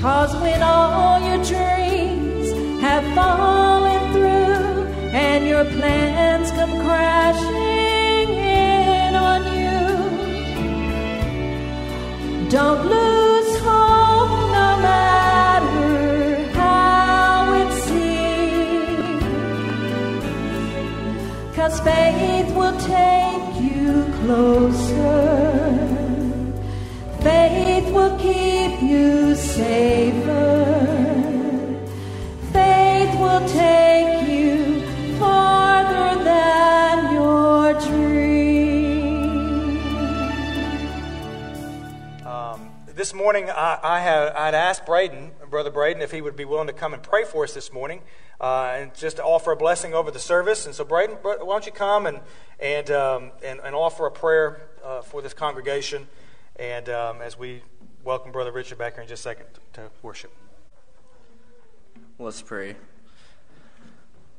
Cause 0.00 0.32
when 0.36 0.62
all 0.62 1.18
your 1.20 1.42
dreams 1.44 2.52
have 2.80 3.02
fallen 3.16 4.12
through 4.12 4.86
and 5.12 5.44
your 5.48 5.64
plans 5.64 6.52
come 6.52 6.70
crashing 6.84 8.30
in 8.32 9.16
on 9.16 9.42
you, 9.58 9.80
don't 12.48 12.86
lose 12.86 13.58
hope 13.58 14.30
no 14.60 14.78
matter 14.86 16.48
how 16.52 17.52
it 17.54 17.72
seems. 17.88 19.24
Cause 21.56 21.80
faith 21.80 22.54
will 22.54 22.78
take 22.78 23.60
you 23.60 24.04
closer. 24.22 25.57
Keep 28.38 28.82
you 28.82 29.34
safer. 29.34 30.64
Faith 32.52 33.18
will 33.18 33.48
take 33.48 34.28
you 34.28 34.80
farther 35.18 36.22
than 36.22 37.14
your 37.14 37.72
dream. 37.80 39.16
Um, 42.24 42.70
this 42.86 43.12
morning, 43.12 43.50
I, 43.50 43.80
I 43.82 44.00
have 44.00 44.36
I'd 44.36 44.54
asked 44.54 44.86
Braden, 44.86 45.32
Brother 45.50 45.72
Braden, 45.72 46.00
if 46.00 46.12
he 46.12 46.20
would 46.20 46.36
be 46.36 46.44
willing 46.44 46.68
to 46.68 46.72
come 46.72 46.94
and 46.94 47.02
pray 47.02 47.24
for 47.24 47.42
us 47.42 47.54
this 47.54 47.72
morning, 47.72 48.02
uh, 48.40 48.76
and 48.78 48.94
just 48.94 49.16
to 49.16 49.24
offer 49.24 49.50
a 49.50 49.56
blessing 49.56 49.94
over 49.94 50.12
the 50.12 50.20
service. 50.20 50.64
And 50.64 50.74
so, 50.76 50.84
Braden, 50.84 51.16
why 51.22 51.38
don't 51.38 51.66
you 51.66 51.72
come 51.72 52.06
and 52.06 52.20
and 52.60 52.88
um, 52.92 53.32
and, 53.42 53.58
and, 53.64 53.74
offer 53.74 54.06
a 54.06 54.12
prayer 54.12 54.68
uh, 54.84 55.02
for 55.02 55.22
this 55.22 55.34
congregation, 55.34 56.06
and 56.54 56.88
um, 56.88 57.20
as 57.20 57.36
we 57.36 57.62
welcome 58.04 58.32
Brother 58.32 58.52
Richard 58.52 58.78
back 58.78 58.94
here 58.94 59.02
in 59.02 59.08
just 59.08 59.20
a 59.20 59.28
second 59.28 59.46
to 59.74 59.90
worship. 60.02 60.32
Let's 62.18 62.42
pray. 62.42 62.76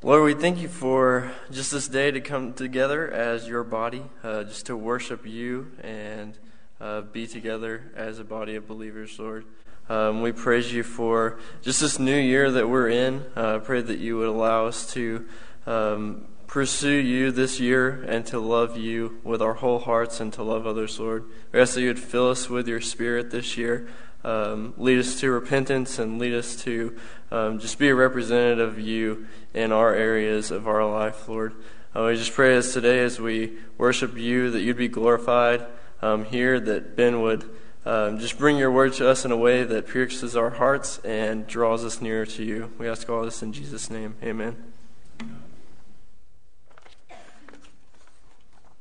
Lord, 0.01 0.23
we 0.23 0.33
thank 0.33 0.59
you 0.59 0.67
for 0.67 1.31
just 1.51 1.71
this 1.71 1.87
day 1.87 2.11
to 2.11 2.21
come 2.21 2.53
together 2.53 3.11
as 3.11 3.47
your 3.47 3.63
body, 3.63 4.03
uh, 4.23 4.43
just 4.43 4.65
to 4.67 4.77
worship 4.77 5.25
you 5.25 5.71
and 5.81 6.37
uh, 6.79 7.01
be 7.01 7.27
together 7.27 7.91
as 7.95 8.19
a 8.19 8.23
body 8.23 8.55
of 8.55 8.67
believers, 8.67 9.19
Lord. 9.19 9.45
Um, 9.89 10.21
we 10.21 10.31
praise 10.31 10.71
you 10.71 10.83
for 10.83 11.39
just 11.61 11.81
this 11.81 11.99
new 11.99 12.17
year 12.17 12.51
that 12.51 12.69
we're 12.69 12.89
in. 12.89 13.25
Uh, 13.35 13.55
I 13.55 13.59
pray 13.59 13.81
that 13.81 13.99
you 13.99 14.17
would 14.17 14.29
allow 14.29 14.67
us 14.67 14.91
to 14.93 15.25
um, 15.65 16.27
pursue 16.49 16.89
you 16.89 17.31
this 17.31 17.59
year 17.59 18.03
and 18.07 18.25
to 18.25 18.39
love 18.39 18.75
you 18.75 19.19
with 19.23 19.39
our 19.39 19.53
whole 19.53 19.77
hearts 19.77 20.19
and 20.19 20.33
to 20.33 20.41
love 20.41 20.65
others, 20.65 20.99
Lord. 20.99 21.25
We 21.51 21.61
ask 21.61 21.75
that 21.75 21.81
you 21.81 21.89
would 21.89 21.99
fill 21.99 22.31
us 22.31 22.49
with 22.49 22.67
your 22.67 22.81
spirit 22.81 23.29
this 23.29 23.55
year. 23.55 23.87
Um, 24.23 24.73
lead 24.75 24.97
us 24.97 25.19
to 25.19 25.29
repentance 25.29 25.99
and 25.99 26.17
lead 26.17 26.33
us 26.33 26.55
to 26.63 26.97
um, 27.29 27.59
just 27.59 27.77
be 27.77 27.89
a 27.89 27.95
representative 27.95 28.67
of 28.67 28.79
you 28.79 29.27
in 29.53 29.71
our 29.71 29.93
areas 29.93 30.49
of 30.49 30.67
our 30.67 30.83
life, 30.89 31.29
Lord. 31.29 31.53
Uh, 31.95 32.05
we 32.07 32.15
just 32.15 32.33
pray 32.33 32.55
as 32.55 32.73
today, 32.73 32.99
as 33.01 33.19
we 33.19 33.53
worship 33.77 34.17
you, 34.17 34.49
that 34.49 34.61
you'd 34.61 34.75
be 34.75 34.87
glorified 34.87 35.63
um, 36.01 36.25
here, 36.25 36.59
that 36.59 36.95
Ben 36.95 37.21
would 37.21 37.47
um, 37.85 38.17
just 38.17 38.39
bring 38.39 38.57
your 38.57 38.71
word 38.71 38.93
to 38.93 39.07
us 39.07 39.23
in 39.23 39.31
a 39.31 39.37
way 39.37 39.63
that 39.63 39.87
pierces 39.87 40.35
our 40.35 40.49
hearts 40.49 40.97
and 41.05 41.45
draws 41.45 41.85
us 41.85 42.01
nearer 42.01 42.25
to 42.25 42.43
you. 42.43 42.73
We 42.79 42.89
ask 42.89 43.07
all 43.07 43.23
this 43.23 43.43
in 43.43 43.53
Jesus' 43.53 43.91
name. 43.91 44.15
Amen. 44.23 44.57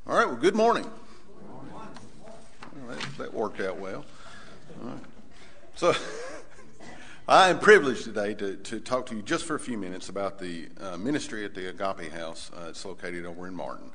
All 0.08 0.16
right, 0.16 0.27
well, 0.38 0.44
good 0.44 0.54
morning. 0.54 0.88
that, 2.86 3.18
that, 3.18 3.34
worked 3.34 3.60
out 3.60 3.80
well. 3.80 4.04
So, 5.74 5.92
I 7.28 7.48
am 7.48 7.58
privileged 7.58 8.04
today 8.04 8.34
to, 8.34 8.54
to 8.54 8.78
talk 8.78 9.06
to 9.06 9.16
you 9.16 9.22
just 9.22 9.46
for 9.46 9.56
a 9.56 9.58
few 9.58 9.76
minutes 9.76 10.08
about 10.08 10.38
the 10.38 10.68
uh, 10.80 10.96
ministry 10.96 11.44
at 11.44 11.56
the 11.56 11.70
Agape 11.70 12.12
House. 12.12 12.52
Uh, 12.56 12.68
it's 12.68 12.84
located 12.84 13.26
over 13.26 13.48
in 13.48 13.54
Martin. 13.54 13.90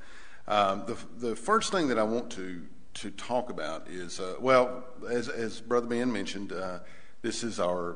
Um, 0.49 0.83
the, 0.85 0.97
the 1.27 1.35
first 1.37 1.71
thing 1.71 1.87
that 1.87 1.97
I 1.97 2.03
want 2.03 2.29
to, 2.31 2.61
to 2.95 3.11
talk 3.11 3.49
about 3.49 3.87
is 3.87 4.19
uh, 4.19 4.35
well, 4.41 4.83
as, 5.09 5.29
as 5.29 5.61
Brother 5.61 5.87
Ben 5.87 6.11
mentioned, 6.11 6.51
uh, 6.51 6.79
this 7.21 7.45
is 7.45 7.57
our 7.57 7.95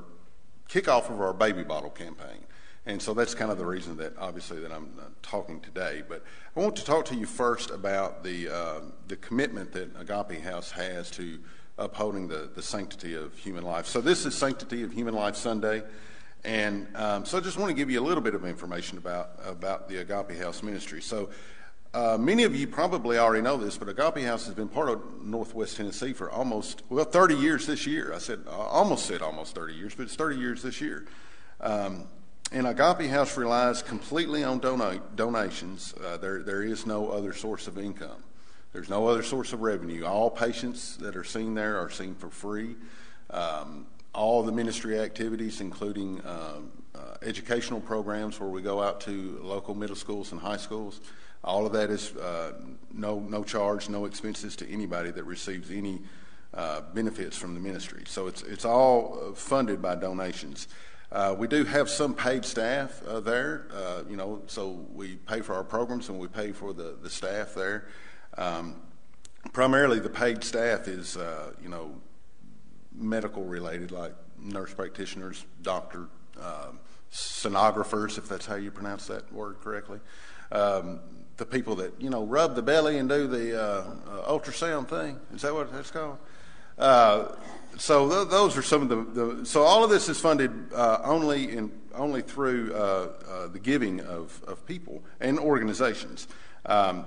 kickoff 0.69 1.09
of 1.09 1.19
our 1.19 1.34
baby 1.34 1.63
bottle 1.63 1.90
campaign. 1.90 2.46
And 2.88 3.02
so 3.02 3.14
that's 3.14 3.36
kind 3.36 3.52
of 3.52 3.58
the 3.58 3.66
reason 3.66 3.98
that 3.98 4.18
obviously 4.18 4.62
that 4.62 4.72
I'm 4.72 4.90
uh, 4.98 5.03
talking 5.22 5.59
today. 5.59 6.03
But 6.08 6.24
I 6.56 6.62
want 6.62 6.78
to 6.78 6.86
talk 6.86 7.03
to 7.06 7.16
you 7.16 7.25
first 7.25 7.70
about 7.70 8.24
the, 8.24 8.48
uh, 8.48 8.80
the 9.09 9.18
commitment 9.18 9.74
that 9.74 9.90
Agape 10.00 10.42
House 10.42 10.72
has 10.72 11.12
to 11.12 11.38
upholding 11.78 12.30
the, 12.30 12.50
the 12.56 12.64
sanctity 12.64 13.14
of 13.14 13.38
human 13.38 13.66
life. 13.66 13.88
So 13.88 14.00
this 14.00 14.25
is 14.25 14.36
Sanctity 14.36 14.84
of 14.84 14.94
Human 14.94 15.14
Life 15.14 15.36
Sunday. 15.36 15.84
And 16.46 16.88
um, 16.96 17.25
so 17.25 17.38
I 17.38 17.42
just 17.42 17.58
want 17.58 17.70
to 17.70 17.75
give 17.75 17.92
you 17.92 18.00
a 18.00 18.06
little 18.06 18.24
bit 18.24 18.34
of 18.34 18.46
information 18.46 18.98
about, 18.98 19.31
about 19.46 19.90
the 19.90 19.98
Agape 19.98 20.40
House 20.40 20.64
ministry. 20.64 21.02
So 21.02 21.30
uh, 21.94 22.18
many 22.18 22.44
of 22.44 22.56
you 22.56 22.68
probably 22.68 23.18
already 23.18 23.42
know 23.42 23.58
this, 23.58 23.78
but 23.78 23.90
Agape 23.90 24.24
House 24.24 24.46
has 24.46 24.56
been 24.56 24.69
part 24.69 24.88
of 24.88 25.02
Northwest 25.22 25.75
Tennessee 25.75 26.14
for 26.14 26.31
almost, 26.31 26.84
well, 26.90 27.04
30 27.04 27.36
years 27.36 27.68
this 27.68 27.86
year. 27.86 28.14
I 28.14 28.19
said, 28.19 28.46
I 28.48 28.54
almost 28.54 29.08
said 29.08 29.22
almost 29.22 29.56
30 29.56 29.74
years, 29.74 29.94
but 29.94 30.04
it's 30.04 30.16
30 30.16 30.38
years 30.38 30.64
this 30.64 30.80
year. 30.80 31.06
Um, 31.59 32.08
and 32.52 32.68
Agape 32.68 33.09
House 33.09 33.35
relies 33.38 33.81
completely 33.81 34.44
on 34.44 34.59
donations. 34.59 35.94
Uh, 35.94 36.18
there, 36.18 36.41
there 36.44 36.63
is 36.63 36.85
no 36.85 37.09
other 37.09 37.34
source 37.34 37.68
of 37.68 37.78
income. 37.78 38.24
There's 38.74 38.90
no 38.90 39.08
other 39.08 39.24
source 39.24 39.53
of 39.53 39.62
revenue. 39.62 40.06
All 40.06 40.30
patients 40.30 40.97
that 40.97 41.16
are 41.16 41.24
seen 41.24 41.56
there 41.56 41.80
are 41.80 41.90
seen 41.90 42.16
for 42.16 42.30
free. 42.30 42.75
Um, 43.30 43.88
all 44.13 44.44
the 44.44 44.52
ministry 44.52 45.00
activities, 45.00 45.62
including 45.62 46.22
um, 46.25 46.72
uh, 46.96 47.16
educational 47.22 47.80
programs 47.80 48.40
where 48.40 48.50
we 48.50 48.62
go 48.62 48.81
out 48.81 49.02
to 49.02 49.40
local 49.41 49.75
middle 49.75 49.96
schools 49.96 50.31
and 50.31 50.41
high 50.41 50.57
schools, 50.57 51.02
all 51.44 51.66
of 51.66 51.74
that 51.74 51.90
is 51.90 52.16
uh, 52.16 52.53
no, 52.94 53.19
no 53.19 53.44
charge, 53.44 53.90
no 53.90 54.06
expenses 54.06 54.56
to 54.57 54.69
anybody 54.69 55.12
that 55.12 55.24
receives 55.24 55.69
any 55.72 56.02
uh, 56.53 56.81
benefits 56.94 57.38
from 57.38 57.53
the 57.53 57.59
ministry. 57.59 58.03
So 58.07 58.28
it's, 58.28 58.41
it's 58.44 58.66
all 58.66 59.19
uh, 59.22 59.34
funded 59.34 59.81
by 59.81 59.96
donations. 59.96 60.68
Uh, 61.12 61.34
we 61.38 61.47
do 61.47 61.63
have 61.63 61.90
some 61.90 62.13
paid 62.13 62.44
staff 62.44 63.01
uh, 63.07 63.22
there, 63.22 63.68
uh, 63.73 64.03
you 64.09 64.18
know, 64.18 64.41
so 64.47 64.85
we 64.94 65.16
pay 65.16 65.40
for 65.40 65.56
our 65.56 65.63
programs 65.63 66.09
and 66.09 66.19
we 66.19 66.28
pay 66.28 66.51
for 66.51 66.73
the, 66.73 66.97
the 67.01 67.09
staff 67.09 67.53
there. 67.53 67.88
Um, 68.38 68.75
primarily, 69.53 70.00
the 70.00 70.09
paid 70.09 70.44
staff 70.44 70.88
is, 70.88 71.16
uh, 71.16 71.53
you 71.63 71.69
know, 71.69 71.95
medical 72.94 73.45
related, 73.45 73.91
like 73.91 74.13
nurse 74.38 74.73
practitioners, 74.73 75.45
doctor, 75.62 76.07
um, 76.41 76.79
sonographers, 77.12 78.18
if 78.18 78.28
that's 78.28 78.45
how 78.45 78.56
you 78.56 78.69
pronounce 78.69 79.07
that 79.07 79.31
word 79.31 79.62
correctly. 79.62 80.00
Um, 80.51 81.00
the 81.38 81.45
people 81.45 81.75
that, 81.75 81.94
you 82.01 82.09
know, 82.09 82.25
rub 82.25 82.56
the 82.56 82.62
belly 82.62 82.97
and 82.97 83.07
do 83.07 83.28
the 83.28 83.62
uh, 83.62 83.85
ultrasound 84.28 84.89
thing. 84.89 85.19
Is 85.34 85.44
that 85.44 85.53
what 85.53 85.72
that's 85.72 85.91
called? 85.91 86.18
So 87.78 88.10
th- 88.10 88.30
those 88.30 88.58
are 88.58 88.62
some 88.62 88.82
of 88.82 88.90
the, 88.90 89.24
the, 89.24 89.46
So 89.46 89.64
all 89.64 89.84
of 89.84 89.90
this 89.90 90.10
is 90.10 90.20
funded 90.20 90.74
uh, 90.74 91.00
only 91.04 91.56
in 91.56 91.72
only 91.94 92.22
through 92.22 92.74
uh, 92.74 92.78
uh, 92.78 93.48
the 93.48 93.60
giving 93.60 94.00
of, 94.02 94.44
of 94.48 94.64
people 94.68 95.04
and 95.20 95.40
organizations. 95.40 96.28
Um, 96.66 97.06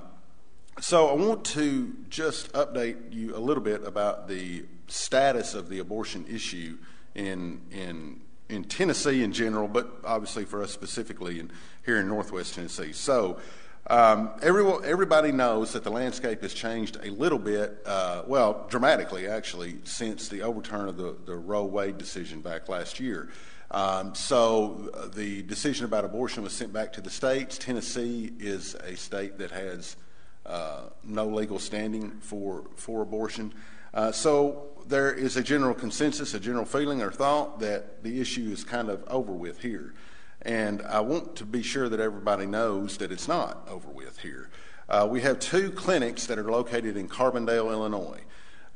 so 0.81 1.09
I 1.09 1.13
want 1.13 1.45
to 1.47 1.95
just 2.09 2.53
update 2.55 3.13
you 3.13 3.37
a 3.37 3.39
little 3.39 3.63
bit 3.63 3.85
about 3.87 4.27
the 4.27 4.65
status 4.89 5.55
of 5.55 5.69
the 5.69 5.79
abortion 5.79 6.27
issue 6.29 6.79
in 7.15 7.61
in 7.71 8.21
in 8.49 8.65
Tennessee 8.65 9.23
in 9.23 9.33
general, 9.33 9.69
but 9.69 9.93
obviously 10.05 10.45
for 10.45 10.63
us 10.63 10.73
specifically 10.73 11.39
in, 11.39 11.53
here 11.85 11.99
in 11.99 12.09
Northwest 12.09 12.55
Tennessee. 12.55 12.93
So. 12.93 13.39
Um, 13.87 14.31
everyone, 14.43 14.85
everybody 14.85 15.33
knows 15.33 15.73
that 15.73 15.85
the 15.85 15.91
landscape 15.91 16.43
has 16.43 16.55
changed 16.55 16.99
a 17.03 17.11
little 17.11 17.39
bit, 17.39 17.83
uh, 17.87 18.23
well, 18.27 18.67
dramatically 18.69 19.27
actually, 19.27 19.77
since 19.85 20.29
the 20.29 20.43
overturn 20.43 20.89
of 20.89 20.97
the, 20.97 21.17
the 21.25 21.35
Roe 21.35 21.65
Wade 21.65 21.99
decision 21.99 22.41
back 22.41 22.69
last 22.69 23.01
year. 23.01 23.31
Um, 23.71 24.15
so 24.15 24.91
uh, 24.95 25.09
the 25.09 25.43
decision 25.43 25.85
about 25.85 26.05
abortion 26.05 26.43
was 26.43 26.53
sent 26.53 26.73
back 26.73 26.93
to 26.95 27.01
the 27.01 27.11
states. 27.11 27.57
Tennessee 27.57 28.33
is 28.39 28.75
a 28.75 28.97
state 28.97 29.39
that 29.39 29.51
has 29.53 29.97
uh, 30.45 30.83
no 31.05 31.27
legal 31.27 31.59
standing 31.59 32.19
for 32.21 32.65
for 32.77 33.03
abortion. 33.03 33.53
Uh, 33.95 34.11
so 34.13 34.69
there 34.87 35.13
is 35.13 35.37
a 35.37 35.43
general 35.43 35.75
consensus, 35.75 36.35
a 36.35 36.41
general 36.41 36.65
feeling 36.65 37.01
or 37.03 37.11
thought 37.11 37.61
that 37.61 38.03
the 38.03 38.21
issue 38.21 38.51
is 38.53 38.65
kind 38.65 38.89
of 38.89 39.05
over 39.09 39.33
with 39.33 39.61
here. 39.61 39.95
And 40.43 40.83
I 40.83 41.01
want 41.01 41.37
to 41.37 41.45
be 41.45 41.63
sure 41.63 41.89
that 41.89 42.01
everybody 42.01 42.47
knows 42.47 42.97
that 42.99 43.13
it's 43.13 43.29
not 43.29 43.67
over 43.69 43.89
with 43.89 44.19
here. 44.19 44.49
Uh, 44.89 45.07
we 45.09 45.21
have 45.21 45.39
two 45.39 45.71
clinics 45.71 46.27
that 46.27 46.39
are 46.39 46.51
located 46.51 46.97
in 46.97 47.09
Carbondale, 47.09 47.71
Illinois, 47.71 48.21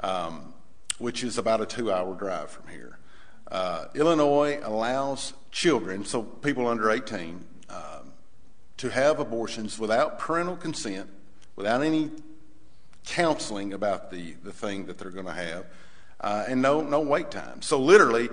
um, 0.01 0.55
which 0.99 1.25
is 1.25 1.39
about 1.39 1.61
a 1.61 1.67
two 1.67 1.91
hour 1.91 2.15
drive 2.15 2.51
from 2.51 2.69
here. 2.69 2.99
Uh, 3.51 3.87
Illinois 3.95 4.61
allows 4.63 5.33
children, 5.51 6.05
so 6.05 6.23
people 6.23 6.67
under 6.67 6.91
18, 6.91 7.45
um, 7.69 8.13
to 8.77 8.91
have 8.91 9.19
abortions 9.19 9.79
without 9.79 10.19
parental 10.19 10.57
consent, 10.57 11.09
without 11.57 11.83
any 11.83 12.11
counseling 13.07 13.73
about 13.73 14.11
the, 14.11 14.33
the 14.43 14.53
thing 14.53 14.87
that 14.87 14.99
they're 14.99 15.11
going 15.11 15.27
to 15.27 15.33
have, 15.33 15.67
uh, 16.21 16.45
and 16.49 16.63
no, 16.63 16.81
no 16.81 17.01
wait 17.01 17.31
time. 17.31 17.61
So, 17.61 17.79
literally, 17.79 18.29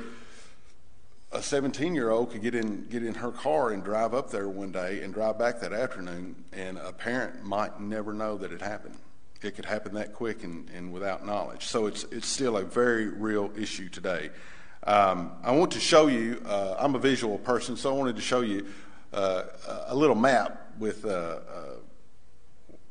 a 1.32 1.42
17 1.42 1.96
year 1.96 2.10
old 2.10 2.32
could 2.32 2.42
get 2.42 2.56
in 2.56 2.86
get 2.88 3.04
in 3.04 3.16
her 3.16 3.32
car 3.32 3.72
and 3.72 3.84
drive 3.84 4.14
up 4.14 4.32
there 4.32 4.50
one 4.50 4.72
day 4.72 5.02
and 5.02 5.14
drive 5.14 5.40
back 5.40 5.60
that 5.62 5.74
afternoon, 5.74 6.36
and 6.52 6.78
a 6.78 6.92
parent 6.92 7.44
might 7.44 7.80
never 7.80 8.14
know 8.14 8.38
that 8.38 8.52
it 8.52 8.62
happened. 8.62 8.98
It 9.42 9.56
could 9.56 9.66
happen 9.66 9.96
that 9.96 10.14
quick 10.14 10.44
and, 10.44 10.70
and 10.70 10.92
without 10.94 11.26
knowledge. 11.26 11.66
So 11.66 11.86
it's 11.86 12.04
it's 12.06 12.28
still 12.28 12.58
a 12.58 12.64
very 12.64 13.08
real 13.08 13.52
issue 13.58 13.90
today. 13.90 14.30
Um, 14.84 15.32
I 15.44 15.52
want 15.52 15.72
to 15.72 15.80
show 15.80 16.08
you. 16.08 16.42
Uh, 16.46 16.76
I'm 16.78 16.96
a 16.96 17.00
visual 17.00 17.38
person, 17.38 17.78
so 17.78 17.94
I 17.94 17.98
wanted 17.98 18.18
to 18.18 18.22
show 18.22 18.42
you 18.42 18.68
uh, 19.14 19.44
a 19.88 19.96
little 19.96 20.16
map 20.16 20.74
with 20.80 21.06
uh, 21.06 21.10
uh 21.10 21.40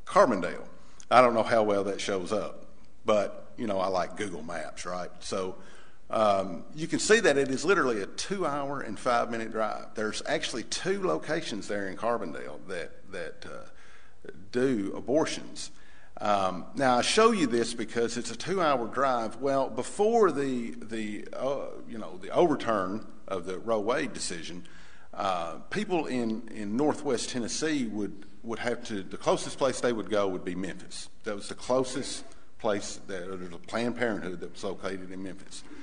Carbondale. 0.07 0.65
I 1.11 1.21
don't 1.21 1.35
know 1.35 1.43
how 1.43 1.63
well 1.63 1.85
that 1.85 2.01
shows 2.01 2.33
up, 2.33 2.67
but 3.05 3.53
you 3.59 3.67
know 3.67 3.79
I 3.79 3.89
like 3.89 4.17
Google 4.17 4.43
Maps, 4.43 4.87
right? 4.87 5.11
So 5.21 5.57
you 6.75 6.89
can 6.89 6.99
see 6.99 7.21
that 7.21 7.37
it 7.37 7.51
is 7.51 7.65
literally 7.65 8.03
a 8.03 8.07
two 8.07 8.45
hour 8.45 8.81
and 8.81 8.99
five 8.99 9.31
minute 9.31 9.53
drive. 9.53 9.87
There's 9.95 10.23
actually 10.27 10.65
two 10.65 11.07
locations 11.07 11.69
there 11.69 11.89
in 11.89 11.97
Carbondale 11.97 12.59
that, 12.69 13.13
that 13.13 13.47
uh, 13.47 14.31
do 14.51 14.93
abortions. 14.97 15.71
Um, 16.21 16.67
now, 16.75 16.99
I 16.99 17.03
show 17.03 17.31
you 17.31 17.47
this 17.47 17.73
because 17.73 18.17
it's 18.17 18.31
a 18.31 18.37
two 18.37 18.61
hour 18.61 18.87
drive. 18.89 19.37
Well, 19.37 19.71
before 19.71 20.33
the, 20.33 20.75
the, 20.83 21.29
uh, 21.33 21.67
you 21.89 21.99
know, 21.99 22.19
the 22.19 22.31
overturn 22.31 23.07
of 23.29 23.47
the 23.47 23.59
Roe 23.59 23.81
Wade 23.81 24.13
decision, 24.13 24.67
uh, 25.15 25.55
people 25.71 26.07
in, 26.07 26.49
in 26.49 26.77
northwest 26.77 27.31
Tennessee 27.31 27.87
would, 27.87 28.25
have 28.59 28.85
to, 28.87 29.03
the 29.03 29.17
closest 29.17 29.59
place 29.59 29.81
they 29.81 29.93
would 29.93 30.11
go 30.11 30.29
would 30.29 30.45
be 30.45 30.57
Memphis. 30.57 31.09
That 31.25 31.37
was 31.37 31.49
the 31.49 31.55
closest 31.55 32.25
place, 32.59 33.01
Planned 33.69 33.97
Parenthood 33.97 34.41
that 34.41 34.53
was 34.53 34.65
located 34.65 35.13
in 35.13 35.23
Memphis 35.23 35.63
um, 35.63 35.80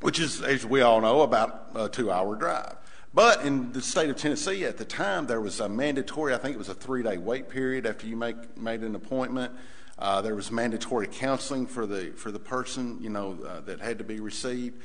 which 0.00 0.18
is, 0.18 0.42
as 0.42 0.64
we 0.64 0.80
all 0.80 1.00
know, 1.00 1.22
about 1.22 1.70
a 1.74 1.88
two 1.88 2.10
hour 2.10 2.36
drive. 2.36 2.76
But 3.12 3.44
in 3.44 3.72
the 3.72 3.82
state 3.82 4.08
of 4.08 4.16
Tennessee 4.16 4.64
at 4.64 4.76
the 4.76 4.84
time, 4.84 5.26
there 5.26 5.40
was 5.40 5.58
a 5.58 5.68
mandatory, 5.68 6.32
I 6.32 6.38
think 6.38 6.54
it 6.54 6.58
was 6.58 6.68
a 6.68 6.74
three 6.74 7.02
day 7.02 7.18
wait 7.18 7.48
period 7.48 7.86
after 7.86 8.06
you 8.06 8.16
make, 8.16 8.56
made 8.56 8.82
an 8.82 8.94
appointment. 8.94 9.52
Uh, 9.98 10.22
there 10.22 10.34
was 10.34 10.50
mandatory 10.50 11.06
counseling 11.06 11.66
for 11.66 11.86
the, 11.86 12.12
for 12.12 12.30
the 12.30 12.38
person, 12.38 12.98
you 13.02 13.10
know, 13.10 13.36
uh, 13.46 13.60
that 13.60 13.80
had 13.80 13.98
to 13.98 14.04
be 14.04 14.20
received. 14.20 14.80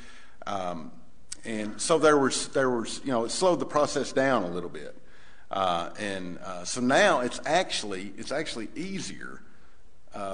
Um, 0.47 0.91
and 1.45 1.79
so 1.79 1.99
there 1.99 2.17
was, 2.17 2.47
there 2.49 2.69
was, 2.69 2.99
you 3.05 3.11
know, 3.11 3.25
it 3.25 3.31
slowed 3.31 3.59
the 3.59 3.65
process 3.65 4.11
down 4.11 4.43
a 4.43 4.49
little 4.49 4.69
bit. 4.69 4.97
Uh, 5.51 5.91
and 5.99 6.39
so 6.63 6.81
now 6.81 7.19
it's 7.19 7.39
actually, 7.45 8.11
it's 8.17 8.31
actually 8.31 8.67
easier 8.75 9.41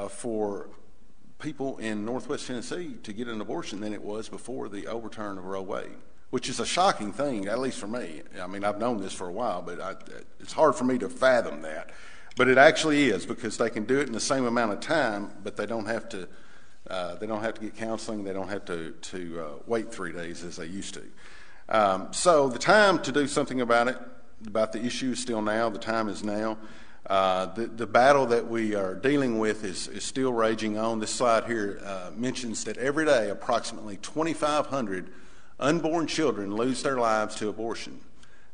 for 0.10 0.70
people 1.42 1.78
in 1.80 2.06
Northwest 2.06 2.48
Tennessee 2.48 2.96
to 3.04 3.12
get 3.12 3.28
an 3.28 3.42
abortion 3.42 3.82
than 3.82 3.94
it 3.94 4.02
was 4.02 4.30
before 4.30 4.70
the 4.70 4.88
overturn 4.88 5.38
of 5.38 5.46
Roe 5.46 5.62
Wade, 5.62 5.98
which 6.30 6.48
is 6.48 6.60
a 6.60 6.66
shocking 6.66 7.12
thing, 7.12 7.48
at 7.48 7.60
least 7.60 7.80
for 7.80 7.88
me. 7.88 8.22
I 8.42 8.48
mean, 8.48 8.64
I've 8.64 8.80
known 8.80 9.02
this 9.02 9.14
for 9.14 9.28
a 9.28 9.32
while, 9.32 9.62
but 9.62 9.82
I, 9.82 9.96
it's 10.40 10.54
hard 10.54 10.76
for 10.76 10.86
me 10.86 10.98
to 11.00 11.10
fathom 11.10 11.64
that. 11.64 11.90
But 12.38 12.48
it 12.48 12.58
actually 12.58 13.10
is 13.10 13.26
because 13.26 13.58
they 13.58 13.70
can 13.70 13.84
do 13.84 14.00
it 14.00 14.08
in 14.08 14.14
the 14.14 14.20
same 14.20 14.46
amount 14.46 14.72
of 14.72 14.80
time, 14.80 15.32
but 15.44 15.58
they 15.58 15.66
don't 15.66 15.88
have 15.88 16.08
to. 16.10 16.30
Uh, 16.90 17.16
they 17.16 17.28
don't 17.28 17.44
have 17.44 17.54
to 17.54 17.62
get 17.62 17.76
counseling. 17.76 18.24
They 18.24 18.34
don't 18.34 18.48
have 18.48 18.66
to 18.66 18.92
to 18.92 19.40
uh, 19.40 19.62
wait 19.68 19.92
three 19.92 20.14
days 20.14 20.44
as 20.44 20.56
they 20.56 20.66
used 20.66 20.94
to. 20.94 21.04
Um, 21.70 22.08
so 22.12 22.48
the 22.50 22.60
time 22.60 23.00
to 23.04 23.12
do 23.12 23.28
something 23.28 23.62
about 23.62 23.88
it, 23.88 23.98
about 24.48 24.72
the 24.72 24.84
issue, 24.84 25.12
is 25.12 25.20
still 25.20 25.42
now. 25.42 25.70
The 25.70 25.80
time 25.80 26.08
is 26.08 26.24
now. 26.24 26.58
Uh, 27.08 27.48
the, 27.48 27.66
the, 27.66 27.88
battle 27.88 28.28
that 28.28 28.48
we 28.48 28.76
are 28.76 28.94
dealing 28.94 29.40
with 29.40 29.64
is, 29.64 29.88
is 29.88 30.04
still 30.04 30.32
raging 30.32 30.78
on. 30.78 31.00
This 31.00 31.10
slide 31.10 31.46
here 31.46 31.82
uh, 31.84 32.12
mentions 32.16 32.64
that 32.66 32.78
every 32.78 33.06
day 33.06 33.30
approximately 33.30 33.98
2,500 33.98 35.12
unborn 35.60 36.06
children 36.06 36.56
lose 36.56 36.84
their 36.84 36.98
lives 36.98 37.36
to 37.36 37.50
abortion. 37.50 38.00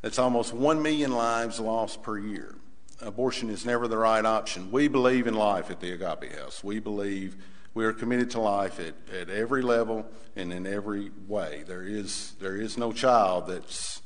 That's 0.01 0.17
almost 0.17 0.53
1 0.53 0.81
million 0.81 1.11
lives 1.11 1.59
lost 1.59 2.01
per 2.01 2.17
year. 2.17 2.55
Abortion 3.01 3.49
is 3.49 3.65
never 3.65 3.87
the 3.87 3.97
right 3.97 4.25
option. 4.25 4.71
We 4.71 4.87
believe 4.87 5.27
in 5.27 5.33
life 5.33 5.69
at 5.69 5.81
the 5.81 5.91
Agape 5.91 6.33
House. 6.33 6.63
We 6.63 6.79
believe 6.79 7.35
we 7.73 7.85
are 7.85 7.93
committed 7.93 8.31
to 8.31 8.39
life 8.39 8.79
at, 8.79 8.95
at 9.13 9.29
every 9.29 9.61
level 9.61 10.05
and 10.35 10.51
in 10.51 10.65
every 10.65 11.11
way. 11.27 11.63
There 11.67 11.83
is, 11.83 12.33
there 12.39 12.55
is 12.55 12.77
no 12.77 12.91
child 12.91 13.47
that's 13.47 14.01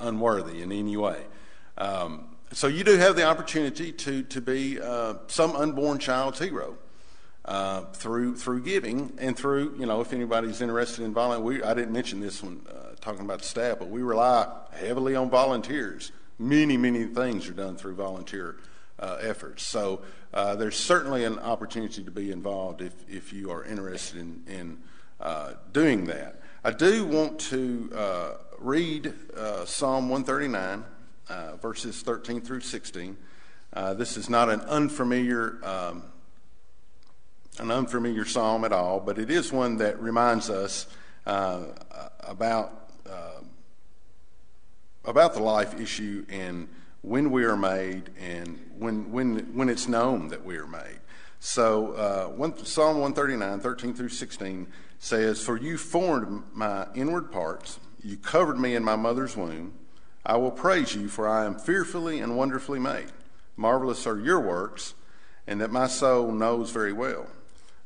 unworthy 0.00 0.62
in 0.62 0.72
any 0.72 0.96
way. 0.96 1.26
Um, 1.76 2.36
so 2.52 2.66
you 2.66 2.84
do 2.84 2.96
have 2.96 3.16
the 3.16 3.24
opportunity 3.24 3.92
to, 3.92 4.22
to 4.22 4.40
be 4.40 4.80
uh, 4.80 5.14
some 5.26 5.54
unborn 5.54 5.98
child's 5.98 6.38
hero. 6.38 6.76
Uh, 7.44 7.86
through 7.94 8.36
through 8.36 8.60
giving 8.60 9.10
and 9.16 9.34
through 9.34 9.74
you 9.78 9.86
know 9.86 10.02
if 10.02 10.12
anybody's 10.12 10.60
interested 10.60 11.02
in 11.02 11.14
volunteering, 11.14 11.64
I 11.64 11.72
didn't 11.72 11.94
mention 11.94 12.20
this 12.20 12.42
when 12.42 12.60
uh, 12.68 12.94
talking 13.00 13.22
about 13.22 13.38
the 13.38 13.46
staff, 13.46 13.78
but 13.78 13.88
we 13.88 14.02
rely 14.02 14.46
heavily 14.72 15.16
on 15.16 15.30
volunteers. 15.30 16.12
Many 16.38 16.76
many 16.76 17.06
things 17.06 17.48
are 17.48 17.54
done 17.54 17.76
through 17.76 17.94
volunteer 17.94 18.56
uh, 18.98 19.16
efforts. 19.22 19.62
So 19.62 20.02
uh, 20.34 20.56
there's 20.56 20.76
certainly 20.76 21.24
an 21.24 21.38
opportunity 21.38 22.04
to 22.04 22.10
be 22.10 22.30
involved 22.32 22.82
if 22.82 22.92
if 23.08 23.32
you 23.32 23.50
are 23.50 23.64
interested 23.64 24.20
in 24.20 24.42
in 24.46 24.78
uh, 25.18 25.54
doing 25.72 26.04
that. 26.04 26.42
I 26.62 26.72
do 26.72 27.06
want 27.06 27.38
to 27.38 28.36
read 28.58 29.14
Psalm 29.64 30.10
139 30.10 30.80
uh, 30.80 30.82
verses 31.60 32.02
13 32.02 32.40
through 32.40 32.60
16. 32.60 33.16
Uh, 33.72 33.94
this 33.94 34.16
is 34.16 34.30
not 34.30 34.48
an 34.48 34.60
unfamiliar, 34.62 35.58
um, 35.62 36.02
an 37.58 37.70
unfamiliar 37.70 38.24
psalm 38.24 38.64
at 38.64 38.72
all, 38.72 38.98
but 38.98 39.18
it 39.18 39.30
is 39.30 39.52
one 39.52 39.76
that 39.76 40.00
reminds 40.00 40.48
us 40.48 40.86
uh, 41.26 41.64
about 42.20 42.90
uh, 43.08 43.40
about 45.04 45.34
the 45.34 45.42
life 45.42 45.78
issue 45.78 46.24
and 46.28 46.68
when 47.02 47.30
we 47.30 47.44
are 47.44 47.56
made 47.56 48.10
and 48.20 48.58
when 48.78 49.10
when 49.12 49.38
when 49.54 49.68
it's 49.68 49.86
known 49.86 50.28
that 50.28 50.44
we 50.44 50.56
are 50.56 50.66
made. 50.66 50.98
So 51.40 51.92
uh, 51.92 52.28
one, 52.28 52.56
Psalm 52.64 52.98
139, 52.98 53.60
13 53.60 53.94
through 53.94 54.08
16 54.08 54.66
says, 54.98 55.44
"For 55.44 55.56
you 55.56 55.78
formed 55.78 56.44
my 56.52 56.86
inward 56.94 57.30
parts; 57.30 57.78
you 58.02 58.16
covered 58.16 58.58
me 58.58 58.74
in 58.74 58.82
my 58.82 58.96
mother's 58.96 59.36
womb." 59.36 59.77
I 60.28 60.36
will 60.36 60.50
praise 60.50 60.94
you, 60.94 61.08
for 61.08 61.26
I 61.26 61.46
am 61.46 61.58
fearfully 61.58 62.20
and 62.20 62.36
wonderfully 62.36 62.78
made. 62.78 63.10
Marvelous 63.56 64.06
are 64.06 64.20
your 64.20 64.38
works, 64.38 64.92
and 65.46 65.58
that 65.62 65.72
my 65.72 65.86
soul 65.86 66.30
knows 66.30 66.70
very 66.70 66.92
well. 66.92 67.26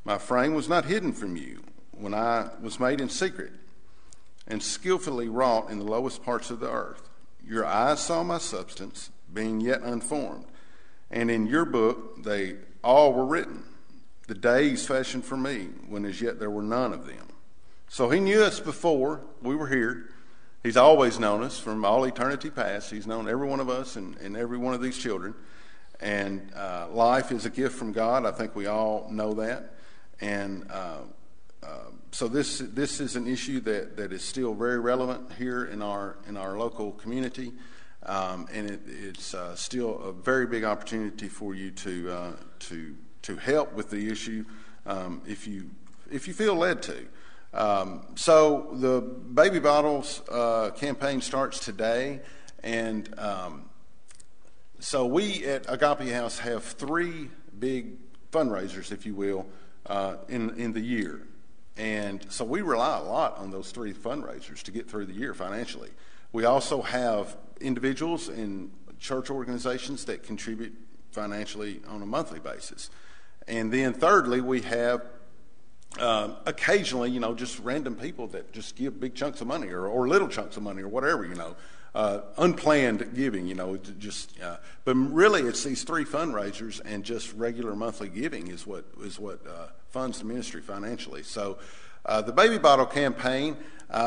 My 0.05 0.19
frame 0.19 0.53
was 0.53 0.69
not 0.69 0.87
hidden 0.87 1.13
from 1.13 1.37
you 1.37 1.63
when 1.93 2.13
I 2.13 2.51
was 2.61 2.81
made 2.81 3.01
in 3.01 3.09
secret 3.09 3.53
and 4.49 4.61
skillfully 4.61 5.29
wrought 5.29 5.71
in 5.71 5.79
the 5.79 5.85
lowest 5.85 6.25
parts 6.25 6.51
of 6.51 6.59
the 6.59 6.69
earth. 6.69 7.09
Your 7.47 7.65
eyes 7.65 8.01
saw 8.01 8.25
my 8.25 8.39
substance, 8.39 9.11
being 9.33 9.61
yet 9.61 9.83
unformed, 9.83 10.47
and 11.13 11.31
in 11.31 11.47
your 11.47 11.65
book 11.65 12.25
they 12.25 12.57
all 12.83 13.13
were 13.13 13.25
written, 13.25 13.63
the 14.27 14.35
days 14.35 14.85
fashioned 14.85 15.25
for 15.25 15.37
me, 15.37 15.69
when 15.89 16.05
as 16.05 16.21
yet 16.21 16.41
there 16.41 16.51
were 16.51 16.63
none 16.63 16.93
of 16.93 17.07
them. 17.07 17.29
So 17.89 18.11
he 18.11 18.19
knew 18.19 18.43
us 18.43 18.59
before 18.59 19.21
we 19.41 19.55
were 19.55 19.69
here. 19.69 20.09
He's 20.63 20.77
always 20.77 21.19
known 21.19 21.43
us 21.43 21.59
from 21.59 21.85
all 21.85 22.05
eternity 22.05 22.49
past. 22.49 22.91
He's 22.91 23.07
known 23.07 23.29
every 23.29 23.49
one 23.49 23.59
of 23.59 23.69
us 23.69 23.97
and, 23.97 24.17
and 24.19 24.37
every 24.37 24.59
one 24.59 24.75
of 24.75 24.81
these 24.81 24.97
children. 24.97 25.35
And 26.01 26.53
uh, 26.55 26.87
life 26.91 27.33
is 27.33 27.45
a 27.45 27.51
gift 27.51 27.77
from 27.77 27.93
God. 27.93 28.25
I 28.25 28.31
think 28.31 28.55
we 28.55 28.67
all 28.67 29.09
know 29.11 29.35
that. 29.35 29.75
And 30.21 30.71
uh, 30.71 30.99
uh, 31.65 31.67
so 32.13 32.29
this 32.29 32.59
this 32.59 33.01
is 33.01 33.17
an 33.17 33.27
issue 33.27 33.61
that, 33.61 33.97
that 33.97 34.13
is 34.13 34.23
still 34.23 34.55
very 34.55 34.79
relevant 34.79 35.33
here 35.39 35.65
in 35.65 35.83
our 35.83 36.17
in 36.29 36.37
our 36.37 36.57
local 36.59 36.93
community, 36.93 37.53
um, 38.05 38.47
and 38.53 38.71
it, 38.71 38.81
it's 38.87 39.35
uh, 39.35 39.55
still 39.57 39.99
a 40.01 40.13
very 40.13 40.47
big 40.47 40.65
opportunity 40.65 41.29
for 41.29 41.55
you 41.55 41.71
to 41.71 42.11
uh, 42.11 42.33
to 42.61 42.95
to 43.23 43.37
help 43.37 43.73
with 43.73 43.91
the 43.91 44.11
issue 44.11 44.45
um, 44.87 45.23
if 45.27 45.47
you 45.47 45.71
if 46.11 46.29
you 46.29 46.35
feel 46.35 46.55
led 46.55 46.83
to. 46.83 47.07
Um, 47.55 48.07
so 48.15 48.69
the 48.73 49.01
baby 49.01 49.59
bottles 49.59 50.23
uh, 50.31 50.71
campaign 50.71 51.21
starts 51.21 51.59
today, 51.59 52.21
and 52.63 53.13
um, 53.19 53.69
so 54.79 55.05
we 55.05 55.45
at 55.45 55.67
Agape 55.69 56.09
House 56.13 56.39
have 56.39 56.65
three 56.65 57.29
big 57.59 57.99
fundraisers, 58.31 58.91
if 58.91 59.05
you 59.05 59.15
will, 59.15 59.47
uh, 59.85 60.17
in 60.29 60.59
in 60.59 60.73
the 60.73 60.81
year, 60.81 61.27
and 61.77 62.25
so 62.31 62.43
we 62.43 62.63
rely 62.63 62.99
a 62.99 63.03
lot 63.03 63.37
on 63.37 63.51
those 63.51 63.71
three 63.71 63.93
fundraisers 63.93 64.63
to 64.63 64.71
get 64.71 64.89
through 64.89 65.05
the 65.05 65.15
year 65.15 65.35
financially. 65.35 65.91
We 66.33 66.47
also 66.47 66.81
have 66.81 67.37
individuals 67.61 68.29
and 68.29 68.71
church 68.99 69.29
organizations 69.29 70.07
that 70.07 70.23
contribute 70.23 70.75
financially 71.11 71.83
on 71.87 72.01
a 72.01 72.07
monthly 72.07 72.41
basis, 72.41 72.89
and 73.47 73.71
then 73.71 73.93
thirdly, 73.93 74.41
we 74.41 74.63
have 74.63 75.07
uh, 75.99 76.31
occasionally, 76.47 77.11
you 77.11 77.21
know, 77.21 77.35
just 77.35 77.59
random 77.61 77.95
people 77.95 78.27
that 78.29 78.53
just 78.53 78.77
give 78.77 78.99
big 78.99 79.15
chunks 79.15 79.41
of 79.41 79.47
money 79.47 79.69
or, 79.69 79.87
or 79.87 80.09
little 80.09 80.29
chunks 80.29 80.57
of 80.57 80.63
money 80.63 80.83
or 80.83 80.89
whatever, 80.89 81.27
you 81.27 81.35
know, 81.35 81.55
uh, 81.95 82.21
unplanned 82.39 83.15
giving, 83.15 83.47
you 83.47 83.55
know, 83.55 83.77
just. 83.77 84.41
Uh, 84.41 84.57
but 84.85 84.95
really, 84.95 85.43
it's 85.43 85.63
these 85.63 85.85
three 85.85 86.05
fundraisers 86.05 86.81
and 86.85 87.05
just 87.05 87.33
regular 87.35 87.77
monthly 87.77 88.09
giving 88.09 88.49
is 88.49 88.67
what 88.67 88.85
is 89.03 89.19
what 89.19 89.47
uh, 89.47 89.67
funds 89.91 90.19
the 90.19 90.25
ministry 90.25 90.63
financially. 90.63 91.23
So, 91.23 91.59
uh, 92.07 92.23
the 92.23 92.33
baby 92.33 92.57
bottle 92.57 92.87
campaign. 92.87 93.57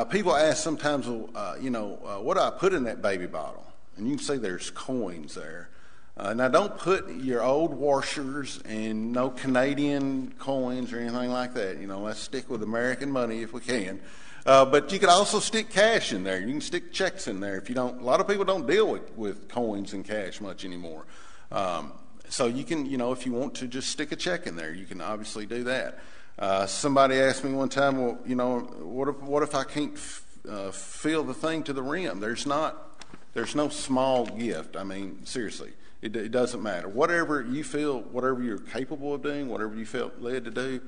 people 0.10 0.36
ask 0.36 0.64
sometimes, 0.64 1.06
you 1.06 1.70
know, 1.70 2.20
what 2.24 2.38
do 2.38 2.42
I 2.42 2.50
put 2.50 2.74
in 2.74 2.86
that 2.86 3.04
baby 3.04 3.28
bottle? 3.28 3.64
And 3.98 4.08
you 4.08 4.16
can 4.16 4.26
see 4.26 4.38
there's 4.38 4.72
coins 4.72 5.36
there. 5.36 5.70
Uh, 6.18 6.34
now, 6.34 6.48
don't 6.48 6.78
put 6.78 7.14
your 7.16 7.44
old 7.44 7.74
washers 7.74 8.62
and 8.64 9.12
no 9.12 9.30
Canadian 9.30 10.34
coins 10.40 10.94
or 10.94 11.00
anything 11.00 11.30
like 11.30 11.54
that. 11.56 11.78
You 11.78 11.88
know, 11.88 12.00
let's 12.00 12.20
stick 12.20 12.50
with 12.50 12.64
American 12.64 13.12
money 13.12 13.42
if 13.42 13.52
we 13.52 13.60
can. 13.60 14.00
Uh, 14.46 14.64
but 14.64 14.94
you 14.94 15.00
can 15.00 15.10
also 15.10 15.40
stick 15.40 15.70
cash 15.70 16.14
in 16.14 16.24
there. 16.24 16.40
You 16.40 16.48
can 16.48 16.62
stick 16.62 16.94
checks 16.94 17.28
in 17.28 17.42
there 17.42 17.58
if 17.58 17.68
you 17.68 17.76
don't. 17.76 18.00
A 18.00 18.04
lot 18.04 18.22
of 18.22 18.28
people 18.30 18.46
don't 18.46 18.66
deal 18.66 18.88
with, 18.88 19.12
with 19.18 19.50
coins 19.50 19.92
and 19.92 20.06
cash 20.06 20.40
much 20.40 20.64
anymore. 20.64 21.06
Um, 21.52 21.92
so 22.30 22.46
you 22.46 22.64
can, 22.64 22.86
you 22.86 22.98
know, 22.98 23.12
if 23.12 23.26
you 23.26 23.34
want 23.34 23.56
to 23.56 23.68
just 23.68 23.90
stick 23.90 24.14
a 24.14 24.16
check 24.16 24.48
in 24.48 24.56
there, 24.56 24.74
you 24.74 24.86
can 24.86 25.02
obviously 25.02 25.46
do 25.46 25.66
that. 25.66 26.00
Uh, 26.40 26.66
somebody 26.66 27.16
asked 27.16 27.44
me 27.44 27.52
one 27.52 27.70
time, 27.70 27.98
well, 27.98 28.20
you 28.26 28.36
know, 28.36 28.60
what 28.60 29.10
if, 29.10 29.20
what 29.22 29.44
if 29.44 29.54
I 29.54 29.64
can't 29.64 29.96
f- 29.96 30.24
uh, 30.50 30.72
fill 30.72 31.24
the 31.24 31.34
thing 31.34 31.64
to 31.64 31.74
the 31.74 31.84
rim? 31.84 32.20
There's 32.20 32.46
not, 32.46 33.04
there's 33.34 33.56
no 33.56 33.68
small 33.68 34.26
gift. 34.26 34.78
I 34.78 34.84
mean, 34.84 35.26
seriously. 35.26 35.74
It, 36.06 36.32
doesn't 36.32 36.62
matter. 36.62 36.88
Whatever 36.88 37.42
you 37.42 37.64
feel, 37.64 38.02
whatever 38.02 38.44
you're 38.44 38.60
capable 38.60 39.16
of 39.16 39.24
doing, 39.24 39.50
whatever 39.50 39.76
you 39.76 39.88
felt 39.88 40.20
led 40.20 40.46
to 40.46 40.52
do, 40.52 40.80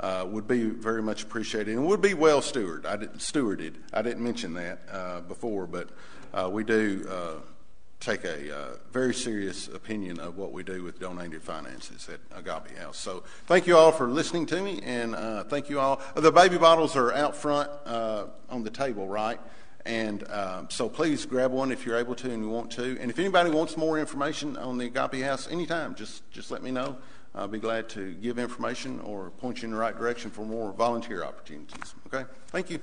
uh, 0.00 0.26
would 0.28 0.46
be 0.46 0.64
very 0.64 1.02
much 1.02 1.22
appreciated 1.22 1.74
and 1.74 1.86
would 1.86 2.02
be 2.02 2.12
well 2.12 2.42
stewarded. 2.42 2.84
I 2.84 2.96
didn't, 2.96 3.20
stewarded. 3.20 3.76
I 3.94 4.02
didn't 4.02 4.22
mention 4.22 4.52
that 4.52 4.80
uh, 4.92 5.20
before, 5.22 5.66
but 5.66 5.88
uh, 6.34 6.50
we 6.52 6.62
do 6.62 7.06
uh, 7.08 7.36
take 8.00 8.24
a 8.24 8.54
uh, 8.54 8.76
very 8.92 9.14
serious 9.14 9.68
opinion 9.68 10.20
of 10.20 10.36
what 10.36 10.52
we 10.52 10.62
do 10.62 10.82
with 10.82 11.00
donated 11.00 11.42
finances 11.42 12.10
at 12.10 12.20
Agape 12.38 12.76
House. 12.76 12.98
So 12.98 13.22
thank 13.46 13.66
you 13.66 13.78
all 13.78 13.92
for 13.92 14.08
listening 14.08 14.44
to 14.46 14.60
me, 14.60 14.80
and 14.84 15.14
uh, 15.14 15.44
thank 15.44 15.70
you 15.70 15.80
all. 15.80 16.02
The 16.14 16.30
baby 16.30 16.58
bottles 16.58 16.96
are 16.96 17.14
out 17.14 17.34
front 17.34 17.70
on 17.86 18.62
the 18.62 18.70
table, 18.70 19.08
right? 19.08 19.40
And 19.86 20.28
um, 20.30 20.66
so 20.68 20.88
please 20.88 21.24
grab 21.24 21.52
one 21.52 21.70
if 21.70 21.86
you're 21.86 21.96
able 21.96 22.16
to 22.16 22.30
and 22.30 22.42
you 22.42 22.50
want 22.50 22.72
to. 22.72 22.98
And 23.00 23.10
if 23.10 23.18
anybody 23.18 23.50
wants 23.50 23.76
more 23.76 23.98
information 23.98 24.56
on 24.56 24.78
the 24.78 24.86
Agape 24.86 25.22
House 25.22 25.48
anytime, 25.48 25.94
just, 25.94 26.28
just 26.30 26.50
let 26.50 26.62
me 26.62 26.72
know. 26.72 26.96
I'll 27.34 27.46
be 27.46 27.58
glad 27.58 27.88
to 27.90 28.14
give 28.14 28.38
information 28.38 28.98
or 29.00 29.30
point 29.30 29.62
you 29.62 29.66
in 29.66 29.72
the 29.72 29.78
right 29.78 29.96
direction 29.96 30.30
for 30.30 30.44
more 30.44 30.72
volunteer 30.72 31.22
opportunities. 31.22 31.94
Okay? 32.06 32.28
Thank 32.48 32.70
you. 32.70 32.80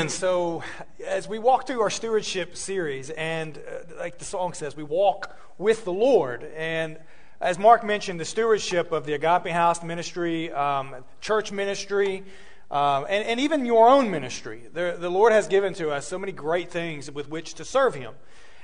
Amen. 0.00 0.08
So, 0.08 0.62
as 1.06 1.28
we 1.28 1.38
walk 1.38 1.66
through 1.66 1.82
our 1.82 1.90
stewardship 1.90 2.56
series, 2.56 3.10
and 3.10 3.58
uh, 3.58 3.98
like 3.98 4.16
the 4.16 4.24
song 4.24 4.54
says, 4.54 4.74
we 4.74 4.82
walk 4.82 5.36
with 5.58 5.84
the 5.84 5.92
Lord. 5.92 6.42
And 6.56 6.96
as 7.38 7.58
Mark 7.58 7.84
mentioned, 7.84 8.18
the 8.18 8.24
stewardship 8.24 8.92
of 8.92 9.04
the 9.04 9.12
Agape 9.12 9.52
House 9.52 9.82
ministry, 9.82 10.50
um, 10.52 11.04
church 11.20 11.52
ministry, 11.52 12.24
um, 12.70 13.04
and, 13.10 13.26
and, 13.26 13.40
even 13.40 13.66
your 13.66 13.90
own 13.90 14.10
ministry. 14.10 14.62
The, 14.72 14.96
the 14.98 15.10
Lord 15.10 15.34
has 15.34 15.48
given 15.48 15.74
to 15.74 15.90
us 15.90 16.06
so 16.06 16.18
many 16.18 16.32
great 16.32 16.70
things 16.70 17.10
with 17.10 17.28
which 17.28 17.52
to 17.56 17.64
serve 17.66 17.94
Him. 17.94 18.14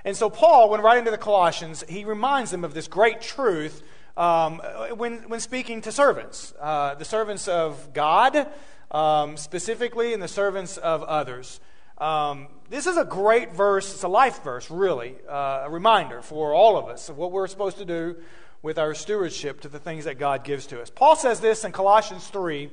And 0.06 0.16
so, 0.16 0.30
Paul, 0.30 0.70
when 0.70 0.80
writing 0.80 1.04
to 1.04 1.10
the 1.10 1.18
Colossians, 1.18 1.84
he 1.86 2.06
reminds 2.06 2.50
them 2.50 2.64
of 2.64 2.72
this 2.72 2.88
great 2.88 3.20
truth 3.20 3.82
um, 4.16 4.62
when, 4.94 5.28
when 5.28 5.40
speaking 5.40 5.82
to 5.82 5.92
servants, 5.92 6.54
uh, 6.58 6.94
the 6.94 7.04
servants 7.04 7.46
of 7.46 7.92
God 7.92 8.48
um, 8.96 9.36
specifically 9.36 10.14
in 10.14 10.20
the 10.20 10.28
servants 10.28 10.78
of 10.78 11.02
others. 11.02 11.60
Um, 11.98 12.48
this 12.70 12.86
is 12.86 12.96
a 12.96 13.04
great 13.04 13.52
verse. 13.52 13.92
It's 13.92 14.04
a 14.04 14.08
life 14.08 14.42
verse, 14.42 14.70
really, 14.70 15.16
uh, 15.28 15.64
a 15.64 15.70
reminder 15.70 16.22
for 16.22 16.54
all 16.54 16.78
of 16.78 16.86
us 16.88 17.10
of 17.10 17.18
what 17.18 17.30
we're 17.30 17.46
supposed 17.46 17.76
to 17.76 17.84
do 17.84 18.16
with 18.62 18.78
our 18.78 18.94
stewardship 18.94 19.60
to 19.60 19.68
the 19.68 19.78
things 19.78 20.06
that 20.06 20.18
God 20.18 20.44
gives 20.44 20.66
to 20.68 20.80
us. 20.80 20.88
Paul 20.88 21.14
says 21.14 21.40
this 21.40 21.62
in 21.62 21.72
Colossians 21.72 22.26
3, 22.28 22.70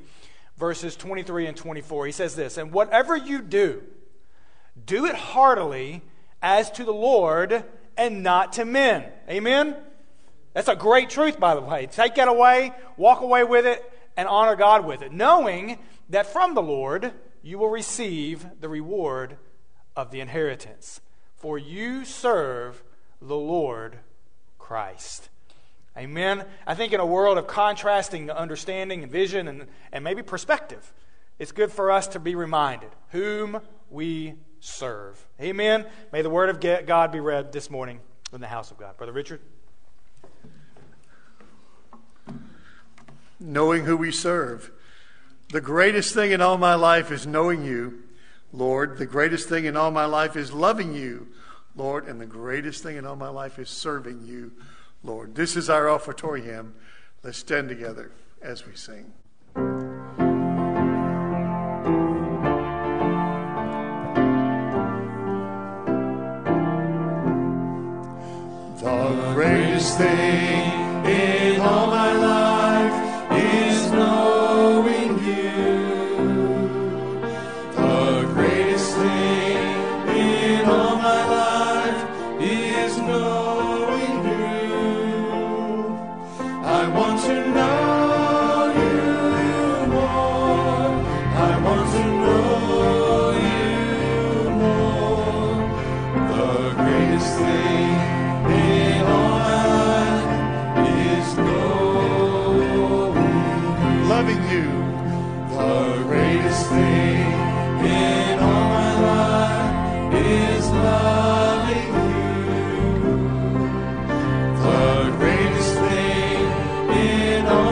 verses 0.58 0.96
23 0.96 1.48
and 1.48 1.58
24. 1.58 2.06
He 2.06 2.14
says 2.14 2.36
this, 2.38 2.58
And 2.58 2.72
whatever 2.72 3.18
you 3.18 3.42
do, 3.42 3.84
Do 4.86 5.06
it 5.06 5.16
heartily 5.16 6.04
as 6.42 6.72
to 6.72 6.86
the 6.86 6.94
Lord 6.94 7.66
and 7.98 8.24
not 8.24 8.54
to 8.54 8.64
men. 8.64 9.04
Amen? 9.30 9.76
That's 10.54 10.70
a 10.70 10.76
great 10.76 11.10
truth, 11.10 11.38
by 11.38 11.54
the 11.54 11.62
way. 11.62 11.86
Take 11.86 12.16
that 12.16 12.30
away, 12.30 12.72
walk 12.96 13.20
away 13.20 13.44
with 13.44 13.66
it, 13.66 13.84
and 14.16 14.28
honor 14.28 14.56
God 14.56 14.86
with 14.86 15.02
it, 15.02 15.12
knowing 15.12 15.80
that 16.10 16.26
from 16.26 16.54
the 16.54 16.62
Lord 16.62 17.14
you 17.42 17.58
will 17.58 17.70
receive 17.70 18.46
the 18.60 18.70
reward 18.70 19.38
of 19.96 20.12
the 20.12 20.20
inheritance. 20.20 21.02
For 21.36 21.58
you 21.58 22.06
serve 22.06 22.84
the 23.22 23.36
Lord 23.36 24.00
Christ. 24.58 25.30
Amen. 25.98 26.46
I 26.66 26.74
think 26.74 26.94
in 26.94 27.00
a 27.00 27.06
world 27.06 27.38
of 27.38 27.48
contrasting 27.48 28.32
understanding 28.32 29.04
and 29.04 29.12
vision 29.12 29.48
and, 29.48 29.68
and 29.92 30.04
maybe 30.04 30.24
perspective, 30.24 30.94
it's 31.38 31.52
good 31.52 31.72
for 31.72 31.92
us 31.92 32.08
to 32.10 32.20
be 32.20 32.34
reminded 32.36 32.90
whom 33.10 33.60
we 33.90 34.36
serve. 34.60 35.28
Amen. 35.42 35.86
May 36.12 36.22
the 36.22 36.30
word 36.30 36.50
of 36.50 36.86
God 36.86 37.12
be 37.12 37.20
read 37.20 37.52
this 37.52 37.70
morning 37.70 38.00
in 38.32 38.42
the 38.42 38.48
house 38.48 38.72
of 38.72 38.78
God. 38.78 38.98
Brother 38.98 39.12
Richard. 39.12 39.42
Knowing 43.40 43.84
who 43.84 43.98
we 43.98 44.12
serve. 44.12 44.72
The 45.54 45.62
greatest 45.62 46.16
thing 46.16 46.32
in 46.32 46.42
all 46.42 46.58
my 46.58 46.74
life 46.74 47.12
is 47.12 47.28
knowing 47.28 47.64
you, 47.64 48.02
Lord. 48.52 48.98
The 48.98 49.06
greatest 49.06 49.48
thing 49.48 49.66
in 49.66 49.78
all 49.78 49.92
my 49.92 50.06
life 50.06 50.36
is 50.36 50.52
loving 50.52 50.96
you, 50.96 51.28
Lord. 51.76 52.08
And 52.08 52.20
the 52.20 52.26
greatest 52.26 52.82
thing 52.82 52.98
in 52.98 53.06
all 53.06 53.16
my 53.16 53.30
life 53.30 53.60
is 53.60 53.70
serving 53.70 54.26
you, 54.26 54.54
Lord. 55.04 55.36
This 55.36 55.56
is 55.56 55.70
our 55.70 55.86
offertory 55.86 56.42
hymn. 56.42 56.74
Let's 57.22 57.38
stand 57.38 57.70
together 57.70 58.12
as 58.42 58.66
we 58.66 58.76
sing. 58.76 59.14
The 68.82 69.32
greatest 69.36 70.00
thing 70.00 70.53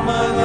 my 0.05 0.31
life 0.31 0.40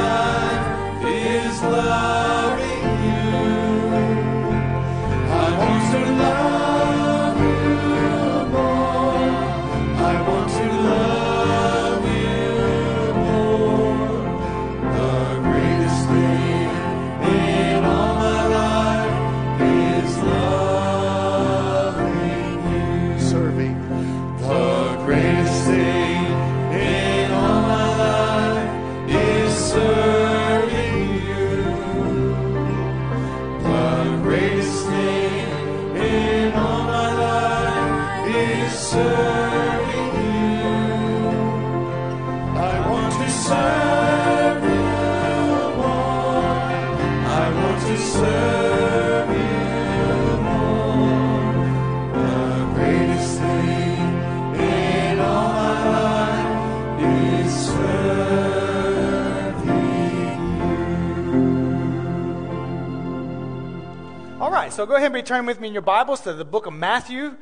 so 64.77 64.85
go 64.85 64.95
ahead 64.95 65.07
and 65.07 65.15
return 65.15 65.47
with 65.47 65.59
me 65.59 65.69
in 65.69 65.73
your 65.73 65.81
Bibles 65.81 66.21
to 66.21 66.35
the 66.35 66.45
book 66.45 66.67
of 66.67 66.75
Matthew, 66.75 67.39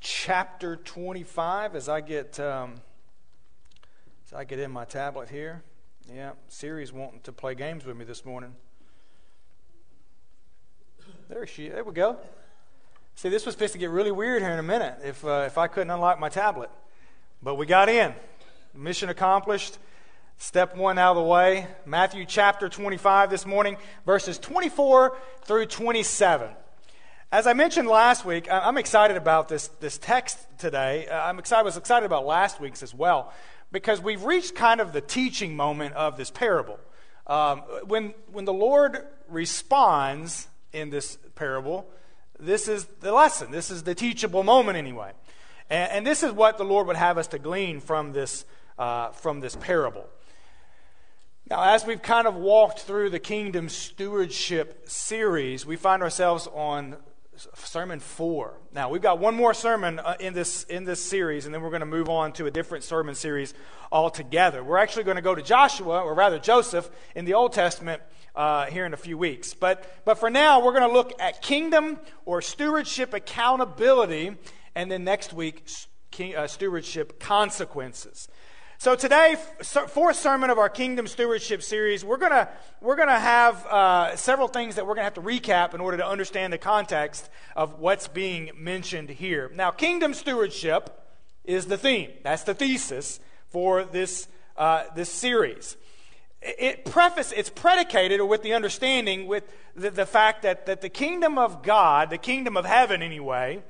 chapter 0.00 0.74
25, 0.74 1.76
as 1.76 1.86
I 1.86 2.00
get 2.00 2.40
um, 2.40 2.76
as 4.26 4.32
I 4.32 4.44
get 4.44 4.58
in 4.58 4.70
my 4.70 4.86
tablet 4.86 5.28
here. 5.28 5.62
Yeah, 6.10 6.30
Siri's 6.48 6.90
wanting 6.90 7.20
to 7.24 7.32
play 7.32 7.54
games 7.54 7.84
with 7.84 7.94
me 7.94 8.06
this 8.06 8.24
morning. 8.24 8.54
There 11.28 11.46
she. 11.46 11.68
There 11.68 11.84
we 11.84 11.92
go. 11.92 12.16
See, 13.16 13.28
this 13.28 13.44
was 13.44 13.54
supposed 13.54 13.74
to 13.74 13.78
get 13.78 13.90
really 13.90 14.10
weird 14.10 14.40
here 14.40 14.52
in 14.52 14.58
a 14.58 14.62
minute 14.62 14.94
if 15.04 15.22
uh, 15.26 15.44
if 15.44 15.58
I 15.58 15.66
couldn't 15.66 15.90
unlock 15.90 16.18
my 16.18 16.30
tablet, 16.30 16.70
but 17.42 17.56
we 17.56 17.66
got 17.66 17.90
in. 17.90 18.14
Mission 18.74 19.10
accomplished. 19.10 19.76
Step 20.38 20.74
one 20.74 20.96
out 20.98 21.18
of 21.18 21.22
the 21.22 21.28
way. 21.28 21.66
Matthew 21.84 22.24
chapter 22.24 22.70
25 22.70 23.28
this 23.28 23.44
morning, 23.44 23.76
verses 24.06 24.38
24 24.38 25.14
through 25.44 25.66
27. 25.66 26.48
As 27.30 27.46
I 27.46 27.52
mentioned 27.52 27.88
last 27.88 28.24
week, 28.24 28.48
I'm 28.50 28.78
excited 28.78 29.18
about 29.18 29.50
this, 29.50 29.68
this 29.80 29.98
text 29.98 30.38
today. 30.56 31.06
Uh, 31.08 31.26
I'm 31.26 31.38
excited, 31.38 31.60
I 31.60 31.62
was 31.62 31.76
excited 31.76 32.06
about 32.06 32.24
last 32.24 32.58
week's 32.58 32.82
as 32.82 32.94
well, 32.94 33.34
because 33.70 34.00
we've 34.00 34.24
reached 34.24 34.54
kind 34.54 34.80
of 34.80 34.94
the 34.94 35.02
teaching 35.02 35.54
moment 35.54 35.94
of 35.94 36.16
this 36.16 36.30
parable. 36.30 36.80
Um, 37.26 37.58
when, 37.84 38.14
when 38.32 38.46
the 38.46 38.54
Lord 38.54 39.04
responds 39.28 40.48
in 40.72 40.88
this 40.88 41.18
parable, 41.34 41.86
this 42.40 42.66
is 42.66 42.86
the 43.00 43.12
lesson. 43.12 43.50
This 43.50 43.70
is 43.70 43.82
the 43.82 43.94
teachable 43.94 44.42
moment, 44.42 44.78
anyway. 44.78 45.12
And, 45.68 45.92
and 45.92 46.06
this 46.06 46.22
is 46.22 46.32
what 46.32 46.56
the 46.56 46.64
Lord 46.64 46.86
would 46.86 46.96
have 46.96 47.18
us 47.18 47.26
to 47.26 47.38
glean 47.38 47.80
from 47.80 48.14
this, 48.14 48.46
uh, 48.78 49.10
from 49.10 49.40
this 49.40 49.54
parable. 49.54 50.06
Now, 51.50 51.74
as 51.74 51.84
we've 51.84 52.00
kind 52.00 52.26
of 52.26 52.36
walked 52.36 52.80
through 52.80 53.10
the 53.10 53.18
kingdom 53.18 53.68
stewardship 53.68 54.88
series, 54.88 55.66
we 55.66 55.76
find 55.76 56.02
ourselves 56.02 56.48
on 56.54 56.96
sermon 57.54 58.00
four. 58.00 58.58
Now, 58.72 58.88
we've 58.88 59.02
got 59.02 59.18
one 59.18 59.34
more 59.34 59.54
sermon 59.54 59.98
uh, 59.98 60.16
in 60.18 60.34
this 60.34 60.64
in 60.64 60.84
this 60.84 61.02
series, 61.02 61.46
and 61.46 61.54
then 61.54 61.62
we're 61.62 61.70
going 61.70 61.80
to 61.80 61.86
move 61.86 62.08
on 62.08 62.32
to 62.34 62.46
a 62.46 62.50
different 62.50 62.84
sermon 62.84 63.14
series 63.14 63.54
altogether. 63.92 64.64
We're 64.64 64.78
actually 64.78 65.04
going 65.04 65.16
to 65.16 65.22
go 65.22 65.34
to 65.34 65.42
Joshua, 65.42 66.02
or 66.02 66.14
rather 66.14 66.38
Joseph, 66.38 66.90
in 67.14 67.24
the 67.24 67.34
Old 67.34 67.52
Testament 67.52 68.02
uh, 68.34 68.66
here 68.66 68.86
in 68.86 68.92
a 68.92 68.96
few 68.96 69.18
weeks. 69.18 69.54
But 69.54 69.84
but 70.04 70.18
for 70.18 70.30
now, 70.30 70.64
we're 70.64 70.72
going 70.72 70.88
to 70.88 70.94
look 70.94 71.12
at 71.20 71.42
kingdom 71.42 71.98
or 72.24 72.42
stewardship 72.42 73.14
accountability, 73.14 74.36
and 74.74 74.90
then 74.90 75.04
next 75.04 75.32
week, 75.32 75.68
king, 76.10 76.36
uh, 76.36 76.46
stewardship 76.46 77.20
consequences. 77.20 78.28
So 78.80 78.94
today, 78.94 79.34
fourth 79.88 80.14
sermon 80.14 80.50
of 80.50 80.58
our 80.58 80.68
Kingdom 80.68 81.08
Stewardship 81.08 81.64
series, 81.64 82.04
we're 82.04 82.16
gonna 82.16 82.48
we're 82.80 82.94
gonna 82.94 83.18
have 83.18 83.66
uh, 83.66 84.14
several 84.14 84.46
things 84.46 84.76
that 84.76 84.86
we're 84.86 84.94
gonna 84.94 85.02
have 85.02 85.14
to 85.14 85.20
recap 85.20 85.74
in 85.74 85.80
order 85.80 85.96
to 85.96 86.06
understand 86.06 86.52
the 86.52 86.58
context 86.58 87.28
of 87.56 87.80
what's 87.80 88.06
being 88.06 88.52
mentioned 88.56 89.10
here. 89.10 89.50
Now, 89.52 89.72
Kingdom 89.72 90.14
Stewardship 90.14 90.96
is 91.42 91.66
the 91.66 91.76
theme. 91.76 92.12
That's 92.22 92.44
the 92.44 92.54
thesis 92.54 93.18
for 93.48 93.82
this 93.82 94.28
uh, 94.56 94.84
this 94.94 95.10
series. 95.10 95.76
It 96.40 96.84
preface 96.84 97.32
it's 97.32 97.50
predicated 97.50 98.20
with 98.20 98.44
the 98.44 98.54
understanding 98.54 99.26
with 99.26 99.42
the, 99.74 99.90
the 99.90 100.06
fact 100.06 100.42
that 100.42 100.66
that 100.66 100.82
the 100.82 100.88
kingdom 100.88 101.36
of 101.36 101.64
God, 101.64 102.10
the 102.10 102.16
kingdom 102.16 102.56
of 102.56 102.64
heaven 102.64 103.02
anyway, 103.02 103.60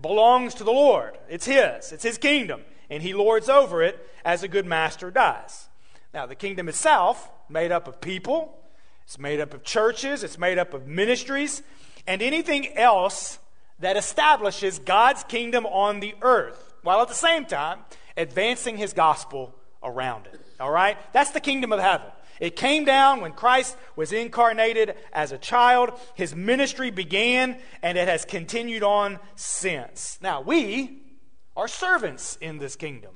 belongs 0.00 0.54
to 0.54 0.62
the 0.62 0.70
Lord. 0.70 1.18
It's 1.28 1.46
His. 1.46 1.90
It's 1.90 2.04
His 2.04 2.16
kingdom 2.16 2.62
and 2.92 3.02
he 3.02 3.14
lords 3.14 3.48
over 3.48 3.82
it 3.82 4.06
as 4.22 4.42
a 4.42 4.48
good 4.48 4.66
master 4.66 5.10
does. 5.10 5.68
Now, 6.12 6.26
the 6.26 6.34
kingdom 6.34 6.68
itself, 6.68 7.30
made 7.48 7.72
up 7.72 7.88
of 7.88 8.02
people, 8.02 8.58
it's 9.04 9.18
made 9.18 9.40
up 9.40 9.54
of 9.54 9.64
churches, 9.64 10.22
it's 10.22 10.38
made 10.38 10.58
up 10.58 10.74
of 10.74 10.86
ministries, 10.86 11.62
and 12.06 12.20
anything 12.20 12.76
else 12.76 13.38
that 13.78 13.96
establishes 13.96 14.78
God's 14.78 15.24
kingdom 15.24 15.64
on 15.64 16.00
the 16.00 16.14
earth, 16.20 16.74
while 16.82 17.00
at 17.00 17.08
the 17.08 17.14
same 17.14 17.46
time 17.46 17.78
advancing 18.14 18.76
his 18.76 18.92
gospel 18.92 19.54
around 19.82 20.26
it. 20.26 20.38
All 20.60 20.70
right? 20.70 20.98
That's 21.14 21.30
the 21.30 21.40
kingdom 21.40 21.72
of 21.72 21.80
heaven. 21.80 22.08
It 22.40 22.56
came 22.56 22.84
down 22.84 23.22
when 23.22 23.32
Christ 23.32 23.74
was 23.96 24.12
incarnated 24.12 24.96
as 25.14 25.32
a 25.32 25.38
child. 25.38 25.98
His 26.14 26.36
ministry 26.36 26.90
began, 26.90 27.56
and 27.82 27.96
it 27.96 28.06
has 28.06 28.26
continued 28.26 28.82
on 28.82 29.18
since. 29.34 30.18
Now, 30.20 30.42
we 30.42 31.01
are 31.56 31.68
servants 31.68 32.38
in 32.40 32.58
this 32.58 32.76
kingdom, 32.76 33.12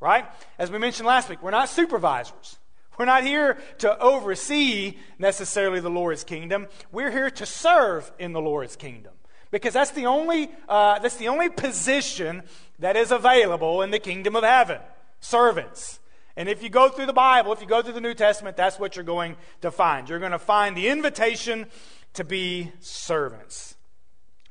right? 0.00 0.26
As 0.58 0.70
we 0.70 0.78
mentioned 0.78 1.06
last 1.06 1.28
week, 1.28 1.42
we're 1.42 1.50
not 1.50 1.68
supervisors. 1.68 2.58
We're 2.98 3.04
not 3.06 3.24
here 3.24 3.58
to 3.78 3.98
oversee 3.98 4.98
necessarily 5.18 5.80
the 5.80 5.90
Lord's 5.90 6.24
kingdom. 6.24 6.68
We're 6.92 7.10
here 7.10 7.30
to 7.30 7.46
serve 7.46 8.12
in 8.18 8.32
the 8.32 8.40
Lord's 8.40 8.76
kingdom 8.76 9.12
because 9.50 9.74
that's 9.74 9.90
the 9.90 10.06
only 10.06 10.50
uh, 10.68 10.98
that's 11.00 11.16
the 11.16 11.28
only 11.28 11.48
position 11.48 12.42
that 12.78 12.96
is 12.96 13.10
available 13.10 13.82
in 13.82 13.90
the 13.90 13.98
kingdom 13.98 14.36
of 14.36 14.44
heaven. 14.44 14.80
Servants. 15.20 16.00
And 16.36 16.48
if 16.48 16.62
you 16.62 16.68
go 16.68 16.88
through 16.88 17.06
the 17.06 17.12
Bible, 17.12 17.52
if 17.52 17.60
you 17.60 17.66
go 17.66 17.80
through 17.80 17.92
the 17.92 18.00
New 18.00 18.14
Testament, 18.14 18.56
that's 18.56 18.78
what 18.78 18.96
you're 18.96 19.04
going 19.04 19.36
to 19.60 19.70
find. 19.70 20.08
You're 20.08 20.18
going 20.18 20.32
to 20.32 20.38
find 20.38 20.76
the 20.76 20.88
invitation 20.88 21.66
to 22.14 22.24
be 22.24 22.72
servants. 22.80 23.76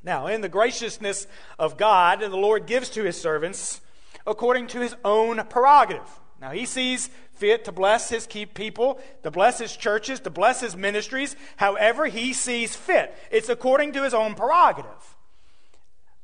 Now, 0.03 0.27
in 0.27 0.41
the 0.41 0.49
graciousness 0.49 1.27
of 1.57 1.77
God, 1.77 2.19
the 2.19 2.29
Lord 2.29 2.65
gives 2.65 2.89
to 2.91 3.03
his 3.03 3.19
servants 3.19 3.79
according 4.27 4.67
to 4.67 4.79
his 4.79 4.95
own 5.03 5.43
prerogative. 5.47 6.19
Now, 6.41 6.51
he 6.51 6.65
sees 6.65 7.09
fit 7.35 7.65
to 7.65 7.71
bless 7.71 8.09
his 8.09 8.27
people, 8.27 8.99
to 9.23 9.31
bless 9.31 9.59
his 9.59 9.75
churches, 9.75 10.19
to 10.21 10.29
bless 10.29 10.59
his 10.59 10.75
ministries, 10.75 11.35
however 11.55 12.07
he 12.07 12.33
sees 12.33 12.75
fit. 12.75 13.15
It's 13.31 13.49
according 13.49 13.93
to 13.93 14.03
his 14.03 14.13
own 14.13 14.35
prerogative. 14.35 15.15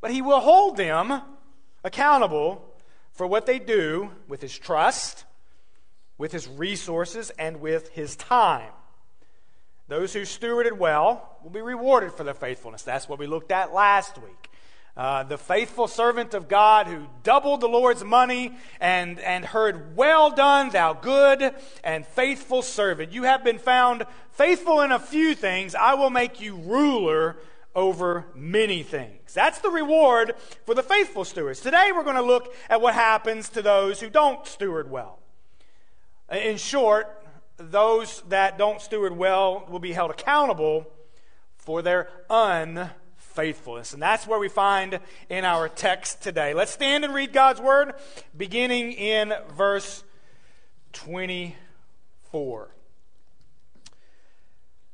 But 0.02 0.12
he 0.12 0.22
will 0.22 0.42
hold 0.42 0.78
them 0.78 1.22
accountable 1.84 2.66
for 3.12 3.28
what 3.28 3.46
they 3.46 3.60
do 3.60 4.12
with 4.28 4.42
his 4.42 4.58
trust, 4.58 5.26
with 6.18 6.32
his 6.34 6.48
resources, 6.48 7.32
and 7.40 7.62
with 7.62 7.90
his 7.90 8.16
time. 8.18 8.72
Those 9.88 10.14
who 10.14 10.22
stewarded 10.22 10.78
well 10.78 11.29
will 11.44 11.50
be 11.50 11.62
rewarded 11.62 12.14
for 12.14 12.24
their 12.24 12.34
faithfulness. 12.34 12.84
That's 12.84 13.08
what 13.08 13.20
we 13.20 13.28
looked 13.28 13.52
at 13.52 13.74
last 13.74 14.18
week. 14.18 14.50
Uh, 14.98 15.24
the 15.24 15.38
faithful 15.38 15.88
servant 15.88 16.34
of 16.34 16.50
God 16.50 16.88
who 16.88 17.06
doubled 17.24 17.62
the 17.62 17.70
Lord's 17.70 18.04
money 18.04 18.58
and, 18.82 19.20
and 19.20 19.46
heard, 19.46 19.96
Well 19.96 20.30
done, 20.30 20.72
thou 20.72 20.94
good 20.94 21.54
and 21.84 22.06
faithful 22.06 22.62
servant. 22.62 23.14
You 23.14 23.24
have 23.24 23.44
been 23.44 23.60
found 23.60 24.04
faithful 24.32 24.82
in 24.82 24.92
a 24.92 25.00
few 25.00 25.36
things. 25.36 25.74
I 25.74 25.94
will 25.94 26.10
make 26.10 26.42
you 26.42 26.58
ruler 26.58 27.38
over 27.76 28.26
many 28.36 28.84
things. 28.84 29.34
That's 29.34 29.60
the 29.60 29.70
reward 29.70 30.34
for 30.66 30.76
the 30.76 30.84
faithful 30.84 31.24
stewards. 31.24 31.62
Today 31.62 31.92
we're 31.96 32.04
going 32.04 32.16
to 32.16 32.22
look 32.22 32.54
at 32.70 32.82
what 32.82 32.94
happens 32.94 33.48
to 33.50 33.62
those 33.62 34.02
who 34.02 34.10
don't 34.10 34.46
steward 34.46 34.92
well. 34.92 35.20
In 36.30 36.58
short, 36.58 37.24
those 37.56 38.22
that 38.28 38.58
don't 38.58 38.82
steward 38.82 39.16
well 39.16 39.66
will 39.70 39.80
be 39.80 39.94
held 39.94 40.12
accountable 40.12 40.88
for 41.60 41.82
their 41.82 42.10
unfaithfulness. 42.30 43.94
And 43.94 44.02
that's 44.02 44.26
where 44.26 44.40
we 44.40 44.50
find 44.50 45.00
in 45.30 45.46
our 45.46 45.70
text 45.70 46.24
today. 46.24 46.54
Let's 46.54 46.72
stand 46.72 47.06
and 47.06 47.14
read 47.14 47.32
God's 47.32 47.62
word, 47.62 47.94
beginning 48.36 48.94
in 48.94 49.34
verse 49.56 50.04
24. 50.94 52.70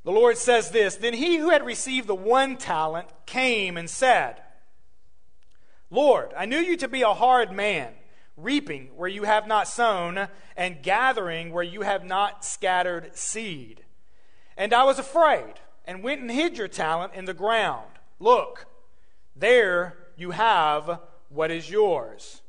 The 0.04 0.12
Lord 0.12 0.38
says 0.38 0.71
this 0.71 0.95
Then 0.97 1.13
he 1.13 1.38
who 1.38 1.49
had 1.49 1.65
received 1.65 2.08
the 2.08 2.15
one 2.15 2.58
talent 2.58 3.08
came 3.25 3.78
and 3.78 3.89
said, 3.89 4.41
Lord, 5.89 6.34
I 6.36 6.45
knew 6.45 6.60
you 6.60 6.78
to 6.78 6.88
be 6.88 7.04
a 7.04 7.13
hard 7.13 7.51
man, 7.51 7.93
reaping 8.36 8.88
where 8.95 9.08
you 9.08 9.23
have 9.23 9.47
not 9.47 9.67
sown, 9.67 10.28
and 10.58 10.84
gathering 10.84 11.51
where 11.51 11.63
you 11.63 11.82
have 11.82 12.04
not 12.04 12.43
scattered 12.43 13.15
seed. 13.15 13.84
And 14.58 14.73
I 14.73 14.84
was 14.84 14.99
afraid, 14.99 15.54
and 15.86 16.04
went 16.04 16.21
and 16.21 16.32
hid 16.32 16.58
your 16.58 16.67
talent 16.67 17.13
in 17.13 17.26
the 17.26 17.34
ground. 17.34 17.88
Look, 18.19 18.65
there 19.36 19.98
you 20.17 20.32
have 20.32 21.00
what 21.30 21.52
is 21.52 21.69
yours. 21.69 22.41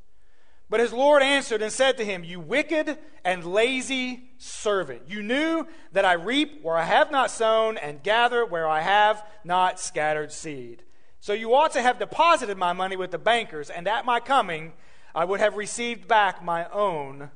But 0.69 0.81
his 0.81 0.93
Lord 0.93 1.23
answered 1.23 1.63
and 1.63 1.73
said 1.73 1.97
to 1.99 2.05
him, 2.05 2.25
You 2.25 2.41
wicked 2.41 2.99
and 3.25 3.45
lazy 3.45 4.31
servant, 4.39 5.03
you 5.07 5.23
knew 5.23 5.67
that 5.93 6.05
I 6.05 6.15
reap 6.15 6.63
where 6.63 6.77
I 6.77 6.85
have 6.85 7.11
not 7.11 7.31
sown 7.31 7.77
and 7.79 8.03
gather 8.03 8.45
where 8.45 8.69
I 8.69 8.81
have 8.81 9.25
not 9.45 9.79
scattered 9.79 10.33
seed. 10.33 10.83
So 11.21 11.33
you 11.33 11.55
ought 11.55 11.73
to 11.73 11.83
have 11.83 11.99
deposited 11.99 12.57
my 12.57 12.73
money 12.73 12.97
with 12.97 13.11
the 13.11 13.19
bankers, 13.19 13.71
and 13.71 13.89
at 13.89 14.05
my 14.05 14.21
coming 14.21 14.73
I 15.15 15.25
would 15.25 15.41
have 15.41 15.57
received 15.57 16.07
back 16.07 16.45
my 16.45 16.69
own 16.71 17.31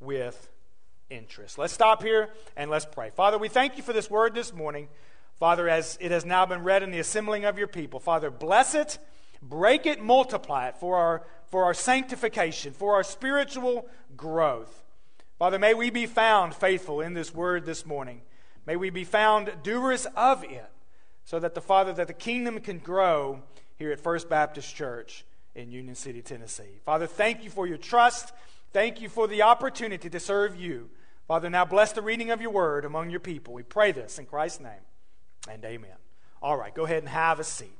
with 0.00 0.48
interest. 1.10 1.58
Let's 1.58 1.72
stop 1.72 2.02
here 2.02 2.30
and 2.56 2.70
let's 2.70 2.86
pray. 2.86 3.10
Father, 3.10 3.38
we 3.38 3.48
thank 3.48 3.76
you 3.76 3.82
for 3.82 3.92
this 3.92 4.10
word 4.10 4.34
this 4.34 4.52
morning. 4.52 4.88
Father, 5.38 5.68
as 5.68 5.96
it 6.00 6.10
has 6.10 6.24
now 6.24 6.44
been 6.46 6.64
read 6.64 6.82
in 6.82 6.90
the 6.90 6.98
assembling 6.98 7.44
of 7.44 7.58
your 7.58 7.68
people, 7.68 8.00
Father, 8.00 8.30
bless 8.30 8.74
it, 8.74 8.98
break 9.40 9.86
it, 9.86 10.02
multiply 10.02 10.68
it 10.68 10.76
for 10.76 10.96
our, 10.96 11.22
for 11.46 11.64
our 11.64 11.74
sanctification, 11.74 12.72
for 12.72 12.94
our 12.94 13.04
spiritual 13.04 13.88
growth. 14.16 14.82
Father, 15.38 15.58
may 15.58 15.74
we 15.74 15.90
be 15.90 16.06
found 16.06 16.54
faithful 16.54 17.00
in 17.00 17.14
this 17.14 17.32
word 17.32 17.64
this 17.64 17.86
morning. 17.86 18.22
May 18.66 18.74
we 18.74 18.90
be 18.90 19.04
found 19.04 19.52
doers 19.62 20.06
of 20.16 20.42
it, 20.42 20.68
so 21.24 21.38
that 21.38 21.54
the 21.54 21.60
Father, 21.60 21.92
that 21.92 22.08
the 22.08 22.12
kingdom 22.12 22.58
can 22.58 22.78
grow 22.78 23.42
here 23.76 23.92
at 23.92 24.00
First 24.00 24.28
Baptist 24.28 24.74
Church 24.74 25.24
in 25.54 25.70
Union 25.70 25.94
City, 25.94 26.20
Tennessee. 26.20 26.80
Father, 26.84 27.06
thank 27.06 27.44
you 27.44 27.50
for 27.50 27.66
your 27.66 27.78
trust. 27.78 28.32
Thank 28.72 29.00
you 29.00 29.08
for 29.08 29.28
the 29.28 29.42
opportunity 29.42 30.10
to 30.10 30.20
serve 30.20 30.56
you. 30.56 30.90
Father, 31.28 31.48
now 31.48 31.64
bless 31.64 31.92
the 31.92 32.02
reading 32.02 32.32
of 32.32 32.40
your 32.40 32.50
word 32.50 32.84
among 32.84 33.10
your 33.10 33.20
people. 33.20 33.54
We 33.54 33.62
pray 33.62 33.92
this 33.92 34.18
in 34.18 34.26
Christ's 34.26 34.60
name 34.60 34.80
and 35.50 35.64
amen. 35.64 35.96
All 36.42 36.56
right, 36.56 36.74
go 36.74 36.84
ahead 36.84 36.98
and 36.98 37.08
have 37.08 37.40
a 37.40 37.44
seat. 37.44 37.72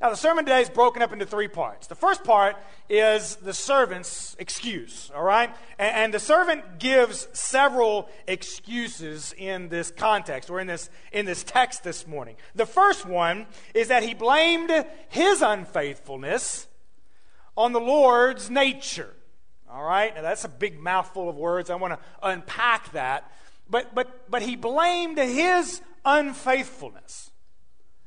Now, 0.00 0.08
the 0.08 0.16
sermon 0.16 0.46
today 0.46 0.62
is 0.62 0.70
broken 0.70 1.02
up 1.02 1.12
into 1.12 1.26
three 1.26 1.48
parts. 1.48 1.86
The 1.86 1.94
first 1.94 2.24
part 2.24 2.56
is 2.88 3.36
the 3.36 3.52
servant's 3.52 4.34
excuse, 4.38 5.10
all 5.14 5.22
right? 5.22 5.54
And, 5.78 5.94
and, 5.94 6.14
the 6.14 6.18
servant 6.18 6.78
gives 6.78 7.28
several 7.34 8.08
excuses 8.26 9.34
in 9.36 9.68
this 9.68 9.90
context 9.90 10.48
or 10.48 10.58
in 10.58 10.68
this, 10.68 10.88
in 11.12 11.26
this 11.26 11.44
text 11.44 11.84
this 11.84 12.06
morning. 12.06 12.36
The 12.54 12.64
first 12.64 13.04
one 13.04 13.46
is 13.74 13.88
that 13.88 14.02
he 14.02 14.14
blamed 14.14 14.72
his 15.10 15.42
unfaithfulness 15.42 16.66
on 17.54 17.72
the 17.72 17.80
Lord's 17.80 18.48
nature, 18.48 19.14
all 19.70 19.84
right? 19.84 20.14
Now, 20.14 20.22
that's 20.22 20.44
a 20.44 20.48
big 20.48 20.80
mouthful 20.80 21.28
of 21.28 21.36
words. 21.36 21.68
I 21.68 21.74
want 21.74 21.92
to 21.92 22.00
unpack 22.22 22.92
that. 22.92 23.30
But, 23.68 23.94
but, 23.94 24.30
but 24.30 24.40
he 24.40 24.56
blamed 24.56 25.18
his 25.18 25.82
unfaithfulness. 26.04 27.30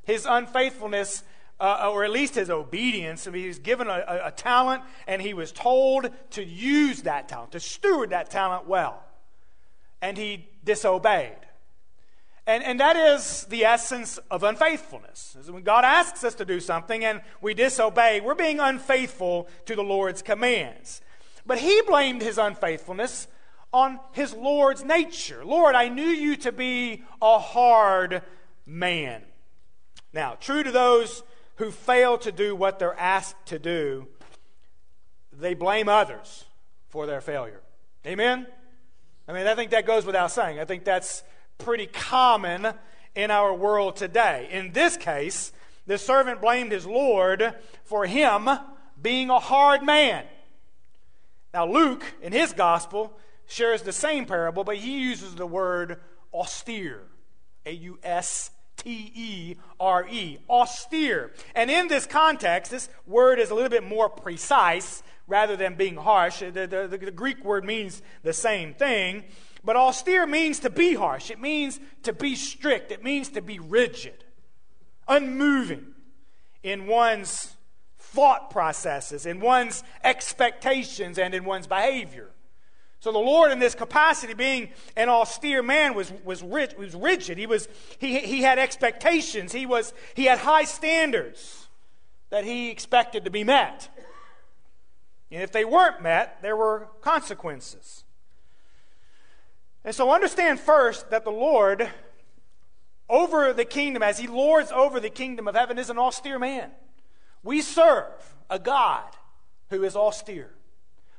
His 0.04 0.26
unfaithfulness, 0.26 1.24
uh, 1.60 1.90
or 1.92 2.04
at 2.04 2.12
least 2.12 2.36
his 2.36 2.50
obedience. 2.50 3.28
I 3.28 3.32
mean, 3.32 3.44
he 3.44 3.48
was 3.48 3.60
given 3.60 3.88
a, 3.88 4.04
a, 4.08 4.28
a 4.28 4.32
talent 4.32 4.84
and 5.08 5.22
he 5.22 5.34
was 5.34 5.52
told 5.52 6.10
to 6.32 6.44
use 6.44 7.04
that 7.04 7.30
talent, 7.30 7.52
to 7.54 7.60
steward 7.60 8.10
that 8.10 8.30
talent 8.30 8.68
well. 8.68 9.04
And 10.02 10.18
he 10.18 10.48
disobeyed. 10.64 11.38
And, 12.46 12.62
and 12.62 12.80
that 12.82 12.98
is 12.98 13.46
the 13.46 13.64
essence 13.64 14.18
of 14.30 14.44
unfaithfulness. 14.44 15.38
Is 15.40 15.50
when 15.50 15.64
God 15.64 15.86
asks 15.86 16.26
us 16.26 16.36
to 16.36 16.46
do 16.46 16.60
something 16.60 17.06
and 17.06 17.22
we 17.42 17.54
disobey, 17.54 18.20
we're 18.20 18.36
being 18.36 18.60
unfaithful 18.60 19.48
to 19.66 19.76
the 19.76 19.84
Lord's 19.84 20.22
commands. 20.22 21.02
But 21.46 21.60
he 21.60 21.82
blamed 21.88 22.22
his 22.22 22.38
unfaithfulness 22.38 23.28
on 23.74 24.00
his 24.12 24.34
Lord's 24.34 24.84
nature. 24.86 25.44
Lord, 25.44 25.76
I 25.76 25.90
knew 25.90 26.08
you 26.08 26.36
to 26.38 26.52
be 26.52 27.04
a 27.22 27.40
hard 27.40 28.22
man. 28.66 29.24
Now, 30.14 30.38
true 30.40 30.62
to 30.64 30.72
those 30.72 31.24
who 31.56 31.72
fail 31.72 32.18
to 32.20 32.32
do 32.32 32.56
what 32.56 32.78
they're 32.78 32.98
asked 33.00 33.48
to 33.48 33.60
do, 33.60 34.08
they 35.32 35.56
blame 35.56 35.90
others 35.90 36.46
for 36.90 37.08
their 37.08 37.22
failure. 37.22 37.62
Amen? 38.06 38.46
I 39.28 39.34
mean, 39.34 39.48
I 39.48 39.56
think 39.56 39.72
that 39.72 39.88
goes 39.88 40.06
without 40.06 40.32
saying. 40.32 40.60
I 40.60 40.66
think 40.66 40.84
that's 40.84 41.24
pretty 41.58 41.88
common 41.88 42.68
in 43.16 43.32
our 43.32 43.54
world 43.54 43.96
today. 43.96 44.50
In 44.52 44.72
this 44.74 44.98
case, 44.98 45.52
the 45.88 45.98
servant 45.98 46.42
blamed 46.42 46.72
his 46.72 46.86
Lord 46.86 47.56
for 47.86 48.06
him 48.06 48.50
being 49.02 49.30
a 49.30 49.40
hard 49.40 49.84
man. 49.84 50.26
Now, 51.54 51.68
Luke, 51.68 52.04
in 52.22 52.34
his 52.34 52.54
gospel, 52.54 53.18
shares 53.48 53.82
the 53.82 53.92
same 53.92 54.26
parable, 54.26 54.64
but 54.64 54.78
he 54.78 55.00
uses 55.00 55.36
the 55.36 55.48
word 55.48 56.00
austere. 56.34 57.04
A 57.66 57.72
U 57.72 58.00
S 58.04 58.52
T 58.76 59.12
E 59.16 59.56
R 59.80 60.08
E. 60.10 60.40
Austere. 60.50 61.32
And 61.56 61.72
in 61.72 61.88
this 61.88 62.06
context, 62.06 62.72
this 62.72 62.90
word 63.06 63.40
is 63.40 63.52
a 63.52 63.56
little 63.56 63.70
bit 63.70 63.84
more 63.84 64.10
precise 64.10 65.04
rather 65.28 65.56
than 65.56 65.76
being 65.76 65.96
harsh. 65.96 66.40
The, 66.40 66.52
the, 66.52 66.88
the, 66.90 66.98
the 66.98 67.12
Greek 67.12 67.44
word 67.46 67.64
means 67.64 68.02
the 68.24 68.34
same 68.34 68.74
thing. 68.74 69.24
But 69.64 69.78
austere 69.78 70.28
means 70.28 70.60
to 70.60 70.70
be 70.70 70.94
harsh, 70.94 71.32
it 71.32 71.40
means 71.40 71.80
to 72.02 72.12
be 72.12 72.36
strict, 72.36 72.92
it 72.92 73.02
means 73.02 73.30
to 73.30 73.42
be 73.42 73.60
rigid, 73.60 74.26
unmoving. 75.08 75.94
in 76.64 76.88
one's 76.88 77.56
thought 78.00 78.50
processes, 78.50 79.26
in 79.26 79.40
one's 79.40 79.84
expectations, 80.04 81.18
and 81.18 81.34
in 81.34 81.44
one's 81.44 81.68
behavior. 81.68 82.30
So 83.04 83.12
the 83.12 83.20
Lord, 83.20 83.52
in 83.52 83.60
this 83.60 83.76
capacity, 83.76 84.34
being 84.34 84.70
an 84.96 85.10
austere 85.10 85.62
man, 85.62 85.94
was, 85.94 86.14
was, 86.24 86.42
was 86.42 86.96
rigid. 86.96 87.38
He, 87.38 87.46
was, 87.46 87.68
he, 88.00 88.20
he 88.20 88.44
had 88.44 88.58
expectations. 88.58 89.52
He, 89.52 89.66
was, 89.66 89.94
he 90.14 90.24
had 90.24 90.38
high 90.38 90.64
standards 90.64 91.68
that 92.30 92.46
he 92.46 92.70
expected 92.70 93.26
to 93.26 93.30
be 93.30 93.44
met. 93.44 93.90
And 95.34 95.44
if 95.44 95.52
they 95.52 95.66
weren't 95.66 96.02
met, 96.02 96.42
there 96.42 96.56
were 96.56 96.88
consequences. 97.02 98.06
And 99.84 99.94
so 99.94 100.10
understand 100.10 100.62
first 100.62 101.10
that 101.10 101.26
the 101.26 101.30
Lord, 101.30 101.90
over 103.10 103.52
the 103.52 103.66
kingdom, 103.66 104.02
as 104.02 104.18
he 104.18 104.28
lords 104.28 104.72
over 104.72 105.02
the 105.02 105.10
kingdom 105.10 105.50
of 105.50 105.56
heaven, 105.56 105.78
is 105.78 105.90
an 105.90 105.98
austere 105.98 106.40
man. 106.40 106.72
We 107.44 107.62
serve 107.62 108.14
a 108.50 108.60
God 108.60 109.10
who 109.72 109.84
is 109.84 109.94
austere 109.94 110.52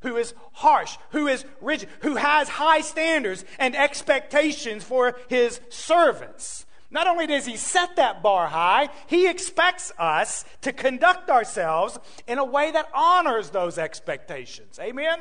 who 0.04 0.16
is 0.16 0.34
harsh, 0.52 0.96
who 1.10 1.26
is 1.26 1.44
rigid, 1.60 1.88
who 2.02 2.14
has 2.14 2.48
high 2.48 2.80
standards 2.80 3.44
and 3.58 3.74
expectations 3.74 4.84
for 4.84 5.16
his 5.28 5.60
servants. 5.68 6.66
Not 6.90 7.08
only 7.08 7.26
does 7.26 7.44
he 7.44 7.56
set 7.56 7.96
that 7.96 8.22
bar 8.22 8.46
high, 8.46 8.88
he 9.08 9.26
expects 9.26 9.92
us 9.98 10.44
to 10.60 10.72
conduct 10.72 11.28
ourselves 11.28 11.98
in 12.28 12.38
a 12.38 12.44
way 12.44 12.70
that 12.70 12.86
honors 12.94 13.50
those 13.50 13.78
expectations. 13.78 14.78
Amen? 14.78 15.18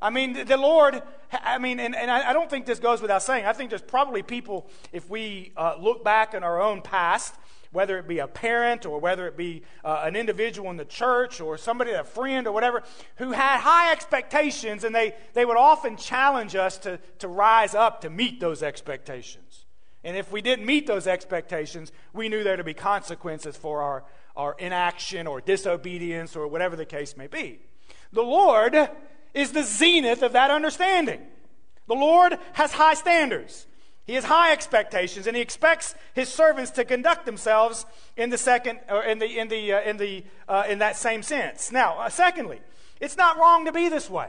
I 0.00 0.10
mean, 0.10 0.44
the 0.44 0.56
Lord, 0.56 1.02
I 1.32 1.58
mean, 1.58 1.80
and, 1.80 1.94
and 1.94 2.10
I, 2.10 2.32
don't 2.32 2.50
think 2.50 2.66
this 2.66 2.80
goes 2.80 3.00
without 3.00 3.22
saying. 3.22 3.46
I 3.46 3.52
think 3.52 3.70
there's 3.70 3.80
probably 3.80 4.22
people, 4.22 4.68
if 4.92 5.08
we 5.08 5.52
uh, 5.56 5.76
look 5.80 6.02
back 6.02 6.34
in 6.34 6.42
our 6.42 6.60
own 6.60 6.82
past, 6.82 7.34
whether 7.72 7.98
it 7.98 8.06
be 8.06 8.18
a 8.18 8.26
parent 8.26 8.86
or 8.86 9.00
whether 9.00 9.26
it 9.26 9.36
be 9.36 9.62
uh, 9.84 10.02
an 10.04 10.14
individual 10.14 10.70
in 10.70 10.76
the 10.76 10.84
church 10.84 11.40
or 11.40 11.56
somebody, 11.58 11.90
a 11.92 12.04
friend 12.04 12.46
or 12.46 12.52
whatever, 12.52 12.82
who 13.16 13.32
had 13.32 13.58
high 13.58 13.90
expectations 13.90 14.84
and 14.84 14.94
they, 14.94 15.14
they 15.32 15.44
would 15.44 15.56
often 15.56 15.96
challenge 15.96 16.54
us 16.54 16.78
to, 16.78 16.98
to 17.18 17.28
rise 17.28 17.74
up 17.74 18.02
to 18.02 18.10
meet 18.10 18.40
those 18.40 18.62
expectations. 18.62 19.64
And 20.04 20.16
if 20.16 20.30
we 20.30 20.42
didn't 20.42 20.66
meet 20.66 20.86
those 20.86 21.06
expectations, 21.06 21.92
we 22.12 22.28
knew 22.28 22.44
there 22.44 22.56
to 22.56 22.64
be 22.64 22.74
consequences 22.74 23.56
for 23.56 23.82
our, 23.82 24.04
our 24.36 24.54
inaction 24.58 25.26
or 25.26 25.40
disobedience 25.40 26.36
or 26.36 26.46
whatever 26.48 26.76
the 26.76 26.86
case 26.86 27.16
may 27.16 27.26
be. 27.26 27.60
The 28.12 28.22
Lord 28.22 28.76
is 29.32 29.52
the 29.52 29.62
zenith 29.62 30.22
of 30.22 30.32
that 30.32 30.50
understanding. 30.50 31.22
The 31.86 31.94
Lord 31.94 32.38
has 32.54 32.72
high 32.72 32.94
standards. 32.94 33.66
He 34.04 34.14
has 34.14 34.24
high 34.24 34.52
expectations, 34.52 35.26
and 35.26 35.36
he 35.36 35.42
expects 35.42 35.94
his 36.12 36.28
servants 36.28 36.72
to 36.72 36.84
conduct 36.84 37.24
themselves 37.24 37.86
in 38.16 38.30
the 38.30 38.38
second, 38.38 38.80
or 38.88 39.04
in 39.04 39.18
the 39.18 39.38
in 39.38 39.48
the 39.48 39.72
uh, 39.72 39.80
in 39.82 39.96
the 39.96 40.24
uh, 40.48 40.64
in 40.68 40.80
that 40.80 40.96
same 40.96 41.22
sense. 41.22 41.70
Now, 41.70 41.98
uh, 41.98 42.08
secondly, 42.08 42.60
it's 43.00 43.16
not 43.16 43.38
wrong 43.38 43.64
to 43.66 43.72
be 43.72 43.88
this 43.88 44.10
way. 44.10 44.28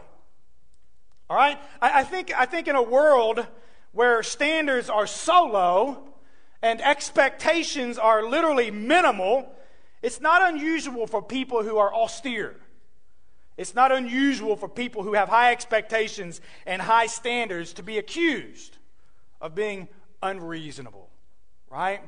All 1.30 1.38
right, 1.38 1.58
I, 1.82 2.02
I 2.02 2.04
think 2.04 2.32
I 2.38 2.46
think 2.46 2.68
in 2.68 2.76
a 2.76 2.84
world 2.84 3.46
where 3.94 4.22
standards 4.22 4.90
are 4.90 5.08
so 5.08 5.46
low 5.46 5.98
and 6.62 6.80
expectations 6.82 7.98
are 7.98 8.24
literally 8.24 8.70
minimal, 8.72 9.52
it's 10.02 10.22
not 10.22 10.48
unusual 10.54 11.08
for 11.08 11.22
people 11.22 11.64
who 11.64 11.78
are 11.78 11.94
austere. 11.94 12.56
It's 13.58 13.76
not 13.76 13.92
unusual 13.92 14.56
for 14.56 14.68
people 14.68 15.04
who 15.04 15.14
have 15.14 15.30
high 15.30 15.52
expectations 15.52 16.42
and 16.66 16.82
high 16.82 17.08
standards 17.08 17.74
to 17.74 17.84
be 17.84 17.98
accused 17.98 18.73
of 19.44 19.54
being 19.54 19.90
unreasonable, 20.24 21.10
right? 21.70 22.02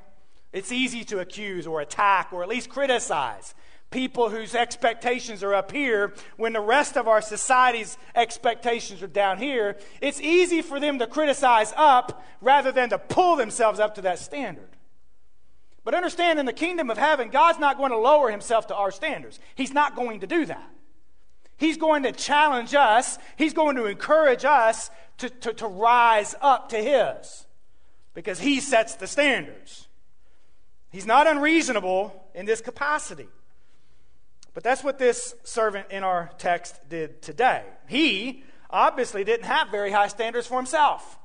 It's 0.53 0.71
easy 0.71 1.03
to 1.05 1.19
accuse 1.19 1.67
or 1.67 1.81
attack 1.81 2.29
or 2.31 2.41
at 2.41 2.49
least 2.49 2.69
criticize 2.69 3.53
people 3.91 4.29
whose 4.29 4.55
expectations 4.55 5.43
are 5.43 5.53
up 5.53 5.71
here 5.71 6.13
when 6.37 6.53
the 6.53 6.61
rest 6.61 6.97
of 6.97 7.07
our 7.07 7.21
society's 7.21 7.97
expectations 8.15 9.03
are 9.03 9.07
down 9.07 9.37
here. 9.37 9.77
It's 10.01 10.19
easy 10.19 10.61
for 10.61 10.79
them 10.79 10.97
to 10.99 11.07
criticize 11.07 11.73
up 11.77 12.25
rather 12.41 12.71
than 12.71 12.89
to 12.89 12.97
pull 12.97 13.35
themselves 13.35 13.79
up 13.79 13.95
to 13.95 14.01
that 14.01 14.19
standard. 14.19 14.69
But 15.83 15.93
understand, 15.93 16.39
in 16.39 16.45
the 16.45 16.53
kingdom 16.53 16.89
of 16.89 16.97
heaven, 16.97 17.29
God's 17.29 17.59
not 17.59 17.77
going 17.77 17.91
to 17.91 17.97
lower 17.97 18.31
himself 18.31 18.67
to 18.67 18.75
our 18.75 18.91
standards. 18.91 19.39
He's 19.53 19.73
not 19.73 19.95
going 19.95 20.21
to 20.21 20.27
do 20.27 20.45
that. 20.45 20.71
He's 21.57 21.77
going 21.77 22.03
to 22.03 22.11
challenge 22.11 22.73
us, 22.73 23.17
He's 23.37 23.53
going 23.53 23.75
to 23.77 23.85
encourage 23.85 24.45
us 24.45 24.89
to, 25.19 25.29
to, 25.29 25.53
to 25.53 25.67
rise 25.67 26.35
up 26.41 26.69
to 26.69 26.77
His 26.77 27.45
because 28.13 28.39
He 28.39 28.59
sets 28.59 28.95
the 28.95 29.07
standards. 29.07 29.87
He's 30.89 31.05
not 31.05 31.27
unreasonable 31.27 32.29
in 32.33 32.45
this 32.45 32.61
capacity. 32.61 33.27
But 34.53 34.63
that's 34.63 34.83
what 34.83 34.97
this 34.97 35.35
servant 35.43 35.87
in 35.91 36.03
our 36.05 36.31
text 36.37 36.79
did 36.87 37.21
today. 37.21 37.63
He 37.87 38.43
obviously 38.69 39.25
didn't 39.25 39.45
have 39.45 39.69
very 39.69 39.91
high 39.91 40.07
standards 40.07 40.47
for 40.47 40.55
himself. 40.55 41.19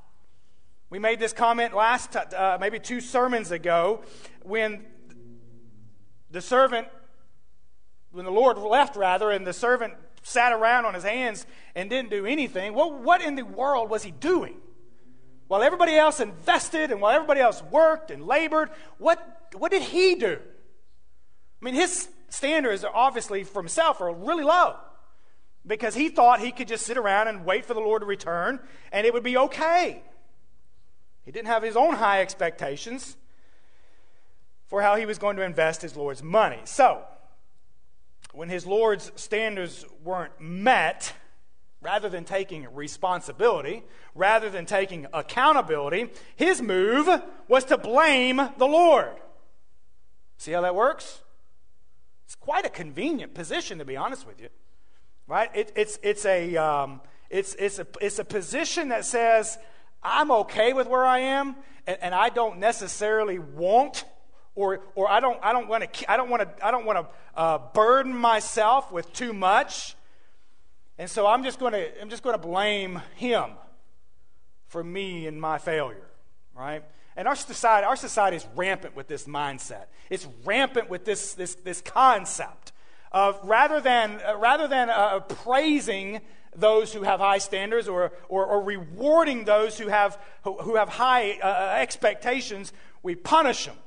We 0.89 0.99
made 0.99 1.19
this 1.19 1.31
comment 1.31 1.73
last, 1.73 2.17
uh, 2.17 2.57
maybe 2.59 2.77
two 2.77 2.99
sermons 2.99 3.51
ago, 3.51 4.03
when 4.43 4.85
the 6.29 6.41
servant, 6.41 6.87
when 8.11 8.25
the 8.25 8.31
Lord 8.31 8.57
left, 8.57 8.97
rather, 8.97 9.31
and 9.31 9.47
the 9.47 9.53
servant 9.53 9.93
sat 10.23 10.53
around 10.53 10.85
on 10.85 10.93
his 10.93 11.03
hands 11.03 11.45
and 11.75 11.89
didn't 11.89 12.09
do 12.09 12.25
anything. 12.25 12.73
Well, 12.73 12.91
what 12.91 13.21
in 13.21 13.35
the 13.35 13.45
world 13.45 13.89
was 13.89 14.03
he 14.03 14.11
doing? 14.11 14.57
While 15.47 15.63
everybody 15.63 15.95
else 15.95 16.19
invested 16.19 16.91
and 16.91 17.01
while 17.01 17.13
everybody 17.13 17.41
else 17.41 17.61
worked 17.63 18.11
and 18.11 18.25
labored, 18.25 18.69
what, 18.97 19.51
what 19.57 19.71
did 19.71 19.81
he 19.81 20.15
do? 20.15 20.39
I 20.39 21.65
mean, 21.65 21.73
his 21.73 22.07
standards 22.29 22.83
are 22.83 22.95
obviously 22.95 23.43
for 23.43 23.61
himself 23.61 23.99
are 23.99 24.13
really 24.13 24.43
low 24.43 24.77
because 25.67 25.93
he 25.93 26.09
thought 26.09 26.39
he 26.39 26.51
could 26.51 26.67
just 26.67 26.85
sit 26.85 26.97
around 26.97 27.27
and 27.27 27.45
wait 27.45 27.65
for 27.65 27.73
the 27.73 27.81
Lord 27.81 28.01
to 28.01 28.05
return 28.05 28.59
and 28.91 29.05
it 29.05 29.13
would 29.13 29.23
be 29.23 29.37
okay. 29.37 30.01
He 31.23 31.31
didn't 31.31 31.47
have 31.47 31.63
his 31.63 31.75
own 31.75 31.95
high 31.95 32.21
expectations 32.21 33.15
for 34.67 34.81
how 34.81 34.95
he 34.95 35.05
was 35.05 35.17
going 35.17 35.35
to 35.35 35.43
invest 35.43 35.81
his 35.81 35.95
Lord's 35.95 36.23
money. 36.23 36.61
So, 36.63 37.03
when 38.33 38.49
his 38.49 38.65
Lord's 38.65 39.11
standards 39.15 39.85
weren't 40.03 40.39
met, 40.39 41.13
rather 41.81 42.09
than 42.09 42.23
taking 42.23 42.71
responsibility, 42.73 43.83
rather 44.13 44.49
than 44.49 44.65
taking 44.65 45.07
accountability, 45.13 46.09
his 46.35 46.61
move 46.61 47.09
was 47.47 47.65
to 47.65 47.77
blame 47.77 48.37
the 48.57 48.67
Lord. 48.67 49.15
See 50.37 50.51
how 50.51 50.61
that 50.61 50.75
works? 50.75 51.21
It's 52.25 52.35
quite 52.35 52.65
a 52.65 52.69
convenient 52.69 53.33
position, 53.33 53.79
to 53.79 53.85
be 53.85 53.97
honest 53.97 54.25
with 54.25 54.39
you. 54.39 54.49
Right? 55.27 55.49
It, 55.53 55.71
it's, 55.75 55.99
it's, 56.03 56.25
a, 56.25 56.55
um, 56.57 57.01
it's, 57.29 57.55
it's, 57.55 57.79
a, 57.79 57.87
it's 57.99 58.19
a 58.19 58.25
position 58.25 58.89
that 58.89 59.05
says, 59.05 59.57
I'm 60.03 60.31
okay 60.31 60.73
with 60.73 60.87
where 60.87 61.05
I 61.05 61.19
am, 61.19 61.55
and, 61.87 61.97
and 62.01 62.15
I 62.15 62.29
don't 62.29 62.59
necessarily 62.59 63.39
want 63.39 64.05
or, 64.55 64.81
or 64.95 65.09
I 65.09 65.19
don't, 65.19 65.39
I 65.41 65.53
don't 65.53 65.67
want 65.67 65.93
to, 65.93 66.11
I 66.11 66.17
don't 66.17 66.29
want 66.29 66.41
to, 66.43 66.65
I 66.65 66.71
don't 66.71 66.85
want 66.85 66.99
to 66.99 67.39
uh, 67.39 67.57
burden 67.73 68.15
myself 68.15 68.91
with 68.91 69.11
too 69.13 69.33
much. 69.33 69.95
And 70.97 71.09
so 71.09 71.25
I'm 71.25 71.43
just 71.43 71.59
going 71.59 71.73
to, 71.73 72.01
I'm 72.01 72.09
just 72.09 72.23
going 72.23 72.35
to 72.35 72.41
blame 72.41 73.01
him 73.15 73.51
for 74.67 74.83
me 74.83 75.27
and 75.27 75.39
my 75.39 75.57
failure, 75.57 76.07
right? 76.55 76.83
And 77.15 77.27
our 77.27 77.35
society, 77.35 77.85
our 77.85 77.95
society 77.95 78.37
is 78.37 78.47
rampant 78.55 78.95
with 78.95 79.07
this 79.07 79.25
mindset. 79.25 79.85
It's 80.09 80.27
rampant 80.45 80.89
with 80.89 81.05
this, 81.05 81.33
this, 81.33 81.55
this 81.55 81.81
concept 81.81 82.71
of 83.11 83.39
rather 83.43 83.81
than, 83.81 84.21
uh, 84.25 84.37
rather 84.37 84.67
than 84.67 84.89
uh, 84.89 85.19
praising 85.19 86.21
those 86.55 86.93
who 86.93 87.03
have 87.03 87.19
high 87.19 87.37
standards 87.37 87.87
or, 87.87 88.11
or, 88.27 88.45
or 88.45 88.61
rewarding 88.61 89.45
those 89.45 89.77
who 89.77 89.87
have, 89.87 90.17
who, 90.43 90.57
who 90.57 90.75
have 90.75 90.89
high 90.89 91.31
uh, 91.41 91.77
expectations, 91.79 92.73
we 93.03 93.15
punish 93.15 93.65
them 93.65 93.77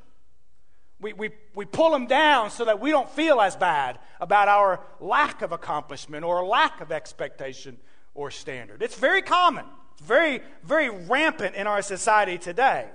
we, 1.04 1.12
we, 1.12 1.30
we 1.54 1.66
pull 1.66 1.90
them 1.90 2.06
down 2.06 2.50
so 2.50 2.64
that 2.64 2.80
we 2.80 2.90
don't 2.90 3.10
feel 3.10 3.38
as 3.38 3.54
bad 3.56 3.98
about 4.22 4.48
our 4.48 4.80
lack 5.00 5.42
of 5.42 5.52
accomplishment 5.52 6.24
or 6.24 6.42
lack 6.46 6.80
of 6.80 6.90
expectation 6.90 7.76
or 8.14 8.30
standard. 8.30 8.82
It's 8.82 8.96
very 8.96 9.20
common, 9.20 9.66
it's 9.92 10.00
very, 10.00 10.40
very 10.62 10.88
rampant 10.88 11.56
in 11.56 11.66
our 11.66 11.82
society 11.82 12.38
today. 12.38 12.86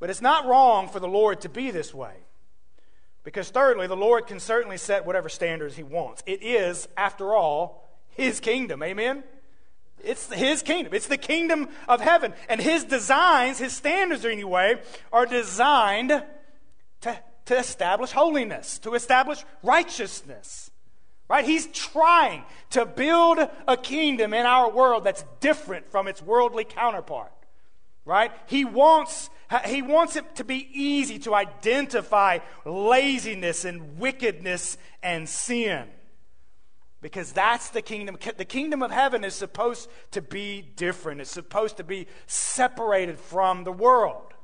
But 0.00 0.08
it's 0.08 0.22
not 0.22 0.46
wrong 0.46 0.88
for 0.88 1.00
the 1.00 1.06
Lord 1.06 1.42
to 1.42 1.50
be 1.50 1.70
this 1.70 1.92
way. 1.92 2.14
Because, 3.24 3.50
thirdly, 3.50 3.86
the 3.86 3.94
Lord 3.94 4.26
can 4.26 4.40
certainly 4.40 4.78
set 4.78 5.04
whatever 5.04 5.28
standards 5.28 5.76
He 5.76 5.82
wants. 5.82 6.22
It 6.26 6.42
is, 6.42 6.88
after 6.96 7.34
all, 7.34 7.88
His 8.08 8.40
kingdom. 8.40 8.82
Amen? 8.82 9.22
It's 10.02 10.32
His 10.32 10.62
kingdom. 10.62 10.94
It's 10.94 11.06
the 11.06 11.18
kingdom 11.18 11.68
of 11.86 12.00
heaven. 12.00 12.32
And 12.48 12.60
His 12.60 12.84
designs, 12.84 13.58
His 13.58 13.76
standards, 13.76 14.24
anyway, 14.24 14.80
are 15.12 15.26
designed 15.26 16.24
to, 17.02 17.18
to 17.46 17.58
establish 17.58 18.10
holiness, 18.12 18.78
to 18.80 18.94
establish 18.94 19.44
righteousness. 19.62 20.70
Right? 21.28 21.44
He's 21.44 21.66
trying 21.68 22.44
to 22.70 22.84
build 22.84 23.38
a 23.66 23.76
kingdom 23.76 24.34
in 24.34 24.44
our 24.44 24.70
world 24.70 25.04
that's 25.04 25.24
different 25.40 25.90
from 25.90 26.08
its 26.08 26.20
worldly 26.20 26.64
counterpart. 26.64 27.32
right? 28.04 28.32
He 28.46 28.64
wants, 28.64 29.30
he 29.66 29.82
wants 29.82 30.16
it 30.16 30.36
to 30.36 30.44
be 30.44 30.68
easy 30.72 31.18
to 31.20 31.34
identify 31.34 32.40
laziness 32.64 33.64
and 33.64 33.98
wickedness 33.98 34.76
and 35.02 35.28
sin. 35.28 35.88
Because 37.00 37.32
that's 37.32 37.70
the 37.70 37.82
kingdom. 37.82 38.16
The 38.36 38.44
kingdom 38.44 38.82
of 38.82 38.92
heaven 38.92 39.24
is 39.24 39.34
supposed 39.34 39.88
to 40.12 40.22
be 40.22 40.62
different. 40.62 41.20
It's 41.20 41.30
supposed 41.30 41.78
to 41.78 41.84
be 41.84 42.06
separated 42.26 43.18
from 43.18 43.64
the 43.64 43.72
world. 43.72 44.34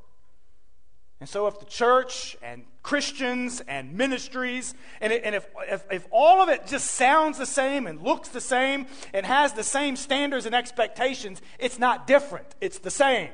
And 1.20 1.28
so, 1.28 1.48
if 1.48 1.58
the 1.58 1.66
church 1.66 2.36
and 2.42 2.64
Christians 2.82 3.60
and 3.66 3.94
ministries, 3.94 4.74
and, 5.00 5.12
and 5.12 5.34
if, 5.34 5.46
if, 5.68 5.84
if, 5.90 6.06
all 6.12 6.40
of 6.40 6.48
it 6.48 6.66
just 6.66 6.92
sounds 6.92 7.38
the 7.38 7.46
same 7.46 7.88
and 7.88 8.00
looks 8.00 8.28
the 8.28 8.40
same 8.40 8.86
and 9.12 9.26
has 9.26 9.52
the 9.52 9.64
same 9.64 9.96
standards 9.96 10.46
and 10.46 10.54
expectations, 10.54 11.42
it's 11.58 11.78
not 11.78 12.06
different. 12.06 12.46
It's 12.60 12.78
the 12.78 12.90
same. 12.90 13.30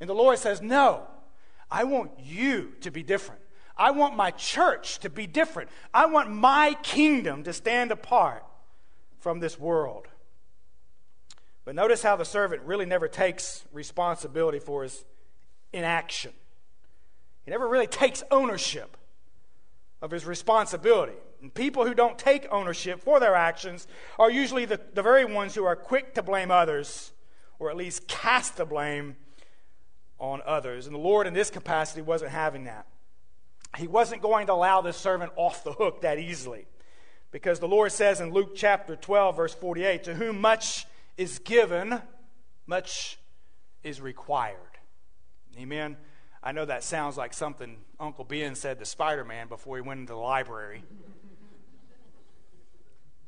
And 0.00 0.10
the 0.10 0.14
Lord 0.14 0.38
says, 0.38 0.60
No, 0.60 1.06
I 1.70 1.84
want 1.84 2.10
you 2.18 2.72
to 2.80 2.90
be 2.90 3.04
different. 3.04 3.40
I 3.76 3.92
want 3.92 4.16
my 4.16 4.32
church 4.32 4.98
to 5.00 5.10
be 5.10 5.26
different. 5.26 5.70
I 5.94 6.06
want 6.06 6.30
my 6.30 6.74
kingdom 6.82 7.44
to 7.44 7.52
stand 7.52 7.92
apart 7.92 8.44
from 9.20 9.38
this 9.38 9.58
world. 9.58 10.08
But 11.64 11.74
notice 11.74 12.02
how 12.02 12.16
the 12.16 12.24
servant 12.24 12.62
really 12.62 12.86
never 12.86 13.06
takes 13.06 13.64
responsibility 13.72 14.58
for 14.58 14.82
his 14.82 15.04
inaction. 15.72 16.32
He 17.46 17.52
never 17.52 17.66
really 17.66 17.86
takes 17.86 18.22
ownership 18.30 18.96
of 20.02 20.10
his 20.10 20.26
responsibility. 20.26 21.16
And 21.40 21.54
people 21.54 21.86
who 21.86 21.94
don't 21.94 22.18
take 22.18 22.46
ownership 22.50 23.00
for 23.00 23.20
their 23.20 23.36
actions 23.36 23.86
are 24.18 24.30
usually 24.30 24.64
the, 24.64 24.80
the 24.94 25.02
very 25.02 25.24
ones 25.24 25.54
who 25.54 25.64
are 25.64 25.76
quick 25.76 26.14
to 26.14 26.22
blame 26.22 26.50
others, 26.50 27.12
or 27.58 27.70
at 27.70 27.76
least 27.76 28.08
cast 28.08 28.56
the 28.56 28.64
blame 28.64 29.16
on 30.18 30.42
others. 30.44 30.86
And 30.86 30.94
the 30.94 31.00
Lord, 31.00 31.28
in 31.28 31.34
this 31.34 31.50
capacity, 31.50 32.02
wasn't 32.02 32.32
having 32.32 32.64
that. 32.64 32.86
He 33.76 33.86
wasn't 33.86 34.22
going 34.22 34.48
to 34.48 34.52
allow 34.52 34.80
this 34.80 34.96
servant 34.96 35.32
off 35.36 35.62
the 35.62 35.72
hook 35.72 36.00
that 36.00 36.18
easily. 36.18 36.66
Because 37.30 37.60
the 37.60 37.68
Lord 37.68 37.92
says 37.92 38.20
in 38.20 38.32
Luke 38.32 38.56
chapter 38.56 38.96
12, 38.96 39.36
verse 39.36 39.54
48, 39.54 40.04
to 40.04 40.14
whom 40.14 40.40
much 40.40 40.86
is 41.16 41.38
given, 41.38 42.00
much 42.66 43.18
is 43.84 44.00
required. 44.00 44.56
Amen. 45.58 45.96
I 46.46 46.52
know 46.52 46.64
that 46.64 46.84
sounds 46.84 47.16
like 47.16 47.34
something 47.34 47.78
Uncle 47.98 48.22
Ben 48.22 48.54
said 48.54 48.78
to 48.78 48.84
Spider 48.84 49.24
Man 49.24 49.48
before 49.48 49.78
he 49.78 49.82
went 49.82 49.98
into 49.98 50.12
the 50.12 50.18
library. 50.20 50.84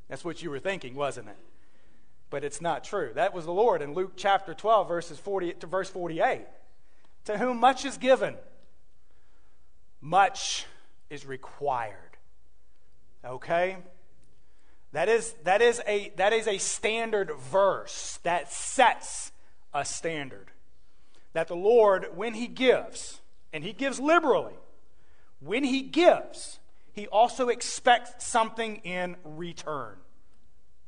That's 0.09 0.25
what 0.25 0.41
you 0.41 0.51
were 0.51 0.61
thinking, 0.61 0.95
wasn't 0.95 1.27
it? 1.27 1.37
But 2.31 2.45
it's 2.45 2.61
not 2.61 2.85
true. 2.85 3.11
That 3.17 3.35
was 3.35 3.45
the 3.45 3.53
Lord 3.53 3.83
in 3.83 3.93
Luke 3.93 4.13
chapter 4.15 4.55
12, 4.55 4.87
verses 4.87 5.19
40 5.19 5.55
to 5.55 5.67
verse 5.67 5.91
48. 5.91 6.43
To 7.25 7.39
whom 7.39 7.59
much 7.59 7.85
is 7.85 7.99
given, 7.99 8.37
much 10.01 10.67
is 11.11 11.27
required. 11.27 12.19
Okay? 13.25 13.79
That 14.93 15.09
is, 15.09 15.33
that 15.43 15.61
is, 15.61 15.83
a, 15.89 16.13
that 16.19 16.33
is 16.33 16.47
a 16.47 16.59
standard 16.59 17.33
verse 17.51 18.21
that 18.23 18.53
sets 18.53 19.33
a 19.75 19.85
standard. 19.85 20.53
That 21.39 21.47
the 21.47 21.55
Lord, 21.55 22.09
when 22.17 22.35
He 22.35 22.49
gives, 22.49 23.21
and 23.53 23.63
He 23.63 23.73
gives 23.73 24.01
liberally, 24.01 24.55
when 25.39 25.63
He 25.63 25.83
gives, 25.83 26.59
He 26.93 27.07
also 27.07 27.49
expects 27.49 28.27
something 28.27 28.79
in 28.79 29.15
return. 29.23 29.99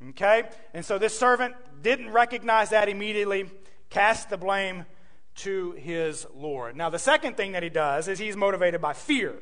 Okay? 0.09 0.49
And 0.75 0.85
so 0.85 0.99
this 0.99 1.17
servant 1.17 1.55
didn't 1.83 2.11
recognize 2.11 2.71
that 2.71 2.89
immediately, 2.89 3.49
cast 3.91 4.29
the 4.29 4.37
blame 4.37 4.87
to 5.37 5.71
his 5.79 6.27
Lord. 6.35 6.75
Now, 6.75 6.91
the 6.91 6.99
second 6.99 7.37
thing 7.37 7.53
that 7.53 7.63
he 7.63 7.69
does 7.69 8.09
is 8.09 8.19
he's 8.19 8.37
motivated 8.37 8.81
by 8.81 8.95
fear. 8.95 9.37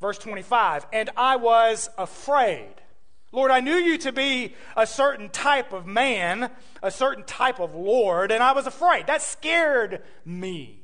Verse 0.00 0.18
25, 0.18 0.84
and 0.92 1.10
I 1.16 1.36
was 1.36 1.90
afraid. 1.96 2.74
Lord, 3.30 3.50
I 3.50 3.60
knew 3.60 3.74
you 3.74 3.98
to 3.98 4.12
be 4.12 4.54
a 4.76 4.86
certain 4.86 5.28
type 5.28 5.72
of 5.72 5.86
man, 5.86 6.50
a 6.82 6.90
certain 6.90 7.24
type 7.24 7.60
of 7.60 7.74
Lord, 7.74 8.32
and 8.32 8.42
I 8.42 8.52
was 8.52 8.66
afraid. 8.66 9.06
That 9.06 9.20
scared 9.20 10.02
me. 10.24 10.82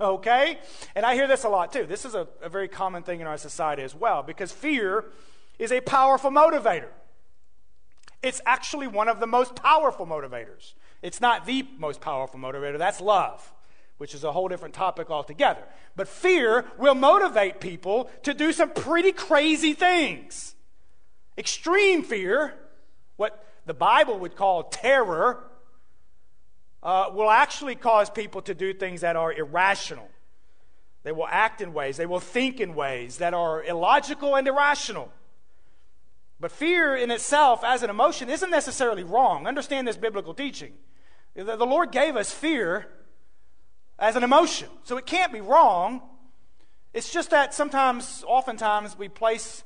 Okay? 0.00 0.58
And 0.96 1.06
I 1.06 1.14
hear 1.14 1.28
this 1.28 1.44
a 1.44 1.48
lot 1.48 1.72
too. 1.72 1.86
This 1.86 2.04
is 2.04 2.14
a, 2.14 2.26
a 2.42 2.48
very 2.48 2.66
common 2.66 3.04
thing 3.04 3.20
in 3.20 3.26
our 3.26 3.38
society 3.38 3.82
as 3.82 3.94
well, 3.94 4.22
because 4.22 4.50
fear 4.50 5.04
is 5.58 5.70
a 5.70 5.80
powerful 5.80 6.30
motivator. 6.30 6.88
It's 8.22 8.40
actually 8.44 8.88
one 8.88 9.08
of 9.08 9.20
the 9.20 9.26
most 9.26 9.54
powerful 9.54 10.06
motivators. 10.06 10.74
It's 11.00 11.20
not 11.20 11.46
the 11.46 11.66
most 11.78 12.00
powerful 12.00 12.40
motivator, 12.40 12.78
that's 12.78 13.00
love 13.00 13.52
which 13.98 14.14
is 14.14 14.24
a 14.24 14.32
whole 14.32 14.48
different 14.48 14.74
topic 14.74 15.08
altogether. 15.08 15.62
But 15.94 16.08
fear 16.08 16.64
will 16.78 16.96
motivate 16.96 17.60
people 17.60 18.10
to 18.24 18.34
do 18.34 18.52
some 18.52 18.70
pretty 18.70 19.12
crazy 19.12 19.72
things. 19.72 20.54
Extreme 21.36 22.04
fear, 22.04 22.54
what 23.16 23.44
the 23.66 23.74
Bible 23.74 24.18
would 24.18 24.36
call 24.36 24.64
terror, 24.64 25.44
uh, 26.82 27.10
will 27.12 27.30
actually 27.30 27.74
cause 27.74 28.10
people 28.10 28.42
to 28.42 28.54
do 28.54 28.74
things 28.74 29.00
that 29.00 29.16
are 29.16 29.32
irrational. 29.32 30.08
They 31.02 31.12
will 31.12 31.28
act 31.28 31.60
in 31.60 31.72
ways, 31.72 31.96
they 31.96 32.06
will 32.06 32.20
think 32.20 32.60
in 32.60 32.74
ways 32.74 33.18
that 33.18 33.34
are 33.34 33.62
illogical 33.62 34.36
and 34.36 34.46
irrational. 34.46 35.10
But 36.40 36.52
fear 36.52 36.94
in 36.96 37.10
itself, 37.10 37.62
as 37.64 37.82
an 37.82 37.90
emotion, 37.90 38.28
isn't 38.28 38.50
necessarily 38.50 39.02
wrong. 39.02 39.46
Understand 39.46 39.88
this 39.88 39.96
biblical 39.96 40.34
teaching. 40.34 40.72
The 41.34 41.56
Lord 41.56 41.90
gave 41.90 42.16
us 42.16 42.32
fear 42.32 42.86
as 43.98 44.16
an 44.16 44.22
emotion. 44.22 44.68
So 44.82 44.96
it 44.96 45.06
can't 45.06 45.32
be 45.32 45.40
wrong. 45.40 46.02
It's 46.92 47.12
just 47.12 47.30
that 47.30 47.54
sometimes, 47.54 48.24
oftentimes, 48.26 48.98
we 48.98 49.08
place 49.08 49.64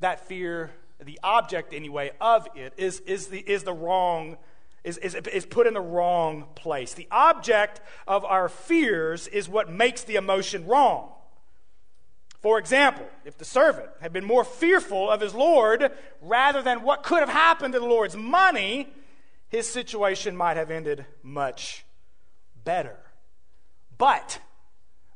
that 0.00 0.26
fear, 0.26 0.72
the 1.02 1.18
object 1.22 1.72
anyway, 1.72 2.12
of 2.20 2.48
it 2.54 2.72
is, 2.76 3.00
is, 3.00 3.28
the, 3.28 3.38
is 3.38 3.64
the 3.64 3.72
wrong, 3.72 4.36
is, 4.84 4.98
is, 4.98 5.14
is 5.14 5.46
put 5.46 5.66
in 5.66 5.74
the 5.74 5.80
wrong 5.80 6.46
place. 6.54 6.94
The 6.94 7.08
object 7.10 7.80
of 8.06 8.24
our 8.24 8.48
fears 8.48 9.28
is 9.28 9.48
what 9.48 9.70
makes 9.70 10.04
the 10.04 10.16
emotion 10.16 10.66
wrong. 10.66 11.12
For 12.40 12.58
example, 12.58 13.06
if 13.24 13.36
the 13.38 13.44
servant 13.44 13.88
had 14.00 14.12
been 14.12 14.24
more 14.24 14.44
fearful 14.44 15.10
of 15.10 15.20
his 15.20 15.34
Lord 15.34 15.90
rather 16.20 16.62
than 16.62 16.82
what 16.82 17.02
could 17.02 17.20
have 17.20 17.28
happened 17.28 17.74
to 17.74 17.80
the 17.80 17.86
Lord's 17.86 18.16
money, 18.16 18.88
his 19.48 19.68
situation 19.68 20.36
might 20.36 20.56
have 20.56 20.70
ended 20.70 21.06
much 21.22 21.84
better. 22.64 22.96
But 23.98 24.38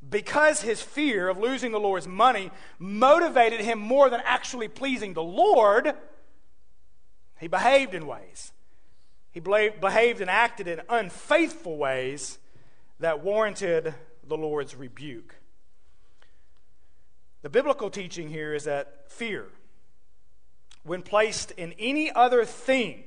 because 0.08 0.62
his 0.62 0.80
fear 0.80 1.28
of 1.28 1.38
losing 1.38 1.72
the 1.72 1.80
Lord's 1.80 2.08
money 2.08 2.50
motivated 2.78 3.60
him 3.60 3.78
more 3.78 4.08
than 4.08 4.20
actually 4.24 4.68
pleasing 4.68 5.12
the 5.12 5.22
Lord, 5.22 5.94
he 7.38 7.48
behaved 7.48 7.94
in 7.94 8.06
ways. 8.06 8.52
He 9.32 9.40
behaved 9.40 10.20
and 10.20 10.30
acted 10.30 10.66
in 10.66 10.80
unfaithful 10.88 11.76
ways 11.76 12.38
that 12.98 13.22
warranted 13.22 13.94
the 14.26 14.36
Lord's 14.36 14.74
rebuke. 14.74 15.36
The 17.42 17.50
biblical 17.50 17.90
teaching 17.90 18.28
here 18.28 18.54
is 18.54 18.64
that 18.64 19.10
fear, 19.10 19.46
when 20.82 21.02
placed 21.02 21.52
in 21.52 21.74
any 21.78 22.10
other 22.10 22.44
thing 22.44 23.04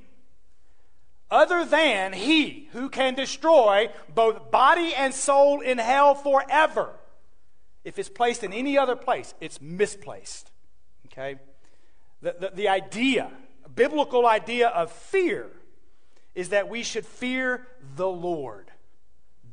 other 1.34 1.66
than 1.66 2.14
he 2.14 2.70
who 2.74 2.88
can 2.90 3.16
destroy 3.16 3.90
both 4.14 4.52
body 4.52 4.94
and 4.94 5.14
soul 5.14 5.62
in 5.62 5.80
hell 5.80 6.14
forever. 6.14 6.92
If 7.84 7.98
it's 7.98 8.08
placed 8.08 8.44
in 8.44 8.54
any 8.54 8.78
other 8.78 8.96
place, 8.96 9.34
it's 9.42 9.60
misplaced. 9.60 10.52
Okay? 11.08 11.40
The, 12.22 12.36
the, 12.40 12.52
the 12.54 12.68
idea, 12.70 13.32
biblical 13.74 14.28
idea 14.28 14.70
of 14.70 14.92
fear, 14.92 15.50
is 16.36 16.50
that 16.50 16.70
we 16.70 16.84
should 16.84 17.06
fear 17.06 17.68
the 17.96 18.08
Lord. 18.08 18.72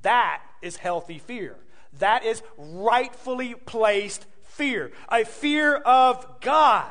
That 0.02 0.42
is 0.62 0.76
healthy 0.76 1.18
fear. 1.18 1.56
That 1.98 2.24
is 2.24 2.42
rightfully 2.56 3.54
placed 3.54 4.26
fear, 4.42 4.92
a 5.08 5.24
fear 5.24 5.76
of 5.76 6.40
God. 6.40 6.90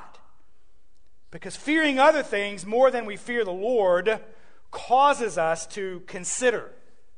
Because 1.32 1.56
fearing 1.56 2.00
other 2.00 2.24
things 2.24 2.66
more 2.66 2.90
than 2.90 3.06
we 3.06 3.18
fear 3.18 3.46
the 3.46 3.52
Lord 3.52 4.20
causes 4.72 5.38
us 5.38 5.66
to 5.68 6.02
consider, 6.08 6.72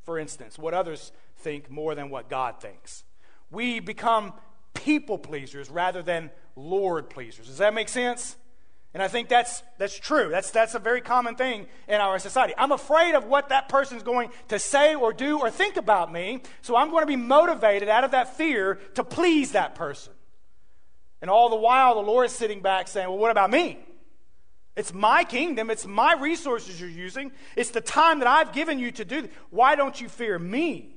for 0.04 0.18
instance, 0.18 0.58
what 0.58 0.74
others 0.74 1.12
think 1.38 1.70
more 1.70 1.96
than 1.96 2.10
what 2.10 2.30
God 2.30 2.62
thinks. 2.62 3.04
We 3.50 3.80
become 3.80 4.34
people 4.74 5.18
pleasers 5.18 5.70
rather 5.70 6.02
than 6.02 6.32
Lord 6.56 7.10
pleasers. 7.10 7.48
Does 7.48 7.58
that 7.58 7.74
make 7.74 7.90
sense? 7.90 8.38
And 8.94 9.02
I 9.02 9.08
think 9.08 9.30
that's, 9.30 9.64
that's 9.78 9.98
true. 9.98 10.30
That's, 10.30 10.52
that's 10.52 10.76
a 10.76 10.80
very 10.80 11.00
common 11.00 11.36
thing 11.36 11.68
in 11.88 12.02
our 12.02 12.20
society. 12.20 12.54
I'm 12.58 12.74
afraid 12.74 13.16
of 13.16 13.26
what 13.26 13.50
that 13.50 13.70
person's 13.70 14.04
going 14.04 14.32
to 14.50 14.60
say 14.60 14.96
or 14.96 15.14
do 15.14 15.40
or 15.40 15.50
think 15.50 15.78
about 15.78 16.12
me, 16.12 16.42
so 16.62 16.76
I'm 16.76 16.90
going 16.90 17.04
to 17.04 17.08
be 17.08 17.16
motivated 17.16 17.88
out 17.88 18.04
of 18.04 18.12
that 18.12 18.36
fear 18.36 18.76
to 18.96 19.04
please 19.04 19.54
that 19.54 19.76
person. 19.76 20.12
And 21.22 21.30
all 21.30 21.50
the 21.50 21.56
while, 21.56 21.96
the 21.96 22.02
Lord 22.02 22.26
is 22.26 22.34
sitting 22.34 22.62
back 22.62 22.88
saying, 22.88 23.08
Well, 23.08 23.18
what 23.18 23.32
about 23.32 23.50
me? 23.50 23.80
It's 24.76 24.94
my 24.94 25.24
kingdom. 25.24 25.70
It's 25.70 25.86
my 25.86 26.14
resources 26.14 26.80
you're 26.80 26.90
using. 26.90 27.32
It's 27.56 27.72
the 27.72 27.82
time 27.82 28.20
that 28.20 28.28
I've 28.28 28.54
given 28.54 28.80
you 28.80 28.92
to 28.92 29.06
do. 29.06 29.28
Why 29.50 29.76
don't 29.76 30.00
you 30.00 30.08
fear 30.08 30.40
me? 30.40 30.96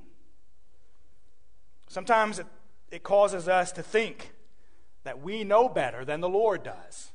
Sometimes 1.88 2.38
it, 2.38 2.46
it 2.90 3.02
causes 3.02 3.48
us 3.48 3.72
to 3.72 3.82
think 3.82 4.32
that 5.04 5.20
we 5.20 5.44
know 5.44 5.68
better 5.68 6.04
than 6.04 6.20
the 6.20 6.28
Lord 6.28 6.62
does. 6.62 7.12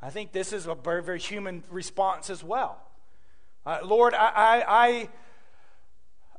I 0.00 0.10
think 0.10 0.32
this 0.32 0.52
is 0.52 0.66
a 0.66 0.74
very, 0.74 1.02
very 1.02 1.20
human 1.20 1.62
response 1.70 2.28
as 2.28 2.42
well. 2.42 2.80
Uh, 3.64 3.78
Lord, 3.84 4.14
I, 4.14 4.28
I, 4.34 4.64
I, 4.86 5.08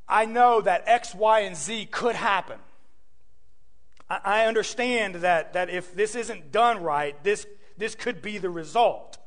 I 0.07 0.26
know 0.26 0.59
that 0.59 0.84
X, 0.86 1.15
Y, 1.15 1.39
and 1.41 1.55
Z 1.55 1.88
could 1.88 2.15
happen. 2.15 2.59
I, 4.09 4.45
understand 4.45 5.15
that, 5.15 5.53
that 5.53 5.69
if 5.69 5.95
this 5.95 6.13
isn't 6.13 6.51
done 6.51 6.84
right, 6.84 7.21
this, 7.24 7.47
this 7.78 7.95
could 7.95 8.21
be 8.21 8.38
the 8.38 8.49
result. 8.49 9.17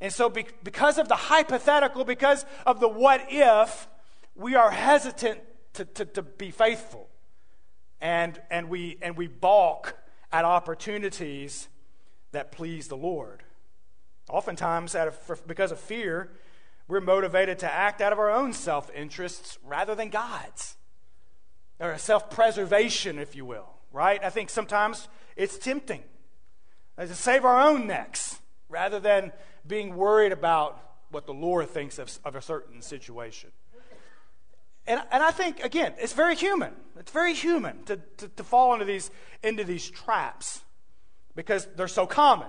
And 0.00 0.12
so, 0.12 0.28
be, 0.28 0.46
because 0.62 0.98
of 0.98 1.08
the 1.08 1.16
hypothetical, 1.16 2.04
because 2.04 2.44
of 2.66 2.80
the 2.80 2.88
what 2.88 3.26
if, 3.30 3.88
we 4.34 4.54
are 4.54 4.70
hesitant 4.70 5.40
to, 5.74 5.84
to, 5.84 6.04
to 6.04 6.22
be 6.22 6.50
faithful. 6.50 7.08
And, 8.00 8.40
and, 8.50 8.68
we, 8.68 8.98
and 9.00 9.16
we 9.16 9.28
balk 9.28 9.96
at 10.32 10.44
opportunities 10.44 11.68
that 12.32 12.52
please 12.52 12.88
the 12.88 12.96
Lord. 12.96 13.44
Oftentimes, 14.28 14.94
out 14.94 15.08
of, 15.08 15.46
because 15.46 15.70
of 15.70 15.78
fear, 15.78 16.32
we're 16.88 17.00
motivated 17.00 17.58
to 17.60 17.72
act 17.72 18.00
out 18.00 18.12
of 18.12 18.18
our 18.18 18.30
own 18.30 18.52
self 18.52 18.90
interests 18.94 19.58
rather 19.64 19.94
than 19.94 20.10
God's. 20.10 20.76
Or 21.80 21.96
self 21.98 22.30
preservation, 22.30 23.18
if 23.18 23.34
you 23.34 23.44
will, 23.44 23.68
right? 23.92 24.22
I 24.22 24.30
think 24.30 24.50
sometimes 24.50 25.08
it's 25.36 25.58
tempting 25.58 26.02
to 26.98 27.14
save 27.14 27.44
our 27.44 27.60
own 27.60 27.86
necks 27.86 28.38
rather 28.68 29.00
than 29.00 29.32
being 29.66 29.96
worried 29.96 30.32
about 30.32 30.80
what 31.10 31.26
the 31.26 31.34
Lord 31.34 31.70
thinks 31.70 31.98
of, 31.98 32.16
of 32.24 32.34
a 32.34 32.42
certain 32.42 32.82
situation. 32.82 33.50
And, 34.86 35.00
and 35.10 35.22
I 35.22 35.30
think, 35.30 35.64
again, 35.64 35.94
it's 35.98 36.12
very 36.12 36.34
human. 36.34 36.74
It's 36.98 37.10
very 37.10 37.34
human 37.34 37.82
to, 37.84 37.96
to, 38.18 38.28
to 38.28 38.44
fall 38.44 38.74
into 38.74 38.84
these, 38.84 39.10
into 39.42 39.64
these 39.64 39.88
traps 39.88 40.60
because 41.34 41.66
they're 41.76 41.88
so 41.88 42.06
common. 42.06 42.48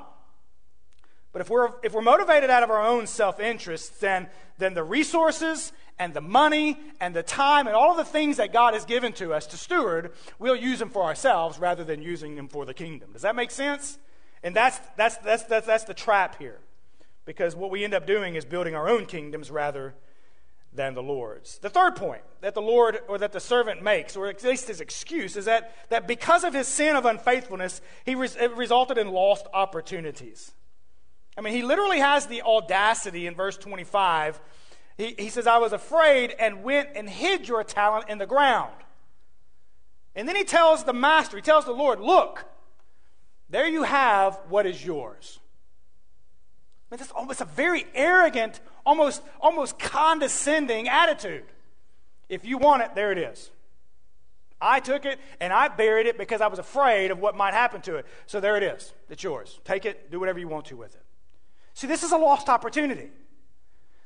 But 1.32 1.42
if 1.42 1.50
we're, 1.50 1.70
if 1.84 1.94
we're 1.94 2.02
motivated 2.02 2.50
out 2.50 2.64
of 2.64 2.70
our 2.70 2.82
own 2.82 3.08
self 3.08 3.40
interest, 3.40 4.00
then, 4.00 4.28
then 4.58 4.74
the 4.74 4.84
resources 4.84 5.74
and 6.00 6.14
the 6.14 6.22
money 6.22 6.78
and 7.00 7.16
the 7.16 7.24
time 7.24 7.68
and 7.68 7.76
all 7.76 7.96
the 7.96 8.06
things 8.06 8.38
that 8.38 8.52
God 8.52 8.74
has 8.74 8.86
given 8.86 9.14
to 9.14 9.34
us 9.34 9.46
to 9.48 9.58
steward, 9.58 10.12
we'll 10.40 10.56
use 10.56 10.80
them 10.80 10.90
for 10.90 11.04
ourselves 11.04 11.60
rather 11.60 11.84
than 11.84 12.02
using 12.02 12.36
them 12.36 12.48
for 12.48 12.66
the 12.66 12.74
kingdom. 12.74 13.12
Does 13.14 13.22
that 13.24 13.36
make 13.36 13.52
sense? 13.52 13.98
And 14.46 14.56
that's, 14.56 14.80
that's, 14.96 15.18
that's, 15.18 15.44
that's, 15.44 15.66
that's 15.66 15.84
the 15.86 15.96
trap 15.96 16.38
here. 16.38 16.60
Because 17.26 17.56
what 17.56 17.72
we 17.72 17.84
end 17.84 17.96
up 17.96 18.06
doing 18.06 18.36
is 18.36 18.46
building 18.46 18.76
our 18.76 18.88
own 18.88 19.08
kingdoms 19.08 19.50
rather 19.50 19.96
than 20.72 20.94
the 20.94 21.02
Lord's. 21.02 21.58
The 21.58 21.70
third 21.70 21.96
point 21.96 22.22
that 22.42 22.54
the 22.54 22.62
Lord 22.62 23.00
or 23.08 23.18
that 23.18 23.32
the 23.32 23.40
servant 23.40 23.82
makes, 23.82 24.16
or 24.16 24.28
at 24.28 24.44
least 24.44 24.68
his 24.68 24.82
excuse, 24.82 25.36
is 25.36 25.46
that, 25.46 25.76
that 25.90 26.08
because 26.08 26.44
of 26.44 26.54
his 26.54 26.68
sin 26.68 26.96
of 26.96 27.06
unfaithfulness, 27.06 27.82
he 28.06 28.14
res- 28.14 28.38
resulted 28.56 29.00
in 29.00 29.10
lost 29.10 29.48
opportunities. 29.52 30.52
I 31.36 31.42
mean, 31.42 31.54
he 31.54 31.64
literally 31.64 32.00
has 32.00 32.28
the 32.28 32.44
audacity 32.44 33.26
in 33.26 33.34
verse 33.34 33.58
25. 33.58 34.40
He, 34.96 35.16
he 35.18 35.30
says, 35.30 35.48
I 35.48 35.58
was 35.58 35.74
afraid 35.74 36.36
and 36.38 36.64
went 36.64 36.90
and 36.94 37.10
hid 37.10 37.48
your 37.48 37.64
talent 37.64 38.10
in 38.10 38.20
the 38.20 38.28
ground. 38.28 38.76
And 40.14 40.30
then 40.30 40.36
he 40.36 40.44
tells 40.44 40.84
the 40.84 40.94
master, 40.94 41.36
he 41.36 41.42
tells 41.42 41.66
the 41.66 41.72
Lord, 41.72 42.00
Look, 42.00 42.46
there 43.56 43.70
you 43.70 43.84
have 43.84 44.38
what 44.50 44.66
is 44.66 44.86
yours. 44.86 45.40
I 46.92 46.94
mean, 46.96 47.02
it's 47.02 47.10
almost 47.12 47.40
a 47.40 47.46
very 47.46 47.86
arrogant, 47.94 48.60
almost, 48.86 49.22
almost 49.40 49.80
condescending 49.80 50.90
attitude. 50.90 51.46
If 52.28 52.44
you 52.44 52.58
want 52.58 52.84
it, 52.84 52.96
there 52.96 53.14
it 53.14 53.18
is. 53.18 53.52
I 54.60 54.82
took 54.82 55.06
it 55.06 55.20
and 55.40 55.54
I 55.54 55.70
buried 55.70 56.06
it 56.06 56.18
because 56.18 56.42
I 56.42 56.48
was 56.48 56.60
afraid 56.60 57.12
of 57.12 57.20
what 57.20 57.38
might 57.38 57.54
happen 57.54 57.80
to 57.84 57.96
it. 57.96 58.06
So 58.26 58.42
there 58.42 58.58
it 58.58 58.64
is. 58.64 58.92
It's 59.10 59.24
yours. 59.24 59.58
Take 59.64 59.86
it, 59.86 60.12
do 60.12 60.20
whatever 60.20 60.38
you 60.38 60.50
want 60.50 60.66
to 60.66 60.76
with 60.76 60.94
it. 60.94 61.04
See, 61.76 61.88
this 61.88 62.04
is 62.04 62.12
a 62.12 62.18
lost 62.18 62.50
opportunity. 62.50 63.10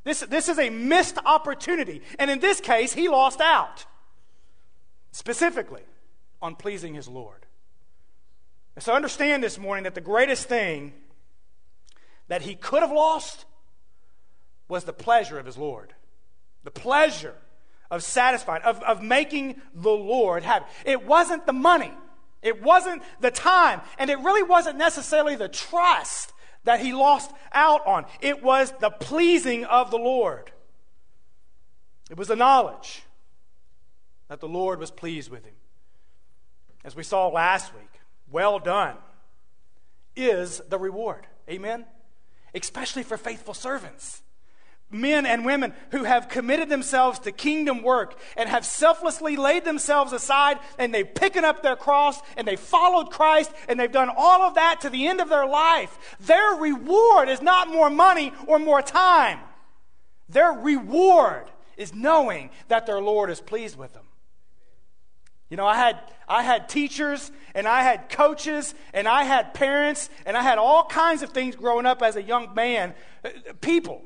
This, 0.03 0.19
this 0.19 0.47
is 0.47 0.59
a 0.59 0.69
missed 0.69 1.17
opportunity. 1.25 2.03
And 2.19 2.29
in 2.29 2.37
this 2.37 2.61
case, 2.61 2.93
he 2.93 3.09
lost 3.09 3.41
out, 3.41 3.87
specifically 5.11 5.85
on 6.39 6.55
pleasing 6.55 6.93
his 6.93 7.07
Lord. 7.07 7.47
And 8.79 8.83
so 8.85 8.93
understand 8.93 9.43
this 9.43 9.59
morning 9.59 9.83
that 9.83 9.93
the 9.93 9.99
greatest 9.99 10.47
thing 10.47 10.93
that 12.29 12.43
he 12.43 12.55
could 12.55 12.81
have 12.81 12.93
lost 12.93 13.43
was 14.69 14.85
the 14.85 14.93
pleasure 14.93 15.37
of 15.37 15.45
his 15.45 15.57
Lord. 15.57 15.93
The 16.63 16.71
pleasure 16.71 17.35
of 17.91 18.03
satisfying, 18.03 18.61
of, 18.63 18.81
of 18.83 19.03
making 19.03 19.61
the 19.75 19.89
Lord 19.89 20.43
happy. 20.43 20.65
It 20.85 21.05
wasn't 21.05 21.45
the 21.45 21.51
money, 21.51 21.91
it 22.41 22.63
wasn't 22.63 23.03
the 23.19 23.31
time, 23.31 23.81
and 23.97 24.09
it 24.09 24.19
really 24.19 24.43
wasn't 24.43 24.77
necessarily 24.77 25.35
the 25.35 25.49
trust 25.49 26.31
that 26.63 26.79
he 26.79 26.93
lost 26.93 27.33
out 27.51 27.85
on. 27.85 28.05
It 28.21 28.41
was 28.41 28.71
the 28.79 28.91
pleasing 28.91 29.65
of 29.65 29.91
the 29.91 29.99
Lord. 29.99 30.53
It 32.09 32.15
was 32.15 32.29
the 32.29 32.37
knowledge 32.37 33.03
that 34.29 34.39
the 34.39 34.47
Lord 34.47 34.79
was 34.79 34.89
pleased 34.89 35.29
with 35.29 35.43
him. 35.43 35.55
As 36.85 36.95
we 36.95 37.03
saw 37.03 37.27
last 37.27 37.73
week, 37.75 37.98
well 38.31 38.59
done 38.59 38.95
is 40.15 40.61
the 40.69 40.77
reward. 40.77 41.27
Amen? 41.49 41.85
Especially 42.53 43.03
for 43.03 43.17
faithful 43.17 43.53
servants 43.53 44.21
men 44.91 45.25
and 45.25 45.45
women 45.45 45.73
who 45.91 46.03
have 46.03 46.29
committed 46.29 46.69
themselves 46.69 47.19
to 47.19 47.31
kingdom 47.31 47.83
work 47.83 48.17
and 48.35 48.49
have 48.49 48.65
selflessly 48.65 49.35
laid 49.35 49.63
themselves 49.63 50.13
aside 50.13 50.57
and 50.77 50.93
they've 50.93 51.13
picked 51.13 51.37
up 51.37 51.61
their 51.61 51.75
cross 51.75 52.19
and 52.35 52.47
they've 52.47 52.59
followed 52.59 53.11
Christ 53.11 53.51
and 53.67 53.79
they've 53.79 53.91
done 53.91 54.09
all 54.15 54.41
of 54.41 54.55
that 54.55 54.81
to 54.81 54.89
the 54.89 55.07
end 55.07 55.21
of 55.21 55.29
their 55.29 55.45
life. 55.45 56.17
Their 56.19 56.55
reward 56.55 57.29
is 57.29 57.41
not 57.41 57.69
more 57.69 57.89
money 57.89 58.33
or 58.47 58.59
more 58.59 58.81
time. 58.81 59.39
Their 60.27 60.51
reward 60.51 61.49
is 61.77 61.93
knowing 61.93 62.49
that 62.67 62.85
their 62.85 62.99
Lord 62.99 63.29
is 63.29 63.39
pleased 63.39 63.77
with 63.77 63.93
them. 63.93 64.03
You 65.49 65.57
know, 65.57 65.65
I 65.65 65.75
had, 65.75 65.99
I 66.27 66.43
had 66.43 66.69
teachers 66.69 67.31
and 67.55 67.67
I 67.67 67.81
had 67.81 68.09
coaches 68.09 68.75
and 68.93 69.07
I 69.07 69.23
had 69.23 69.53
parents 69.53 70.09
and 70.25 70.37
I 70.37 70.43
had 70.43 70.57
all 70.57 70.85
kinds 70.85 71.23
of 71.23 71.31
things 71.31 71.55
growing 71.55 71.85
up 71.85 72.01
as 72.01 72.15
a 72.15 72.21
young 72.21 72.53
man. 72.53 72.93
People 73.61 74.03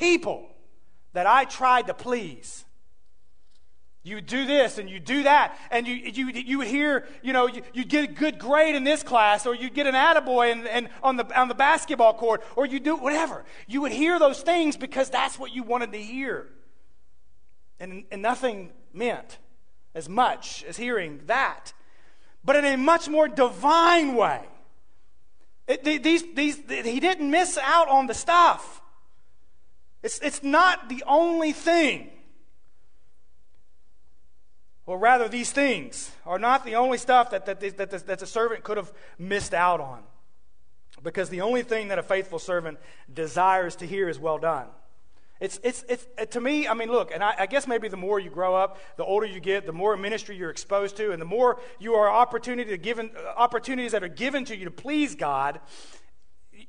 people 0.00 0.48
that 1.12 1.26
I 1.26 1.44
tried 1.44 1.86
to 1.88 1.94
please. 1.94 2.64
You 4.02 4.22
do 4.22 4.46
this 4.46 4.78
and 4.78 4.88
you 4.88 4.98
do 4.98 5.24
that, 5.24 5.58
and 5.70 5.86
you, 5.86 5.94
you, 5.94 6.28
you 6.30 6.58
would 6.58 6.68
hear, 6.68 7.06
you 7.22 7.34
know, 7.34 7.46
you, 7.46 7.60
you 7.74 7.84
get 7.84 8.04
a 8.04 8.12
good 8.12 8.38
grade 8.38 8.74
in 8.74 8.82
this 8.82 9.02
class, 9.02 9.44
or 9.44 9.54
you'd 9.54 9.74
get 9.74 9.86
an 9.86 9.94
attaboy 9.94 10.52
and, 10.52 10.66
and 10.66 10.88
on, 11.02 11.16
the, 11.16 11.38
on 11.38 11.48
the 11.48 11.54
basketball 11.54 12.14
court, 12.14 12.42
or 12.56 12.64
you 12.64 12.80
do 12.80 12.96
whatever. 12.96 13.44
You 13.66 13.82
would 13.82 13.92
hear 13.92 14.18
those 14.18 14.40
things 14.40 14.78
because 14.78 15.10
that's 15.10 15.38
what 15.38 15.54
you 15.54 15.62
wanted 15.62 15.92
to 15.92 15.98
hear. 15.98 16.48
And, 17.78 18.04
and 18.10 18.22
nothing 18.22 18.72
meant 18.94 19.36
as 19.94 20.08
much 20.08 20.64
as 20.68 20.76
hearing 20.76 21.20
that, 21.26 21.72
but 22.44 22.56
in 22.56 22.64
a 22.64 22.76
much 22.76 23.08
more 23.08 23.28
divine 23.28 24.14
way. 24.14 24.42
It, 25.66 25.84
these, 25.84 26.24
these, 26.34 26.58
he 26.68 27.00
didn't 27.00 27.30
miss 27.30 27.58
out 27.58 27.88
on 27.88 28.06
the 28.06 28.14
stuff. 28.14 28.82
It's, 30.02 30.18
it's 30.20 30.42
not 30.42 30.88
the 30.88 31.04
only 31.06 31.52
thing. 31.52 32.10
Or 34.86 34.98
rather, 34.98 35.28
these 35.28 35.52
things 35.52 36.10
are 36.26 36.38
not 36.38 36.64
the 36.64 36.74
only 36.74 36.98
stuff 36.98 37.30
that, 37.30 37.46
that, 37.46 37.60
that, 37.60 37.90
that, 37.90 38.06
that 38.06 38.28
servant 38.28 38.64
could 38.64 38.76
have 38.76 38.92
missed 39.18 39.54
out 39.54 39.80
on. 39.80 40.02
Because 41.02 41.28
the 41.28 41.42
only 41.42 41.62
thing 41.62 41.88
that 41.88 41.98
a 41.98 42.02
faithful 42.02 42.40
servant 42.40 42.78
desires 43.12 43.76
to 43.76 43.86
hear 43.86 44.08
is 44.08 44.18
well 44.18 44.38
done. 44.38 44.66
It's, 45.40 45.58
it's, 45.62 45.84
it's, 45.88 46.06
uh, 46.18 46.26
to 46.26 46.40
me, 46.40 46.68
I 46.68 46.74
mean, 46.74 46.90
look, 46.90 47.10
and 47.12 47.24
I, 47.24 47.34
I, 47.38 47.46
guess 47.46 47.66
maybe 47.66 47.88
the 47.88 47.96
more 47.96 48.20
you 48.20 48.28
grow 48.28 48.54
up, 48.54 48.78
the 48.96 49.04
older 49.04 49.26
you 49.26 49.40
get, 49.40 49.64
the 49.64 49.72
more 49.72 49.96
ministry 49.96 50.36
you're 50.36 50.50
exposed 50.50 50.98
to, 50.98 51.12
and 51.12 51.20
the 51.20 51.26
more 51.26 51.60
you 51.78 51.94
are 51.94 52.10
opportunity 52.10 52.70
to 52.70 52.76
given, 52.76 53.10
uh, 53.16 53.32
opportunities 53.38 53.92
that 53.92 54.02
are 54.02 54.08
given 54.08 54.44
to 54.44 54.56
you 54.56 54.66
to 54.66 54.70
please 54.70 55.14
God, 55.14 55.60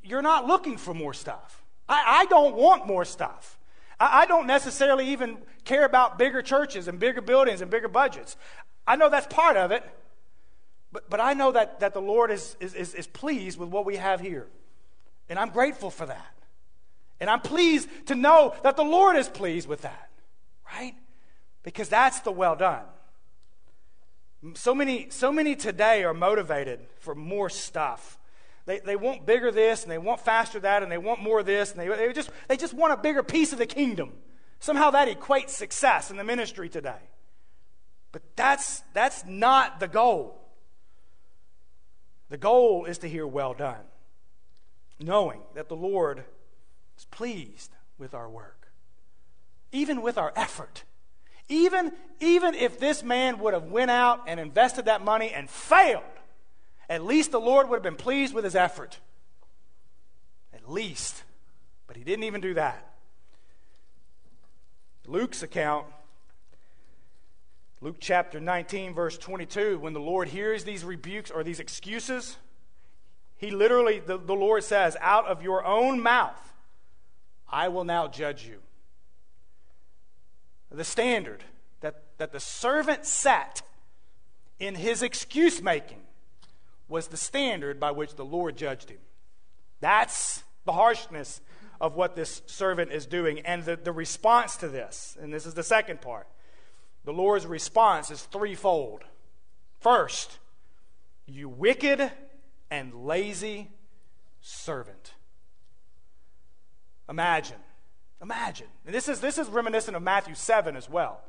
you're 0.01 0.21
not 0.21 0.47
looking 0.47 0.77
for 0.77 0.93
more 0.93 1.13
stuff. 1.13 1.61
I, 1.89 2.21
I 2.21 2.25
don't 2.25 2.55
want 2.55 2.87
more 2.87 3.03
stuff. 3.03 3.59
I, 3.99 4.21
I 4.21 4.25
don't 4.25 4.47
necessarily 4.47 5.09
even 5.09 5.39
care 5.65 5.83
about 5.83 6.17
bigger 6.17 6.41
churches 6.41 6.87
and 6.87 6.97
bigger 6.97 7.21
buildings 7.21 7.59
and 7.59 7.69
bigger 7.69 7.89
budgets. 7.89 8.37
I 8.87 8.95
know 8.95 9.09
that's 9.09 9.27
part 9.27 9.57
of 9.57 9.71
it, 9.71 9.83
but, 10.93 11.09
but 11.09 11.19
I 11.19 11.33
know 11.33 11.51
that, 11.51 11.81
that 11.81 11.93
the 11.93 12.01
Lord 12.01 12.31
is, 12.31 12.55
is, 12.61 12.73
is 12.73 13.07
pleased 13.07 13.59
with 13.59 13.67
what 13.67 13.85
we 13.85 13.97
have 13.97 14.21
here. 14.21 14.47
And 15.27 15.37
I'm 15.37 15.49
grateful 15.49 15.89
for 15.89 16.05
that. 16.05 16.40
And 17.21 17.29
I'm 17.29 17.39
pleased 17.39 17.87
to 18.07 18.15
know 18.15 18.55
that 18.63 18.75
the 18.75 18.83
Lord 18.83 19.15
is 19.15 19.29
pleased 19.29 19.67
with 19.67 19.83
that, 19.83 20.09
right? 20.73 20.95
Because 21.61 21.87
that's 21.87 22.19
the 22.21 22.31
well 22.31 22.55
done. 22.55 22.83
So 24.55 24.73
many, 24.73 25.11
so 25.11 25.31
many 25.31 25.55
today 25.55 26.03
are 26.03 26.15
motivated 26.15 26.79
for 26.99 27.13
more 27.13 27.47
stuff. 27.47 28.17
They, 28.65 28.79
they 28.79 28.95
want 28.95 29.27
bigger 29.27 29.51
this 29.51 29.83
and 29.83 29.91
they 29.91 29.99
want 29.99 30.19
faster 30.21 30.59
that 30.61 30.81
and 30.81 30.91
they 30.91 30.97
want 30.97 31.21
more 31.21 31.43
this 31.43 31.71
and 31.71 31.79
they, 31.79 31.87
they, 31.87 32.11
just, 32.11 32.31
they 32.47 32.57
just 32.57 32.73
want 32.73 32.91
a 32.91 32.97
bigger 32.97 33.21
piece 33.21 33.53
of 33.53 33.59
the 33.59 33.67
kingdom. 33.67 34.13
Somehow 34.59 34.89
that 34.89 35.07
equates 35.07 35.51
success 35.51 36.09
in 36.09 36.17
the 36.17 36.23
ministry 36.23 36.69
today. 36.69 37.09
But 38.11 38.23
that's, 38.35 38.81
that's 38.93 39.23
not 39.25 39.79
the 39.79 39.87
goal. 39.87 40.41
The 42.29 42.37
goal 42.37 42.85
is 42.85 42.97
to 42.99 43.07
hear, 43.07 43.27
well 43.27 43.53
done, 43.53 43.83
knowing 44.99 45.41
that 45.53 45.69
the 45.69 45.75
Lord 45.75 46.23
is 47.01 47.05
pleased 47.05 47.71
with 47.97 48.13
our 48.13 48.29
work, 48.29 48.67
even 49.71 50.03
with 50.03 50.19
our 50.19 50.31
effort. 50.35 50.83
Even, 51.49 51.91
even 52.19 52.53
if 52.53 52.79
this 52.79 53.01
man 53.03 53.39
would 53.39 53.55
have 53.55 53.63
went 53.63 53.89
out 53.89 54.21
and 54.27 54.39
invested 54.39 54.85
that 54.85 55.03
money 55.03 55.31
and 55.31 55.49
failed, 55.49 56.03
at 56.87 57.03
least 57.03 57.31
the 57.31 57.39
Lord 57.39 57.69
would 57.69 57.77
have 57.77 57.83
been 57.83 57.95
pleased 57.95 58.33
with 58.35 58.43
his 58.43 58.55
effort. 58.55 58.99
At 60.53 60.69
least. 60.69 61.23
But 61.87 61.97
he 61.97 62.03
didn't 62.03 62.23
even 62.23 62.39
do 62.39 62.53
that. 62.53 62.87
Luke's 65.07 65.41
account, 65.41 65.87
Luke 67.81 67.97
chapter 67.99 68.39
19, 68.39 68.93
verse 68.93 69.17
22, 69.17 69.79
when 69.79 69.93
the 69.93 69.99
Lord 69.99 70.27
hears 70.27 70.63
these 70.63 70.83
rebukes 70.83 71.31
or 71.31 71.43
these 71.43 71.59
excuses, 71.59 72.37
he 73.37 73.49
literally, 73.49 73.99
the, 73.99 74.19
the 74.19 74.35
Lord 74.35 74.63
says, 74.63 74.95
out 75.01 75.25
of 75.25 75.41
your 75.41 75.65
own 75.65 75.99
mouth, 75.99 76.50
I 77.51 77.67
will 77.67 77.83
now 77.83 78.07
judge 78.07 78.47
you. 78.47 78.59
The 80.71 80.85
standard 80.85 81.43
that, 81.81 82.03
that 82.17 82.31
the 82.31 82.39
servant 82.39 83.05
set 83.05 83.61
in 84.57 84.75
his 84.75 85.03
excuse 85.03 85.61
making 85.61 86.01
was 86.87 87.07
the 87.07 87.17
standard 87.17 87.79
by 87.79 87.91
which 87.91 88.15
the 88.15 88.25
Lord 88.25 88.55
judged 88.55 88.89
him. 88.89 88.99
That's 89.81 90.43
the 90.65 90.71
harshness 90.71 91.41
of 91.81 91.95
what 91.95 92.15
this 92.15 92.41
servant 92.45 92.91
is 92.91 93.05
doing 93.05 93.39
and 93.39 93.65
the, 93.65 93.75
the 93.75 93.91
response 93.91 94.55
to 94.57 94.67
this. 94.67 95.17
And 95.19 95.33
this 95.33 95.45
is 95.45 95.55
the 95.55 95.63
second 95.63 95.99
part. 95.99 96.27
The 97.03 97.13
Lord's 97.13 97.47
response 97.47 98.11
is 98.11 98.21
threefold. 98.21 99.03
First, 99.79 100.37
you 101.25 101.49
wicked 101.49 102.11
and 102.69 102.93
lazy 102.93 103.71
servant. 104.41 105.13
Imagine. 107.11 107.57
Imagine. 108.21 108.67
And 108.85 108.95
this 108.95 109.09
is, 109.09 109.19
this 109.19 109.37
is 109.37 109.49
reminiscent 109.49 109.97
of 109.97 110.01
Matthew 110.01 110.33
7 110.33 110.77
as 110.77 110.89
well. 110.89 111.19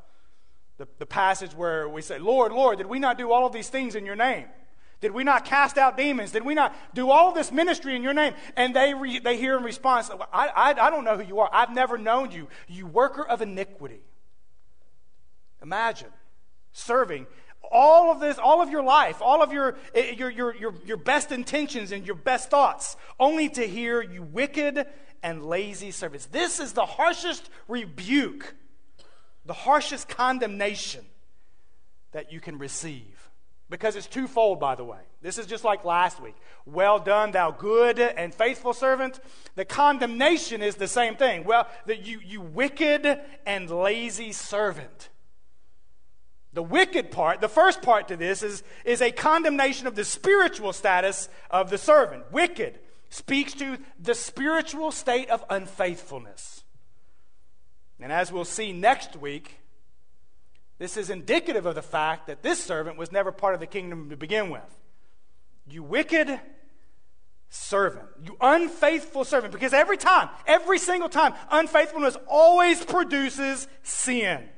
The, 0.79 0.87
the 0.99 1.07
passage 1.07 1.55
where 1.55 1.89
we 1.89 2.01
say, 2.03 2.19
Lord, 2.19 2.53
Lord, 2.53 2.79
did 2.79 2.87
we 2.87 3.01
not 3.01 3.19
do 3.19 3.33
all 3.33 3.47
of 3.47 3.53
these 3.53 3.69
things 3.69 3.97
in 3.97 4.07
your 4.07 4.15
name? 4.15 4.47
Did 5.01 5.11
we 5.11 5.25
not 5.25 5.45
cast 5.45 5.79
out 5.79 5.97
demons? 5.97 6.31
Did 6.31 6.45
we 6.45 6.55
not 6.55 6.73
do 6.95 7.11
all 7.11 7.29
of 7.29 7.35
this 7.35 7.51
ministry 7.51 7.97
in 7.97 8.05
your 8.05 8.15
name? 8.15 8.35
And 8.57 8.75
they, 8.75 8.95
re, 8.95 9.19
they 9.19 9.37
hear 9.37 9.59
in 9.59 9.65
response, 9.65 10.09
I, 10.33 10.49
I, 10.49 10.87
I 10.87 10.91
don't 10.91 11.05
know 11.05 11.17
who 11.17 11.25
you 11.25 11.41
are. 11.41 11.51
I've 11.53 11.75
never 11.75 11.99
known 11.99 12.31
you, 12.31 12.47
you 12.69 12.87
worker 12.87 13.27
of 13.27 13.43
iniquity. 13.43 14.01
Imagine 15.61 16.11
serving 16.73 17.27
all 17.73 18.13
of 18.13 18.21
this, 18.21 18.39
all 18.39 18.63
of 18.63 18.71
your 18.71 18.85
life, 18.85 19.21
all 19.21 19.43
of 19.43 19.53
your, 19.53 19.77
eh, 19.95 20.15
your, 20.17 20.31
your, 20.31 20.55
your, 20.55 20.75
your 20.85 20.97
best 20.97 21.33
intentions 21.33 21.91
and 21.91 22.07
your 22.07 22.15
best 22.15 22.51
thoughts, 22.51 22.97
only 23.19 23.49
to 23.49 23.67
hear 23.67 24.01
you 24.01 24.23
wicked 24.23 24.87
and 25.23 25.45
lazy 25.45 25.91
servants. 25.91 26.27
This 26.27 26.61
is 26.61 26.73
the 26.73 26.87
harshest 26.87 27.49
rebuke, 27.69 28.55
the 29.45 29.53
harshest 29.53 30.09
condemnation 30.09 31.05
that 32.13 32.33
you 32.33 32.41
can 32.41 32.59
receive. 32.59 33.31
Because 33.71 33.97
it's 33.97 34.07
twofold, 34.07 34.61
by 34.61 34.75
the 34.75 34.85
way. 34.85 34.99
This 35.23 35.39
is 35.39 35.47
just 35.47 35.65
like 35.65 35.85
last 35.85 36.21
week. 36.21 36.35
Well 36.67 36.99
done, 36.99 37.31
thou 37.31 37.53
good 37.53 37.99
and 37.99 38.35
faithful 38.35 38.75
servant. 38.75 39.19
The 39.55 39.65
condemnation 39.65 40.61
is 40.63 40.77
the 40.77 40.89
same 40.89 41.17
thing. 41.17 41.45
Well, 41.45 41.67
the, 41.87 41.97
you, 41.97 42.21
you 42.23 42.43
wicked 42.43 43.19
and 43.47 43.71
lazy 43.71 44.33
servant. 44.33 45.09
The 46.53 46.63
wicked 46.63 47.11
part, 47.11 47.41
the 47.41 47.49
first 47.49 47.81
part 47.81 48.09
to 48.09 48.17
this, 48.17 48.43
is, 48.43 48.63
is 48.85 49.01
a 49.01 49.11
condemnation 49.11 49.87
of 49.87 49.95
the 49.95 50.05
spiritual 50.05 50.75
status 50.75 51.31
of 51.51 51.71
the 51.71 51.79
servant. 51.79 52.31
Wicked 52.31 52.79
speaks 53.13 53.53
to 53.53 53.77
the 54.01 54.15
spiritual 54.15 54.91
state 54.91 55.29
of 55.29 55.45
unfaithfulness. 55.51 56.65
And 58.01 58.11
as 58.11 58.33
we'll 58.33 58.47
see 58.47 58.73
next 58.73 59.17
week, 59.17 59.59
this 60.79 60.97
is 60.97 61.11
indicative 61.11 61.67
of 61.67 61.75
the 61.75 61.83
fact 61.83 62.27
that 62.27 62.43
this 62.43 62.65
servant 62.65 62.97
was 62.97 63.13
never 63.13 63.31
part 63.31 63.53
of 63.53 63.61
the 63.61 63.67
kingdom 63.67 64.09
to 64.09 64.17
begin 64.17 64.49
with. 64.49 64.79
You 65.69 65.83
wicked 65.83 66.41
servant, 67.51 68.09
you 68.25 68.35
unfaithful 68.41 69.25
servant, 69.25 69.53
because 69.53 69.75
every 69.75 69.99
time, 69.99 70.31
every 70.47 70.79
single 70.79 71.11
time, 71.11 71.35
unfaithfulness 71.51 72.17
always 72.27 72.83
produces 72.83 73.69
sin. 73.83 74.49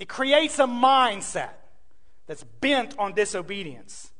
It 0.00 0.08
creates 0.08 0.58
a 0.58 0.64
mindset 0.64 1.50
that's 2.26 2.44
bent 2.44 2.98
on 2.98 3.12
disobedience. 3.12 4.11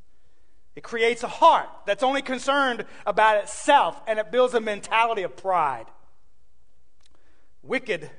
It 0.75 0.83
creates 0.83 1.23
a 1.23 1.29
heart 1.29 1.68
that's 1.87 2.03
only 2.03 2.23
concerned 2.23 2.87
about 3.05 3.43
itself, 3.43 4.01
and 4.07 4.18
it 4.18 4.33
builds 4.33 4.55
a 4.55 4.61
mentality 4.61 5.23
of 5.23 5.37
pride. 5.37 5.87
Wicked 7.62 8.11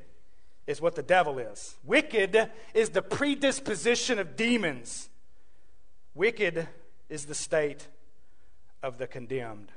is 0.67 0.79
what 0.79 0.95
the 0.95 1.03
devil 1.03 1.39
is. 1.39 1.75
Wicked 1.83 2.51
is 2.73 2.89
the 2.91 3.01
predisposition 3.01 4.19
of 4.19 4.35
demons. 4.35 5.09
Wicked 6.13 6.67
is 7.09 7.25
the 7.25 7.35
state 7.35 7.87
of 8.83 8.97
the 8.97 9.07
condemned. 9.07 9.71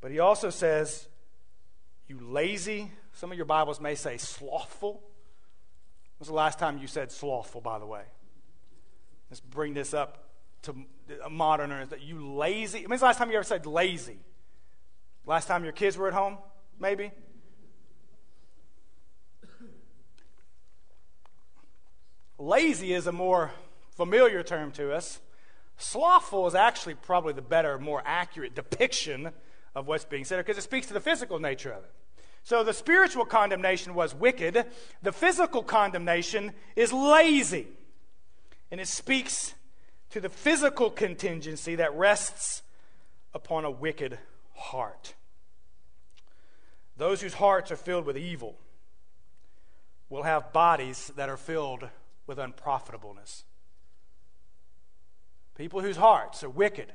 But 0.00 0.10
he 0.10 0.18
also 0.18 0.50
says, 0.50 1.08
You 2.08 2.20
lazy, 2.20 2.92
some 3.14 3.30
of 3.30 3.38
your 3.38 3.46
Bibles 3.46 3.80
may 3.80 3.94
say 3.94 4.18
slothful. 4.18 5.02
Was 6.18 6.28
the 6.28 6.34
last 6.34 6.58
time 6.58 6.78
you 6.78 6.86
said 6.86 7.10
slothful, 7.10 7.62
by 7.62 7.78
the 7.78 7.86
way? 7.86 8.02
Let's 9.30 9.40
bring 9.40 9.72
this 9.72 9.94
up 9.94 10.23
to 10.64 10.74
a 11.24 11.30
moderner. 11.30 11.88
That 11.88 12.02
you 12.02 12.34
lazy. 12.34 12.86
When's 12.86 13.00
the 13.00 13.06
last 13.06 13.18
time 13.18 13.30
you 13.30 13.36
ever 13.36 13.44
said 13.44 13.66
lazy? 13.66 14.18
Last 15.26 15.46
time 15.46 15.64
your 15.64 15.72
kids 15.72 15.96
were 15.96 16.08
at 16.08 16.14
home, 16.14 16.38
maybe? 16.78 17.12
Lazy 22.38 22.92
is 22.92 23.06
a 23.06 23.12
more 23.12 23.52
familiar 23.96 24.42
term 24.42 24.70
to 24.72 24.92
us. 24.92 25.20
Slothful 25.76 26.46
is 26.46 26.54
actually 26.54 26.94
probably 26.94 27.32
the 27.32 27.42
better, 27.42 27.78
more 27.78 28.02
accurate 28.04 28.54
depiction 28.54 29.30
of 29.74 29.86
what's 29.86 30.04
being 30.04 30.24
said 30.24 30.36
because 30.38 30.58
it 30.58 30.62
speaks 30.62 30.86
to 30.88 30.94
the 30.94 31.00
physical 31.00 31.38
nature 31.38 31.72
of 31.72 31.84
it. 31.84 31.90
So 32.42 32.62
the 32.62 32.74
spiritual 32.74 33.24
condemnation 33.24 33.94
was 33.94 34.14
wicked, 34.14 34.66
the 35.02 35.12
physical 35.12 35.62
condemnation 35.62 36.52
is 36.76 36.92
lazy. 36.92 37.66
And 38.70 38.80
it 38.80 38.88
speaks 38.88 39.54
to 40.14 40.20
the 40.20 40.28
physical 40.28 40.90
contingency 40.90 41.74
that 41.74 41.92
rests 41.96 42.62
upon 43.34 43.64
a 43.64 43.70
wicked 43.70 44.16
heart. 44.54 45.12
Those 46.96 47.20
whose 47.20 47.34
hearts 47.34 47.72
are 47.72 47.76
filled 47.76 48.06
with 48.06 48.16
evil 48.16 48.54
will 50.08 50.22
have 50.22 50.52
bodies 50.52 51.10
that 51.16 51.28
are 51.28 51.36
filled 51.36 51.88
with 52.28 52.38
unprofitableness. 52.38 53.42
People 55.56 55.80
whose 55.80 55.96
hearts 55.96 56.44
are 56.44 56.48
wicked, 56.48 56.92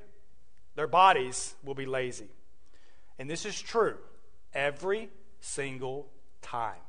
their 0.75 0.87
bodies 0.87 1.55
will 1.61 1.75
be 1.75 1.85
lazy. 1.85 2.29
And 3.19 3.29
this 3.29 3.45
is 3.45 3.61
true 3.61 3.97
every 4.53 5.09
single 5.41 6.07
time. 6.41 6.79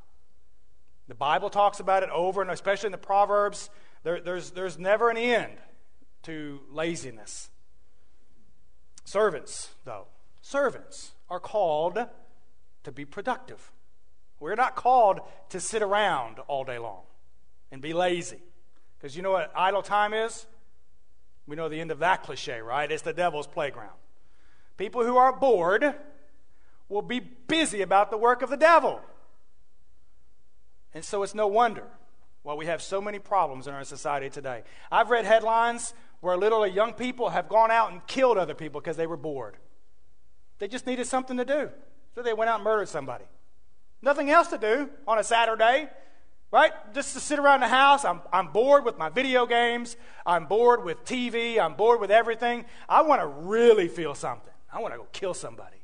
The 1.08 1.16
Bible 1.16 1.50
talks 1.50 1.80
about 1.80 2.04
it 2.04 2.10
over 2.10 2.40
and 2.40 2.52
especially 2.52 2.86
in 2.86 2.92
the 2.92 2.98
Proverbs. 2.98 3.68
There, 4.04 4.20
there's, 4.20 4.52
there's 4.52 4.78
never 4.78 5.10
an 5.10 5.16
end 5.16 5.58
to 6.24 6.60
laziness. 6.70 7.50
Servants, 9.04 9.70
though, 9.84 10.06
servants 10.42 11.12
are 11.28 11.40
called 11.40 11.98
to 12.84 12.92
be 12.92 13.04
productive. 13.04 13.72
We're 14.38 14.54
not 14.54 14.74
called 14.74 15.20
to 15.50 15.60
sit 15.60 15.82
around 15.82 16.38
all 16.48 16.64
day 16.64 16.78
long 16.78 17.02
and 17.70 17.82
be 17.82 17.92
lazy. 17.92 18.40
Because 18.98 19.16
you 19.16 19.22
know 19.22 19.32
what 19.32 19.52
idle 19.54 19.82
time 19.82 20.14
is? 20.14 20.46
We 21.46 21.56
know 21.56 21.68
the 21.68 21.80
end 21.80 21.90
of 21.90 21.98
that 21.98 22.22
cliche, 22.22 22.60
right? 22.60 22.90
It's 22.90 23.02
the 23.02 23.12
devil's 23.12 23.46
playground. 23.46 23.98
People 24.76 25.04
who 25.04 25.16
are 25.16 25.32
bored 25.32 25.94
will 26.88 27.02
be 27.02 27.20
busy 27.20 27.82
about 27.82 28.10
the 28.10 28.16
work 28.16 28.42
of 28.42 28.50
the 28.50 28.56
devil. 28.56 29.00
And 30.94 31.04
so 31.04 31.22
it's 31.22 31.34
no 31.34 31.46
wonder 31.46 31.86
why 32.42 32.54
we 32.54 32.66
have 32.66 32.82
so 32.82 33.00
many 33.00 33.18
problems 33.18 33.66
in 33.66 33.74
our 33.74 33.84
society 33.84 34.30
today. 34.30 34.62
I've 34.90 35.10
read 35.10 35.24
headlines 35.24 35.94
where 36.20 36.36
literally 36.36 36.70
young 36.70 36.92
people 36.92 37.30
have 37.30 37.48
gone 37.48 37.70
out 37.70 37.92
and 37.92 38.06
killed 38.06 38.38
other 38.38 38.54
people 38.54 38.80
because 38.80 38.96
they 38.96 39.06
were 39.06 39.16
bored. 39.16 39.56
They 40.58 40.68
just 40.68 40.86
needed 40.86 41.06
something 41.06 41.36
to 41.36 41.44
do. 41.44 41.70
So 42.14 42.22
they 42.22 42.34
went 42.34 42.50
out 42.50 42.56
and 42.56 42.64
murdered 42.64 42.88
somebody. 42.88 43.24
Nothing 44.02 44.30
else 44.30 44.48
to 44.48 44.58
do 44.58 44.90
on 45.06 45.18
a 45.18 45.24
Saturday 45.24 45.88
right? 46.50 46.72
Just 46.94 47.14
to 47.14 47.20
sit 47.20 47.38
around 47.38 47.60
the 47.60 47.68
house. 47.68 48.04
I'm, 48.04 48.20
I'm 48.32 48.48
bored 48.48 48.84
with 48.84 48.98
my 48.98 49.08
video 49.08 49.46
games. 49.46 49.96
I'm 50.26 50.46
bored 50.46 50.84
with 50.84 51.04
TV. 51.04 51.58
I'm 51.58 51.74
bored 51.74 52.00
with 52.00 52.10
everything. 52.10 52.64
I 52.88 53.02
want 53.02 53.20
to 53.20 53.26
really 53.26 53.88
feel 53.88 54.14
something. 54.14 54.52
I 54.72 54.80
want 54.80 54.94
to 54.94 54.98
go 54.98 55.06
kill 55.12 55.34
somebody. 55.34 55.76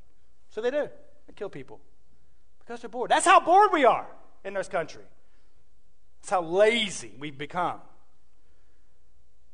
So 0.51 0.61
they 0.61 0.70
do. 0.70 0.89
They 1.26 1.32
kill 1.34 1.49
people 1.49 1.80
because 2.61 2.80
they're 2.80 2.91
bored. 2.91 3.11
That's 3.11 3.26
how 3.26 3.41
bored 3.41 3.70
we 3.72 3.84
are 3.84 4.07
in 4.45 4.55
this 4.55 4.68
country. 4.68 5.03
That's 6.20 6.30
how 6.30 6.43
lazy 6.43 7.12
we've 7.18 7.39
become. 7.39 7.80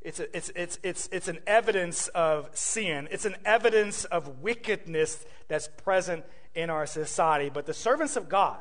It's, 0.03 0.19
a, 0.19 0.35
it's, 0.35 0.51
it's, 0.55 0.79
it's, 0.83 1.09
it's 1.11 1.27
an 1.29 1.39
evidence 1.47 2.09
of 2.09 2.49
sin. 2.53 3.07
It's 3.09 3.25
an 3.25 3.37
evidence 3.45 4.03
of 4.05 4.41
wickedness 4.41 5.25
that's 5.47 5.69
present 5.83 6.25
in 6.53 6.69
our 6.69 6.85
society. 6.85 7.49
But 7.49 7.65
the 7.65 7.73
servants 7.73 8.15
of 8.17 8.27
God 8.27 8.59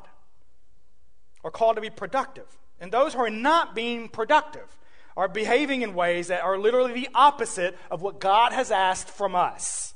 are 1.43 1.51
called 1.51 1.77
to 1.77 1.83
be 1.83 1.91
productive. 1.91 2.47
And 2.81 2.93
those 2.93 3.15
who 3.15 3.21
are 3.21 3.31
not 3.31 3.75
being 3.75 4.09
productive 4.09 4.79
are 5.17 5.29
behaving 5.29 5.83
in 5.83 5.95
ways 5.95 6.29
that 6.29 6.43
are 6.43 6.59
literally 6.59 6.93
the 6.93 7.09
opposite 7.15 7.77
of 7.91 8.03
what 8.03 8.21
God 8.21 8.53
has 8.53 8.71
asked 8.71 9.09
from 9.09 9.35
us. 9.35 9.95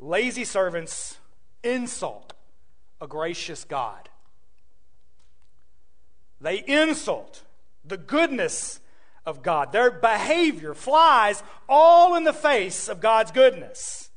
Lazy 0.00 0.44
servants 0.44 1.18
insult 1.62 2.32
a 3.00 3.06
gracious 3.06 3.64
God. 3.64 4.08
They 6.40 6.58
insult 6.66 7.42
the 7.84 7.96
goodness 7.96 8.80
of 9.24 9.42
God. 9.42 9.72
Their 9.72 9.90
behavior 9.90 10.74
flies 10.74 11.42
all 11.68 12.14
in 12.14 12.24
the 12.24 12.32
face 12.32 12.88
of 12.88 13.00
God's 13.00 13.30
goodness. 13.30 14.10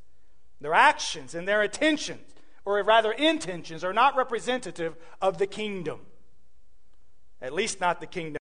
Their 0.61 0.73
actions 0.73 1.35
and 1.35 1.47
their 1.47 1.63
intentions, 1.63 2.21
or 2.63 2.81
rather 2.83 3.11
intentions, 3.11 3.83
are 3.83 3.93
not 3.93 4.15
representative 4.15 4.95
of 5.21 5.37
the 5.37 5.47
kingdom. 5.47 5.99
At 7.41 7.53
least 7.53 7.79
not 7.79 7.99
the 7.99 8.07
kingdom. 8.07 8.37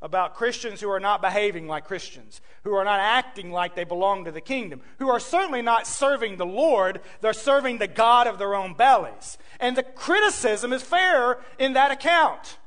About 0.00 0.34
Christians 0.34 0.80
who 0.80 0.90
are 0.90 1.00
not 1.00 1.22
behaving 1.22 1.66
like 1.66 1.86
Christians, 1.86 2.40
who 2.62 2.74
are 2.74 2.84
not 2.84 3.00
acting 3.00 3.50
like 3.50 3.74
they 3.74 3.84
belong 3.84 4.24
to 4.24 4.32
the 4.32 4.40
kingdom, 4.40 4.82
who 4.98 5.08
are 5.08 5.20
certainly 5.20 5.62
not 5.62 5.86
serving 5.86 6.36
the 6.36 6.46
Lord, 6.46 7.00
they're 7.22 7.32
serving 7.32 7.78
the 7.78 7.88
God 7.88 8.26
of 8.26 8.38
their 8.38 8.54
own 8.54 8.74
bellies. 8.74 9.38
And 9.60 9.76
the 9.76 9.82
criticism 9.82 10.74
is 10.74 10.82
fair 10.82 11.38
in 11.58 11.72
that 11.72 11.90
account 11.90 12.58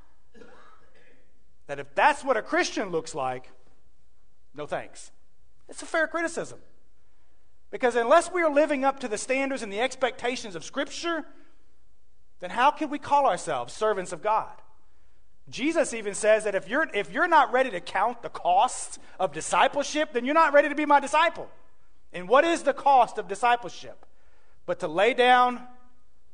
that 1.67 1.79
if 1.79 1.93
that's 1.95 2.23
what 2.23 2.37
a 2.37 2.41
Christian 2.41 2.89
looks 2.89 3.13
like, 3.13 3.49
no 4.55 4.65
thanks. 4.65 5.11
It's 5.69 5.81
a 5.81 5.85
fair 5.85 6.07
criticism. 6.07 6.59
Because 7.69 7.95
unless 7.95 8.31
we 8.31 8.41
are 8.41 8.51
living 8.51 8.85
up 8.85 9.01
to 9.01 9.07
the 9.07 9.17
standards 9.17 9.61
and 9.61 9.71
the 9.71 9.81
expectations 9.81 10.55
of 10.55 10.63
Scripture, 10.63 11.25
then 12.39 12.49
how 12.49 12.71
can 12.71 12.89
we 12.89 12.97
call 12.97 13.27
ourselves 13.27 13.73
servants 13.73 14.13
of 14.13 14.21
God? 14.21 14.53
Jesus 15.49 15.93
even 15.93 16.13
says 16.13 16.43
that 16.43 16.55
if 16.55 16.67
you're, 16.67 16.87
if 16.93 17.11
you're 17.11 17.27
not 17.27 17.51
ready 17.53 17.69
to 17.71 17.79
count 17.79 18.21
the 18.21 18.29
cost 18.29 18.99
of 19.19 19.33
discipleship, 19.33 20.11
then 20.13 20.25
you're 20.25 20.33
not 20.33 20.53
ready 20.53 20.69
to 20.69 20.75
be 20.75 20.85
my 20.85 20.99
disciple. 20.99 21.49
And 22.13 22.27
what 22.27 22.43
is 22.43 22.63
the 22.63 22.73
cost 22.73 23.17
of 23.17 23.27
discipleship? 23.27 24.05
But 24.65 24.79
to 24.79 24.87
lay 24.87 25.13
down 25.13 25.61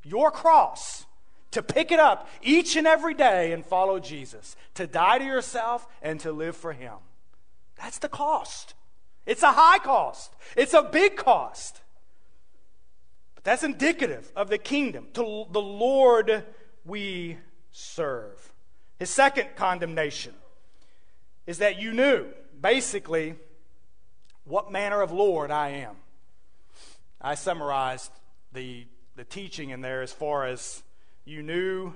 your 0.03 0.31
cross 0.31 1.05
to 1.53 1.63
pick 1.63 1.91
it 1.91 1.99
up 1.99 2.27
each 2.41 2.75
and 2.75 2.85
every 2.85 3.13
day 3.13 3.51
and 3.51 3.65
follow 3.65 3.99
Jesus, 3.99 4.55
to 4.75 4.85
die 4.85 5.19
to 5.19 5.25
yourself 5.25 5.87
and 6.01 6.19
to 6.19 6.31
live 6.31 6.55
for 6.55 6.73
Him. 6.73 6.95
That's 7.77 7.99
the 7.99 8.09
cost. 8.09 8.73
It's 9.25 9.43
a 9.43 9.51
high 9.51 9.79
cost, 9.79 10.33
it's 10.57 10.73
a 10.73 10.83
big 10.83 11.15
cost. 11.15 11.81
But 13.35 13.43
that's 13.43 13.63
indicative 13.63 14.31
of 14.35 14.49
the 14.49 14.57
kingdom, 14.57 15.07
to 15.13 15.45
the 15.49 15.61
Lord 15.61 16.43
we 16.85 17.37
serve. 17.71 18.53
His 18.99 19.09
second 19.09 19.55
condemnation 19.55 20.33
is 21.47 21.59
that 21.59 21.81
you 21.81 21.93
knew, 21.93 22.27
basically, 22.59 23.35
what 24.45 24.71
manner 24.71 25.01
of 25.01 25.11
Lord 25.11 25.51
I 25.51 25.69
am. 25.69 25.95
I 27.21 27.35
summarized 27.35 28.11
the, 28.51 28.85
the 29.15 29.23
teaching 29.23 29.69
in 29.69 29.81
there 29.81 30.01
as 30.01 30.11
far 30.11 30.45
as 30.45 30.83
you 31.25 31.41
knew 31.41 31.93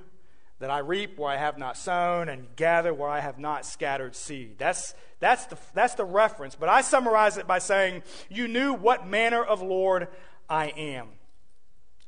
that 0.59 0.71
I 0.71 0.80
reap 0.80 1.19
where 1.19 1.30
I 1.30 1.38
have 1.38 1.57
not 1.57 1.78
sown 1.78 2.30
and 2.30 2.47
gather 2.55 2.93
where 2.93 3.09
I 3.09 3.19
have 3.19 3.38
not 3.38 3.65
scattered 3.65 4.15
seed. 4.15 4.55
That's, 4.57 4.95
that's, 5.19 5.45
the, 5.45 5.57
that's 5.73 5.93
the 5.95 6.05
reference. 6.05 6.55
But 6.55 6.69
I 6.69 6.82
summarize 6.82 7.38
it 7.38 7.47
by 7.47 7.59
saying, 7.59 8.03
You 8.30 8.47
knew 8.47 8.73
what 8.73 9.07
manner 9.07 9.43
of 9.43 9.61
Lord 9.61 10.07
I 10.49 10.67
am. 10.67 11.09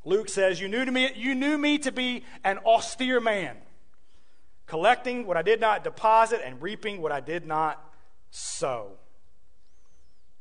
Luke 0.03 0.30
says, 0.30 0.59
You 0.59 0.67
knew, 0.67 0.84
to 0.84 0.91
me, 0.91 1.11
you 1.15 1.36
knew 1.36 1.57
me 1.57 1.78
to 1.80 1.91
be 1.91 2.24
an 2.43 2.57
austere 2.59 3.20
man, 3.20 3.57
collecting 4.65 5.28
what 5.28 5.38
I 5.38 5.43
did 5.43 5.61
not 5.61 5.84
deposit 5.84 6.41
and 6.43 6.61
reaping 6.61 7.01
what 7.01 7.11
I 7.11 7.20
did 7.20 7.45
not 7.45 7.84
sow. 8.32 8.93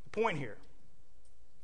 The 0.05 0.11
point 0.11 0.39
here, 0.39 0.57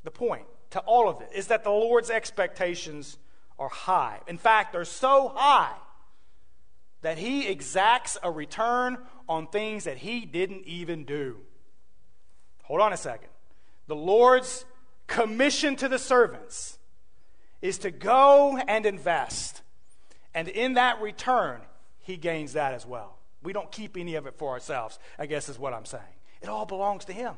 the 0.02 0.10
point 0.10 0.44
to 0.70 0.80
all 0.80 1.08
of 1.08 1.22
it, 1.22 1.30
is 1.34 1.46
that 1.46 1.64
the 1.64 1.70
Lord's 1.70 2.10
expectations 2.10 3.16
are 3.59 3.68
high. 3.68 4.20
In 4.26 4.38
fact, 4.38 4.72
they're 4.72 4.84
so 4.84 5.32
high 5.34 5.74
that 7.02 7.18
he 7.18 7.48
exacts 7.48 8.16
a 8.22 8.30
return 8.30 8.98
on 9.28 9.46
things 9.46 9.84
that 9.84 9.98
he 9.98 10.24
didn't 10.24 10.64
even 10.66 11.05
do. 11.05 11.36
Hold 12.64 12.80
on 12.80 12.92
a 12.92 12.96
second. 12.96 13.28
The 13.86 13.96
Lord's 13.96 14.64
commission 15.07 15.76
to 15.76 15.88
the 15.88 15.98
servants 15.98 16.78
is 17.61 17.78
to 17.78 17.90
go 17.90 18.59
and 18.68 18.86
invest. 18.86 19.62
And 20.34 20.48
in 20.48 20.74
that 20.74 21.00
return, 21.00 21.61
he 22.00 22.16
gains 22.16 22.55
that 22.55 22.74
as 22.74 22.86
well. 22.86 23.18
We 23.42 23.52
don't 23.52 23.70
keep 23.70 23.96
any 23.96 24.14
of 24.14 24.26
it 24.26 24.36
for 24.36 24.52
ourselves, 24.52 24.98
I 25.18 25.26
guess 25.26 25.48
is 25.48 25.59
what 25.59 25.74
I'm 25.74 25.84
saying. 25.84 26.02
It 26.40 26.48
all 26.48 26.66
belongs 26.66 27.05
to 27.07 27.12
him. 27.12 27.34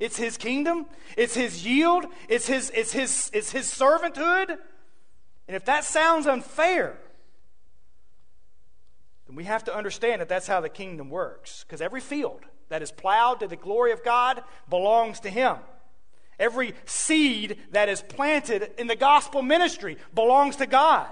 It's 0.00 0.16
his 0.16 0.36
kingdom, 0.36 0.86
it's 1.16 1.34
his 1.34 1.64
yield, 1.64 2.06
it's 2.28 2.46
his, 2.48 2.70
it's 2.74 2.92
his, 2.92 3.30
it's 3.32 3.52
his 3.52 3.66
servanthood. 3.66 4.58
And 5.46 5.56
if 5.56 5.64
that 5.66 5.84
sounds 5.84 6.26
unfair, 6.26 6.96
then 9.26 9.36
we 9.36 9.44
have 9.44 9.64
to 9.64 9.74
understand 9.74 10.20
that 10.20 10.28
that's 10.28 10.46
how 10.46 10.60
the 10.60 10.68
kingdom 10.68 11.10
works. 11.10 11.64
Because 11.64 11.80
every 11.80 12.00
field 12.00 12.40
that 12.68 12.82
is 12.82 12.90
plowed 12.90 13.40
to 13.40 13.46
the 13.46 13.56
glory 13.56 13.92
of 13.92 14.02
God 14.02 14.42
belongs 14.68 15.20
to 15.20 15.30
Him. 15.30 15.56
Every 16.38 16.74
seed 16.84 17.58
that 17.70 17.88
is 17.88 18.02
planted 18.02 18.72
in 18.78 18.86
the 18.86 18.96
gospel 18.96 19.42
ministry 19.42 19.98
belongs 20.14 20.56
to 20.56 20.66
God. 20.66 21.10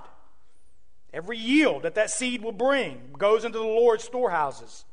Every 1.12 1.36
yield 1.36 1.82
that 1.82 1.94
that 1.94 2.10
seed 2.10 2.42
will 2.42 2.52
bring 2.52 3.10
goes 3.18 3.44
into 3.44 3.58
the 3.58 3.64
Lord's 3.64 4.04
storehouses. 4.04 4.84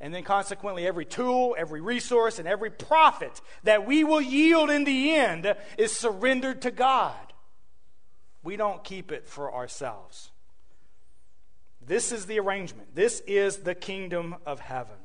And 0.00 0.14
then, 0.14 0.22
consequently, 0.22 0.86
every 0.86 1.04
tool, 1.04 1.56
every 1.58 1.80
resource, 1.80 2.38
and 2.38 2.46
every 2.46 2.70
profit 2.70 3.40
that 3.64 3.86
we 3.86 4.04
will 4.04 4.20
yield 4.20 4.70
in 4.70 4.84
the 4.84 5.14
end 5.14 5.52
is 5.76 5.92
surrendered 5.92 6.62
to 6.62 6.70
God. 6.70 7.27
We 8.48 8.56
don't 8.56 8.82
keep 8.82 9.12
it 9.12 9.26
for 9.26 9.54
ourselves. 9.54 10.30
This 11.86 12.12
is 12.12 12.24
the 12.24 12.40
arrangement. 12.40 12.94
This 12.94 13.20
is 13.26 13.58
the 13.58 13.74
kingdom 13.74 14.36
of 14.46 14.58
heaven. 14.58 14.96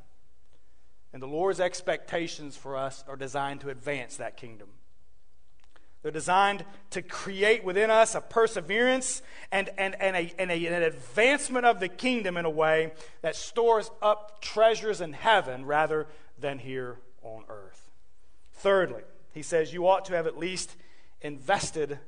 And 1.12 1.22
the 1.22 1.28
Lord's 1.28 1.60
expectations 1.60 2.56
for 2.56 2.78
us 2.78 3.04
are 3.06 3.18
designed 3.18 3.60
to 3.60 3.70
advance 3.70 4.16
that 4.16 4.38
kingdom. 4.38 4.70
They're 6.02 6.12
designed 6.14 6.64
to 6.92 7.02
create 7.02 7.66
within 7.66 7.90
us 7.90 8.16
a 8.16 8.22
perseverance 8.22 9.22
and, 9.52 9.70
and, 9.78 10.02
and, 10.02 10.16
a, 10.16 10.34
and 10.40 10.50
a, 10.50 10.66
an 10.68 10.82
advancement 10.82 11.66
of 11.66 11.82
the 11.82 11.90
kingdom 11.90 12.38
in 12.38 12.46
a 12.46 12.50
way 12.50 12.94
that 13.24 13.36
stores 13.36 13.92
up 14.02 14.40
treasures 14.40 15.02
in 15.02 15.12
heaven 15.12 15.66
rather 15.66 16.08
than 16.40 16.60
here 16.60 16.98
on 17.22 17.44
earth. 17.50 17.92
Thirdly, 18.54 19.04
he 19.34 19.42
says, 19.42 19.74
You 19.74 19.86
ought 19.90 20.06
to 20.06 20.16
have 20.16 20.28
at 20.28 20.40
least 20.40 20.78
invested 21.20 22.00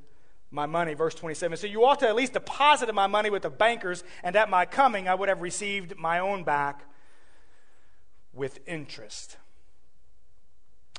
my 0.52 0.66
money. 0.66 0.94
Verse 0.94 1.16
27. 1.16 1.58
So 1.58 1.68
you 1.68 1.86
ought 1.86 2.00
to 2.00 2.08
at 2.08 2.16
least 2.16 2.34
deposit 2.34 2.94
my 2.94 3.08
money 3.08 3.30
with 3.30 3.44
the 3.44 3.50
bankers, 3.50 4.04
and 4.24 4.36
at 4.36 4.50
my 4.50 4.66
coming 4.66 5.08
I 5.08 5.16
would 5.16 5.30
have 5.30 5.42
received 5.42 5.98
my 5.98 6.20
own 6.20 6.44
back 6.44 6.84
with 8.34 8.60
interest. 8.68 9.38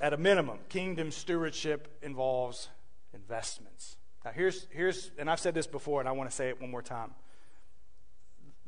At 0.00 0.12
a 0.12 0.16
minimum, 0.16 0.58
kingdom 0.68 1.10
stewardship 1.10 1.98
involves 2.02 2.68
investments. 3.14 3.96
Now, 4.24 4.32
here's, 4.32 4.66
here's, 4.70 5.10
and 5.18 5.30
I've 5.30 5.40
said 5.40 5.54
this 5.54 5.66
before, 5.66 6.00
and 6.00 6.08
I 6.08 6.12
want 6.12 6.28
to 6.28 6.34
say 6.34 6.48
it 6.48 6.60
one 6.60 6.70
more 6.70 6.82
time. 6.82 7.12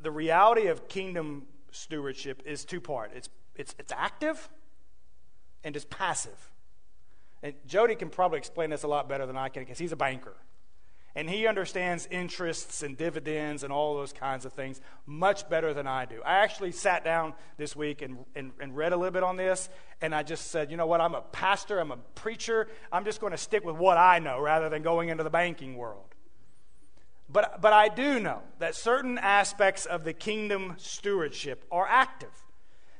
The 0.01 0.09
reality 0.09 0.67
of 0.67 0.87
kingdom 0.87 1.45
stewardship 1.71 2.41
is 2.45 2.65
two 2.65 2.81
part 2.81 3.11
it's, 3.13 3.29
it's, 3.55 3.75
it's 3.77 3.93
active 3.95 4.49
and 5.63 5.75
it's 5.75 5.85
passive. 5.89 6.51
And 7.43 7.53
Jody 7.67 7.95
can 7.95 8.09
probably 8.09 8.37
explain 8.37 8.69
this 8.69 8.83
a 8.83 8.87
lot 8.87 9.07
better 9.07 9.25
than 9.25 9.37
I 9.37 9.49
can 9.49 9.63
because 9.63 9.77
he's 9.77 9.91
a 9.91 9.97
banker. 9.97 10.35
And 11.15 11.29
he 11.29 11.47
understands 11.47 12.07
interests 12.11 12.83
and 12.83 12.95
dividends 12.95 13.63
and 13.63 13.73
all 13.73 13.95
those 13.95 14.13
kinds 14.13 14.45
of 14.45 14.53
things 14.53 14.79
much 15.05 15.49
better 15.49 15.73
than 15.73 15.87
I 15.87 16.05
do. 16.05 16.21
I 16.23 16.39
actually 16.39 16.71
sat 16.71 17.03
down 17.03 17.33
this 17.57 17.75
week 17.75 18.01
and, 18.01 18.19
and, 18.35 18.51
and, 18.61 18.75
read 18.75 18.93
a 18.93 18.97
little 18.97 19.11
bit 19.11 19.23
on 19.23 19.35
this, 19.35 19.69
and 20.01 20.13
I 20.13 20.23
just 20.23 20.51
said, 20.51 20.69
you 20.69 20.77
know 20.77 20.85
what, 20.85 21.01
I'm 21.01 21.15
a 21.15 21.21
pastor, 21.21 21.79
I'm 21.79 21.91
a 21.91 21.97
preacher, 22.15 22.67
I'm 22.91 23.05
just 23.05 23.19
going 23.19 23.31
to 23.31 23.37
stick 23.37 23.65
with 23.65 23.75
what 23.75 23.97
I 23.97 24.19
know 24.19 24.39
rather 24.39 24.69
than 24.69 24.83
going 24.83 25.09
into 25.09 25.23
the 25.23 25.29
banking 25.29 25.75
world. 25.75 26.15
But, 27.27 27.61
but 27.61 27.73
I 27.73 27.89
do 27.89 28.19
know 28.19 28.41
that 28.59 28.75
certain 28.75 29.17
aspects 29.17 29.85
of 29.85 30.03
the 30.03 30.13
kingdom 30.13 30.75
stewardship 30.77 31.65
are 31.71 31.87
active. 31.87 32.29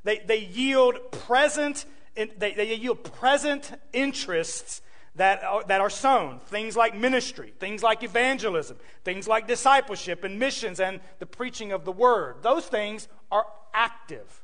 They, 0.03 0.20
they 0.20 0.39
yield 0.39 1.12
present 1.12 1.86
they, 2.16 2.53
they 2.53 2.74
yield 2.76 3.03
present 3.03 3.72
interests 3.93 4.82
that 5.16 5.43
are, 5.43 5.64
that 5.66 5.82
are 5.82 5.89
sown. 5.89 6.39
Things 6.45 6.76
like 6.76 6.95
ministry, 6.95 7.53
things 7.60 7.84
like 7.84 8.03
evangelism, 8.03 8.78
things 9.03 9.28
like 9.28 9.47
discipleship 9.47 10.24
and 10.24 10.39
missions 10.39 10.80
and 10.80 10.99
the 11.20 11.26
preaching 11.26 11.72
of 11.72 11.86
the 11.86 11.91
word. 11.91 12.38
Those 12.41 12.66
things 12.66 13.07
are 13.32 13.45
active. 13.74 14.41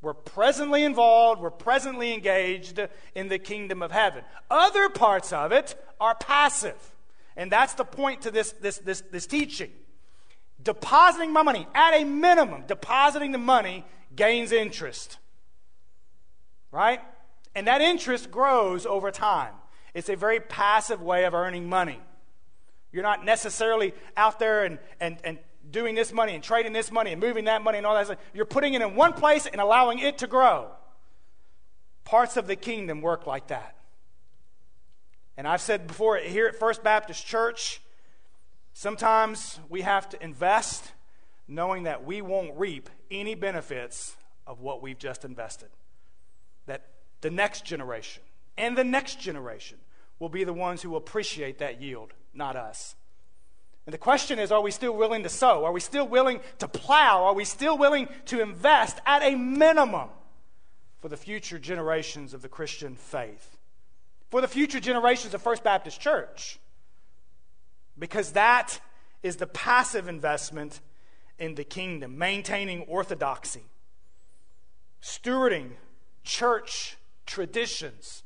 We're 0.00 0.14
presently 0.14 0.82
involved, 0.82 1.40
we're 1.40 1.50
presently 1.50 2.12
engaged 2.12 2.80
in 3.14 3.28
the 3.28 3.38
kingdom 3.38 3.82
of 3.82 3.92
heaven. 3.92 4.24
Other 4.50 4.88
parts 4.88 5.32
of 5.32 5.52
it 5.52 5.76
are 6.00 6.16
passive. 6.16 6.76
And 7.36 7.50
that's 7.50 7.74
the 7.74 7.84
point 7.84 8.22
to 8.22 8.30
this, 8.30 8.52
this, 8.60 8.78
this, 8.78 9.02
this 9.12 9.26
teaching. 9.26 9.70
Depositing 10.62 11.32
my 11.32 11.42
money, 11.42 11.66
at 11.74 11.94
a 11.94 12.04
minimum, 12.04 12.64
depositing 12.66 13.32
the 13.32 13.38
money 13.38 13.84
gains 14.14 14.52
interest. 14.52 15.18
Right? 16.72 17.00
And 17.54 17.66
that 17.66 17.80
interest 17.80 18.30
grows 18.30 18.86
over 18.86 19.10
time. 19.10 19.54
It's 19.94 20.08
a 20.08 20.16
very 20.16 20.40
passive 20.40 21.02
way 21.02 21.24
of 21.24 21.34
earning 21.34 21.68
money. 21.68 22.00
You're 22.92 23.02
not 23.02 23.24
necessarily 23.24 23.94
out 24.16 24.38
there 24.38 24.64
and, 24.64 24.78
and, 25.00 25.18
and 25.24 25.38
doing 25.70 25.94
this 25.94 26.12
money 26.12 26.34
and 26.34 26.42
trading 26.42 26.72
this 26.72 26.90
money 26.90 27.12
and 27.12 27.20
moving 27.20 27.46
that 27.46 27.62
money 27.62 27.78
and 27.78 27.86
all 27.86 27.94
that. 27.94 28.18
You're 28.34 28.44
putting 28.44 28.74
it 28.74 28.82
in 28.82 28.94
one 28.94 29.12
place 29.12 29.46
and 29.46 29.60
allowing 29.60 29.98
it 29.98 30.18
to 30.18 30.26
grow. 30.26 30.70
Parts 32.04 32.36
of 32.36 32.46
the 32.46 32.56
kingdom 32.56 33.00
work 33.00 33.26
like 33.26 33.48
that. 33.48 33.76
And 35.36 35.48
I've 35.48 35.60
said 35.60 35.86
before 35.86 36.18
here 36.18 36.46
at 36.46 36.56
First 36.56 36.82
Baptist 36.82 37.26
Church, 37.26 37.80
sometimes 38.74 39.58
we 39.68 39.82
have 39.82 40.08
to 40.10 40.22
invest 40.22 40.92
knowing 41.48 41.84
that 41.84 42.04
we 42.04 42.20
won't 42.20 42.56
reap 42.56 42.90
any 43.10 43.34
benefits 43.34 44.16
of 44.46 44.60
what 44.60 44.82
we've 44.82 44.98
just 44.98 45.24
invested. 45.24 45.68
That 46.66 46.86
the 47.20 47.30
next 47.30 47.64
generation 47.64 48.22
and 48.56 48.76
the 48.76 48.84
next 48.84 49.20
generation 49.20 49.78
will 50.18 50.28
be 50.28 50.44
the 50.44 50.52
ones 50.52 50.82
who 50.82 50.96
appreciate 50.96 51.58
that 51.58 51.80
yield, 51.80 52.12
not 52.34 52.56
us. 52.56 52.94
And 53.86 53.92
the 53.92 53.98
question 53.98 54.38
is 54.38 54.52
are 54.52 54.60
we 54.60 54.70
still 54.70 54.94
willing 54.94 55.22
to 55.24 55.28
sow? 55.28 55.64
Are 55.64 55.72
we 55.72 55.80
still 55.80 56.06
willing 56.06 56.40
to 56.58 56.68
plow? 56.68 57.24
Are 57.24 57.34
we 57.34 57.44
still 57.44 57.76
willing 57.76 58.08
to 58.26 58.40
invest 58.40 59.00
at 59.04 59.22
a 59.22 59.34
minimum 59.34 60.08
for 61.00 61.08
the 61.08 61.16
future 61.16 61.58
generations 61.58 62.32
of 62.32 62.42
the 62.42 62.48
Christian 62.48 62.94
faith? 62.94 63.56
For 64.30 64.40
the 64.40 64.48
future 64.48 64.80
generations 64.80 65.34
of 65.34 65.42
First 65.42 65.64
Baptist 65.64 66.00
Church? 66.00 66.58
Because 67.98 68.32
that 68.32 68.80
is 69.22 69.36
the 69.36 69.46
passive 69.46 70.08
investment 70.08 70.80
in 71.38 71.56
the 71.56 71.64
kingdom, 71.64 72.16
maintaining 72.16 72.82
orthodoxy, 72.82 73.64
stewarding 75.02 75.72
church 76.22 76.96
traditions, 77.26 78.22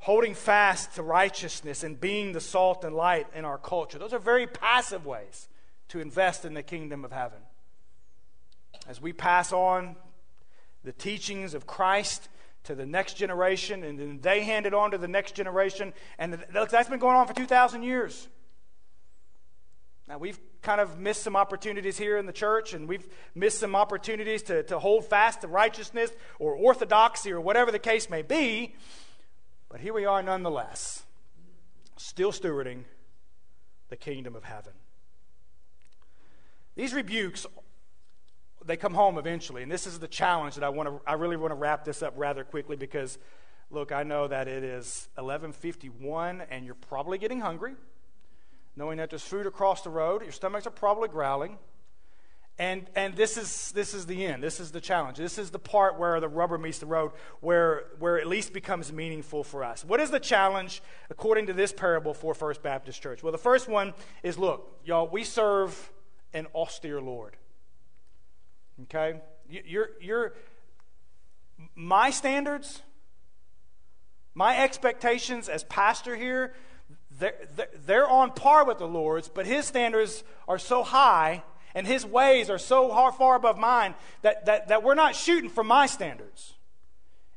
holding 0.00 0.34
fast 0.34 0.94
to 0.94 1.02
righteousness 1.02 1.84
and 1.84 2.00
being 2.00 2.32
the 2.32 2.40
salt 2.40 2.84
and 2.84 2.94
light 2.94 3.26
in 3.34 3.44
our 3.44 3.58
culture. 3.58 3.98
Those 3.98 4.14
are 4.14 4.18
very 4.18 4.46
passive 4.46 5.06
ways 5.06 5.48
to 5.88 6.00
invest 6.00 6.44
in 6.44 6.54
the 6.54 6.62
kingdom 6.62 7.04
of 7.04 7.12
heaven. 7.12 7.38
As 8.88 9.00
we 9.00 9.12
pass 9.12 9.52
on 9.52 9.96
the 10.84 10.92
teachings 10.92 11.52
of 11.52 11.66
Christ 11.66 12.28
to 12.64 12.74
the 12.74 12.86
next 12.86 13.14
generation, 13.14 13.84
and 13.84 13.98
then 13.98 14.20
they 14.22 14.42
hand 14.42 14.64
it 14.64 14.72
on 14.72 14.90
to 14.92 14.98
the 14.98 15.08
next 15.08 15.34
generation, 15.34 15.92
and 16.18 16.44
that's 16.52 16.88
been 16.88 16.98
going 16.98 17.16
on 17.16 17.26
for 17.26 17.34
2,000 17.34 17.82
years. 17.82 18.28
Now, 20.08 20.18
we've 20.18 20.40
kind 20.62 20.80
of 20.80 20.98
missed 20.98 21.22
some 21.22 21.36
opportunities 21.36 21.98
here 21.98 22.16
in 22.16 22.24
the 22.24 22.32
church, 22.32 22.72
and 22.72 22.88
we've 22.88 23.06
missed 23.34 23.58
some 23.58 23.76
opportunities 23.76 24.42
to, 24.44 24.62
to 24.64 24.78
hold 24.78 25.04
fast 25.04 25.42
to 25.42 25.48
righteousness 25.48 26.10
or 26.38 26.54
orthodoxy 26.54 27.32
or 27.32 27.40
whatever 27.40 27.70
the 27.70 27.78
case 27.78 28.08
may 28.08 28.22
be. 28.22 28.74
But 29.70 29.80
here 29.80 29.94
we 29.94 30.04
are 30.04 30.20
nonetheless, 30.20 31.04
still 31.96 32.32
stewarding 32.32 32.84
the 33.88 33.96
kingdom 33.96 34.34
of 34.34 34.42
heaven. 34.42 34.72
These 36.74 36.92
rebukes, 36.92 37.46
they 38.64 38.76
come 38.76 38.94
home 38.94 39.16
eventually, 39.16 39.62
and 39.62 39.70
this 39.70 39.86
is 39.86 40.00
the 40.00 40.08
challenge 40.08 40.56
that 40.56 40.64
I 40.64 40.70
want 40.70 40.88
to 40.88 41.00
I 41.06 41.14
really 41.14 41.36
want 41.36 41.52
to 41.52 41.56
wrap 41.56 41.84
this 41.84 42.02
up 42.02 42.14
rather 42.16 42.42
quickly 42.42 42.76
because 42.76 43.18
look, 43.70 43.92
I 43.92 44.02
know 44.02 44.26
that 44.26 44.48
it 44.48 44.64
is 44.64 45.08
11:51 45.16 46.46
and 46.50 46.66
you're 46.66 46.74
probably 46.74 47.16
getting 47.16 47.40
hungry. 47.40 47.76
Knowing 48.74 48.98
that 48.98 49.10
there's 49.10 49.24
food 49.24 49.46
across 49.46 49.82
the 49.82 49.90
road, 49.90 50.22
your 50.22 50.32
stomachs 50.32 50.66
are 50.66 50.70
probably 50.70 51.08
growling. 51.08 51.58
And, 52.60 52.90
and 52.94 53.16
this, 53.16 53.38
is, 53.38 53.72
this 53.72 53.94
is 53.94 54.04
the 54.04 54.26
end. 54.26 54.42
This 54.42 54.60
is 54.60 54.70
the 54.70 54.82
challenge. 54.82 55.16
This 55.16 55.38
is 55.38 55.48
the 55.48 55.58
part 55.58 55.98
where 55.98 56.20
the 56.20 56.28
rubber 56.28 56.58
meets 56.58 56.78
the 56.78 56.84
road, 56.84 57.12
where, 57.40 57.84
where 57.98 58.18
it 58.18 58.20
at 58.20 58.26
least 58.26 58.52
becomes 58.52 58.92
meaningful 58.92 59.44
for 59.44 59.64
us. 59.64 59.82
What 59.82 59.98
is 59.98 60.10
the 60.10 60.20
challenge 60.20 60.82
according 61.08 61.46
to 61.46 61.54
this 61.54 61.72
parable 61.72 62.12
for 62.12 62.34
First 62.34 62.62
Baptist 62.62 63.02
Church? 63.02 63.22
Well, 63.22 63.32
the 63.32 63.38
first 63.38 63.66
one 63.66 63.94
is 64.22 64.36
look, 64.36 64.78
y'all, 64.84 65.08
we 65.08 65.24
serve 65.24 65.90
an 66.34 66.48
austere 66.54 67.00
Lord. 67.00 67.34
Okay? 68.82 69.22
You're, 69.48 69.92
you're, 69.98 70.34
my 71.74 72.10
standards, 72.10 72.82
my 74.34 74.58
expectations 74.58 75.48
as 75.48 75.64
pastor 75.64 76.14
here, 76.14 76.52
they're, 77.18 77.36
they're 77.86 78.08
on 78.08 78.32
par 78.32 78.66
with 78.66 78.76
the 78.76 78.86
Lord's, 78.86 79.30
but 79.30 79.46
his 79.46 79.64
standards 79.64 80.24
are 80.46 80.58
so 80.58 80.82
high 80.82 81.42
and 81.74 81.86
his 81.86 82.04
ways 82.04 82.50
are 82.50 82.58
so 82.58 82.88
far 83.12 83.36
above 83.36 83.58
mine 83.58 83.94
that, 84.22 84.46
that, 84.46 84.68
that 84.68 84.82
we're 84.82 84.94
not 84.94 85.14
shooting 85.14 85.50
for 85.50 85.64
my 85.64 85.86
standards. 85.86 86.54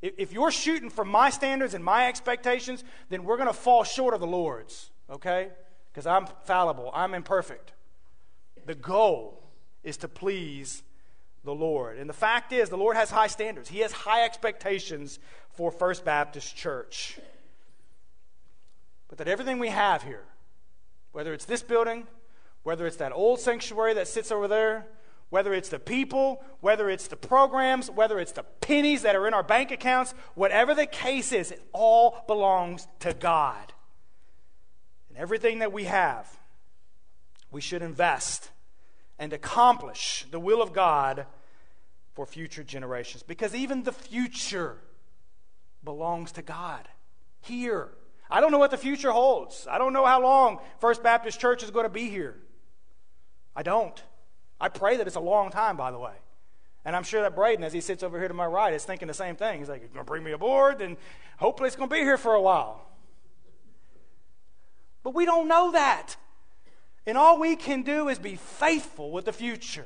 If, 0.02 0.14
if 0.18 0.34
you're 0.34 0.52
shooting 0.52 0.90
for 0.90 1.06
my 1.06 1.30
standards 1.30 1.74
and 1.74 1.84
my 1.84 2.08
expectations, 2.08 2.84
then 3.10 3.24
we're 3.24 3.38
going 3.38 3.48
to 3.48 3.54
fall 3.54 3.84
short 3.84 4.14
of 4.14 4.20
the 4.20 4.28
Lord's, 4.28 4.92
okay? 5.10 5.50
Because 5.92 6.06
I'm 6.06 6.28
fallible, 6.46 6.92
I'm 6.94 7.14
imperfect. 7.14 7.74
The 8.66 8.76
goal 8.76 9.44
is 9.84 9.98
to 9.98 10.08
please 10.08 10.84
the 11.44 11.54
Lord. 11.54 11.98
And 11.98 12.10
the 12.10 12.14
fact 12.14 12.54
is, 12.54 12.70
the 12.70 12.78
Lord 12.78 12.96
has 12.96 13.12
high 13.12 13.28
standards, 13.28 13.70
He 13.70 13.80
has 13.80 13.92
high 13.92 14.24
expectations 14.24 15.20
for 15.52 15.72
First 15.72 16.06
Baptist 16.06 16.56
Church. 16.56 17.20
But 19.08 19.20
that 19.20 19.28
everything 19.28 19.60
we 19.60 19.70
have 19.70 20.02
here, 20.02 20.24
whether 21.12 21.34
it's 21.34 21.46
this 21.46 21.62
building, 21.62 22.08
whether 22.64 22.88
it's 22.88 22.98
that 22.98 23.12
old 23.12 23.40
sanctuary 23.40 23.94
that 23.94 24.08
sits 24.08 24.32
over 24.32 24.48
there, 24.48 24.88
whether 25.30 25.54
it's 25.54 25.70
the 25.70 25.80
people, 25.80 26.44
whether 26.62 26.90
it's 26.90 27.08
the 27.08 27.16
programs, 27.16 27.90
whether 27.90 28.20
it's 28.20 28.34
the 28.34 28.44
pennies 28.62 29.02
that 29.02 29.16
are 29.16 29.28
in 29.28 29.34
our 29.34 29.44
bank 29.44 29.72
accounts, 29.72 30.14
whatever 30.36 30.76
the 30.76 30.86
case 30.86 31.32
is, 31.32 31.52
it 31.52 31.62
all 31.74 32.24
belongs 32.28 32.88
to 33.00 33.14
God. 33.14 33.74
And 35.10 35.18
everything 35.18 35.60
that 35.60 35.74
we 35.74 35.86
have, 35.86 36.40
we 37.52 37.62
should 37.62 37.82
invest 37.82 38.52
and 39.20 39.34
accomplish 39.34 40.26
the 40.32 40.40
will 40.40 40.62
of 40.62 40.74
God 40.74 41.26
for 42.14 42.26
future 42.26 42.64
generations. 42.64 43.24
Because 43.24 43.56
even 43.56 43.84
the 43.84 43.92
future 43.92 44.78
belongs 45.84 46.32
to 46.34 46.42
God 46.42 46.88
here. 47.42 47.90
I 48.30 48.40
don't 48.40 48.52
know 48.52 48.60
what 48.60 48.72
the 48.72 48.78
future 48.78 49.12
holds. 49.12 49.68
I 49.70 49.78
don't 49.78 49.94
know 49.94 50.06
how 50.06 50.22
long 50.22 50.60
First 50.80 51.04
Baptist 51.04 51.40
Church 51.40 51.64
is 51.64 51.72
going 51.72 51.86
to 51.86 51.90
be 51.90 52.10
here. 52.10 52.38
I 53.56 53.64
don't. 53.64 54.02
I 54.60 54.70
pray 54.70 54.98
that 54.98 55.08
it's 55.08 55.16
a 55.16 55.22
long 55.22 55.52
time, 55.52 55.78
by 55.78 55.92
the 55.92 56.00
way. 56.00 56.14
And 56.86 56.96
I'm 56.96 57.04
sure 57.04 57.22
that 57.22 57.36
Braden, 57.36 57.64
as 57.64 57.74
he 57.74 57.82
sits 57.82 58.04
over 58.04 58.20
here 58.20 58.28
to 58.28 58.34
my 58.34 58.46
right, 58.46 58.74
is 58.74 58.84
thinking 58.84 59.08
the 59.08 59.14
same 59.14 59.36
thing. 59.36 59.60
He's 59.60 59.70
like, 59.70 59.82
You're 59.82 59.90
going 59.90 60.06
to 60.06 60.10
bring 60.10 60.24
me 60.24 60.32
aboard, 60.32 60.82
and 60.82 60.98
hopefully 61.38 61.68
it's 61.68 61.76
going 61.76 61.90
to 61.90 61.96
be 61.96 62.02
here 62.02 62.18
for 62.18 62.34
a 62.34 62.42
while. 62.42 62.86
But 65.04 65.14
we 65.14 65.26
don't 65.26 65.48
know 65.48 65.72
that. 65.72 66.16
And 67.06 67.18
all 67.18 67.40
we 67.40 67.56
can 67.56 67.84
do 67.84 68.10
is 68.10 68.20
be 68.20 68.36
faithful 68.36 69.12
with 69.12 69.26
the 69.26 69.34
future. 69.34 69.86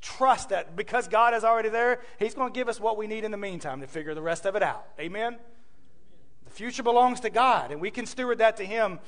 Trust 0.00 0.50
that 0.50 0.76
because 0.76 1.08
God 1.08 1.34
is 1.34 1.42
already 1.42 1.68
there, 1.68 2.00
He's 2.18 2.34
going 2.34 2.52
to 2.52 2.56
give 2.56 2.68
us 2.68 2.78
what 2.78 2.96
we 2.96 3.06
need 3.06 3.24
in 3.24 3.30
the 3.30 3.36
meantime 3.36 3.80
to 3.80 3.86
figure 3.86 4.14
the 4.14 4.22
rest 4.22 4.46
of 4.46 4.54
it 4.54 4.62
out. 4.62 4.86
Amen? 5.00 5.36
The 6.44 6.50
future 6.50 6.84
belongs 6.84 7.20
to 7.20 7.30
God, 7.30 7.72
and 7.72 7.80
we 7.80 7.90
can 7.90 8.06
steward 8.06 8.38
that 8.38 8.56
to 8.58 8.64
Him 8.64 9.00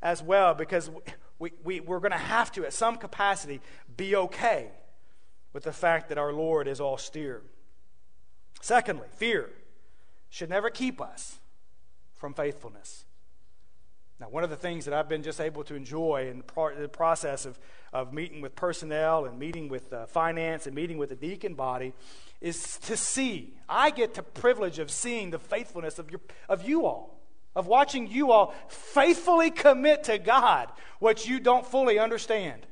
as 0.00 0.22
well 0.22 0.54
because 0.54 0.88
we, 0.88 1.00
we, 1.38 1.52
we, 1.62 1.80
we're 1.80 2.00
going 2.00 2.12
to 2.12 2.18
have 2.18 2.50
to, 2.52 2.64
at 2.64 2.72
some 2.72 2.96
capacity, 2.96 3.60
be 3.96 4.16
okay 4.16 4.70
with 5.52 5.64
the 5.64 5.72
fact 5.72 6.08
that 6.08 6.18
our 6.18 6.32
Lord 6.32 6.68
is 6.68 6.80
austere. 6.80 7.42
Secondly, 8.60 9.06
fear 9.16 9.50
should 10.30 10.50
never 10.50 10.70
keep 10.70 11.00
us 11.00 11.38
from 12.14 12.34
faithfulness. 12.34 13.04
Now, 14.18 14.28
one 14.30 14.44
of 14.44 14.50
the 14.50 14.56
things 14.56 14.86
that 14.86 14.94
I've 14.94 15.10
been 15.10 15.22
just 15.22 15.40
able 15.42 15.62
to 15.64 15.74
enjoy 15.74 16.30
in 16.30 16.38
the 16.38 16.88
process 16.88 17.44
of, 17.44 17.58
of 17.92 18.14
meeting 18.14 18.40
with 18.40 18.56
personnel 18.56 19.26
and 19.26 19.38
meeting 19.38 19.68
with 19.68 19.92
uh, 19.92 20.06
finance 20.06 20.66
and 20.66 20.74
meeting 20.74 20.96
with 20.96 21.10
the 21.10 21.16
deacon 21.16 21.54
body 21.54 21.92
is 22.40 22.78
to 22.78 22.96
see. 22.96 23.54
I 23.68 23.90
get 23.90 24.14
the 24.14 24.22
privilege 24.22 24.78
of 24.78 24.90
seeing 24.90 25.30
the 25.30 25.38
faithfulness 25.38 25.98
of, 25.98 26.10
your, 26.10 26.20
of 26.48 26.66
you 26.66 26.86
all 26.86 27.15
of 27.56 27.66
watching 27.66 28.06
you 28.06 28.30
all 28.30 28.54
faithfully 28.68 29.50
commit 29.50 30.04
to 30.04 30.18
God 30.18 30.70
what 31.00 31.26
you 31.26 31.40
don't 31.40 31.66
fully 31.66 31.98
understand. 31.98 32.66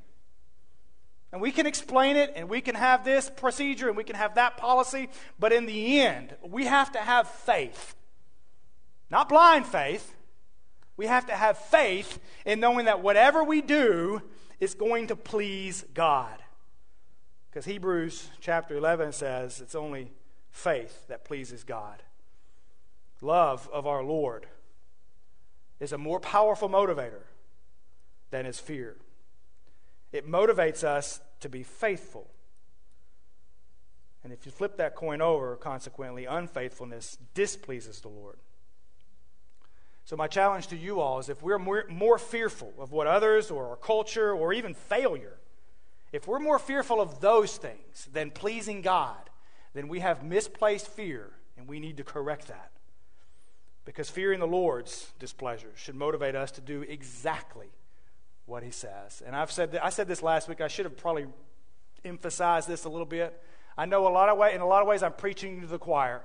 And 1.32 1.40
we 1.40 1.50
can 1.50 1.66
explain 1.66 2.16
it 2.16 2.32
and 2.36 2.48
we 2.48 2.60
can 2.60 2.76
have 2.76 3.04
this 3.04 3.28
procedure 3.28 3.88
and 3.88 3.96
we 3.96 4.04
can 4.04 4.14
have 4.14 4.36
that 4.36 4.56
policy, 4.56 5.08
but 5.38 5.52
in 5.52 5.66
the 5.66 6.00
end, 6.00 6.36
we 6.46 6.66
have 6.66 6.92
to 6.92 6.98
have 7.00 7.28
faith 7.28 7.96
Not 9.10 9.28
blind 9.28 9.66
faith. 9.66 10.14
We 10.96 11.06
have 11.06 11.26
to 11.26 11.34
have 11.34 11.58
faith 11.58 12.18
in 12.44 12.60
knowing 12.60 12.86
that 12.86 13.02
whatever 13.02 13.42
we 13.42 13.62
do 13.62 14.22
is 14.60 14.74
going 14.74 15.08
to 15.08 15.16
please 15.16 15.84
God. 15.94 16.38
Because 17.50 17.64
Hebrews 17.64 18.30
chapter 18.40 18.76
11 18.76 19.12
says 19.12 19.60
it's 19.60 19.74
only 19.74 20.12
faith 20.50 21.06
that 21.08 21.24
pleases 21.24 21.64
God. 21.64 22.02
Love 23.20 23.68
of 23.72 23.86
our 23.86 24.02
Lord 24.04 24.46
is 25.80 25.92
a 25.92 25.98
more 25.98 26.20
powerful 26.20 26.68
motivator 26.68 27.22
than 28.30 28.46
is 28.46 28.58
fear. 28.58 28.96
It 30.12 30.28
motivates 30.28 30.84
us 30.84 31.20
to 31.40 31.48
be 31.48 31.62
faithful. 31.62 32.30
And 34.22 34.32
if 34.32 34.46
you 34.46 34.52
flip 34.52 34.76
that 34.78 34.94
coin 34.94 35.20
over, 35.20 35.56
consequently, 35.56 36.24
unfaithfulness 36.24 37.18
displeases 37.34 38.00
the 38.00 38.08
Lord. 38.08 38.36
So, 40.06 40.16
my 40.16 40.26
challenge 40.26 40.66
to 40.68 40.76
you 40.76 41.00
all 41.00 41.18
is 41.18 41.28
if 41.28 41.42
we're 41.42 41.58
more, 41.58 41.84
more 41.88 42.18
fearful 42.18 42.72
of 42.78 42.92
what 42.92 43.06
others 43.06 43.50
or 43.50 43.70
our 43.70 43.76
culture 43.76 44.32
or 44.32 44.52
even 44.52 44.74
failure, 44.74 45.38
if 46.12 46.28
we're 46.28 46.38
more 46.38 46.58
fearful 46.58 47.00
of 47.00 47.20
those 47.20 47.56
things 47.56 48.08
than 48.12 48.30
pleasing 48.30 48.82
God, 48.82 49.30
then 49.72 49.88
we 49.88 50.00
have 50.00 50.22
misplaced 50.22 50.88
fear 50.88 51.32
and 51.56 51.66
we 51.66 51.80
need 51.80 51.96
to 51.96 52.04
correct 52.04 52.48
that. 52.48 52.70
Because 53.84 54.08
fearing 54.08 54.40
the 54.40 54.46
Lord's 54.46 55.12
displeasure 55.18 55.70
should 55.76 55.94
motivate 55.94 56.34
us 56.34 56.50
to 56.52 56.60
do 56.60 56.82
exactly 56.82 57.68
what 58.46 58.62
He 58.62 58.70
says. 58.70 59.22
And 59.24 59.36
I've 59.36 59.52
said 59.52 59.72
that, 59.72 59.84
I 59.84 59.90
said 59.90 60.08
this 60.08 60.22
last 60.22 60.48
week. 60.48 60.60
I 60.60 60.68
should 60.68 60.86
have 60.86 60.96
probably 60.96 61.26
emphasized 62.04 62.68
this 62.68 62.84
a 62.84 62.88
little 62.88 63.06
bit. 63.06 63.40
I 63.76 63.86
know 63.86 64.06
a 64.06 64.08
lot 64.08 64.28
of 64.28 64.38
way, 64.38 64.54
in 64.54 64.60
a 64.60 64.66
lot 64.66 64.82
of 64.82 64.88
ways, 64.88 65.02
I'm 65.02 65.12
preaching 65.12 65.60
to 65.60 65.66
the 65.66 65.78
choir. 65.78 66.22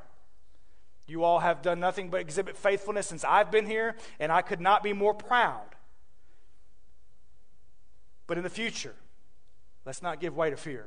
You 1.08 1.24
all 1.24 1.40
have 1.40 1.62
done 1.62 1.80
nothing 1.80 2.10
but 2.10 2.22
exhibit 2.22 2.56
faithfulness 2.56 3.08
since 3.08 3.24
I've 3.24 3.50
been 3.50 3.66
here, 3.66 3.96
and 4.20 4.32
I 4.32 4.42
could 4.42 4.62
not 4.62 4.84
be 4.84 4.94
more 4.94 5.14
proud. 5.14 5.66
But 8.28 8.38
in 8.38 8.44
the 8.44 8.50
future, 8.50 8.94
let's 9.86 10.04
not 10.04 10.20
give 10.20 10.38
way 10.38 10.52
to 10.52 10.58
fear. 10.58 10.86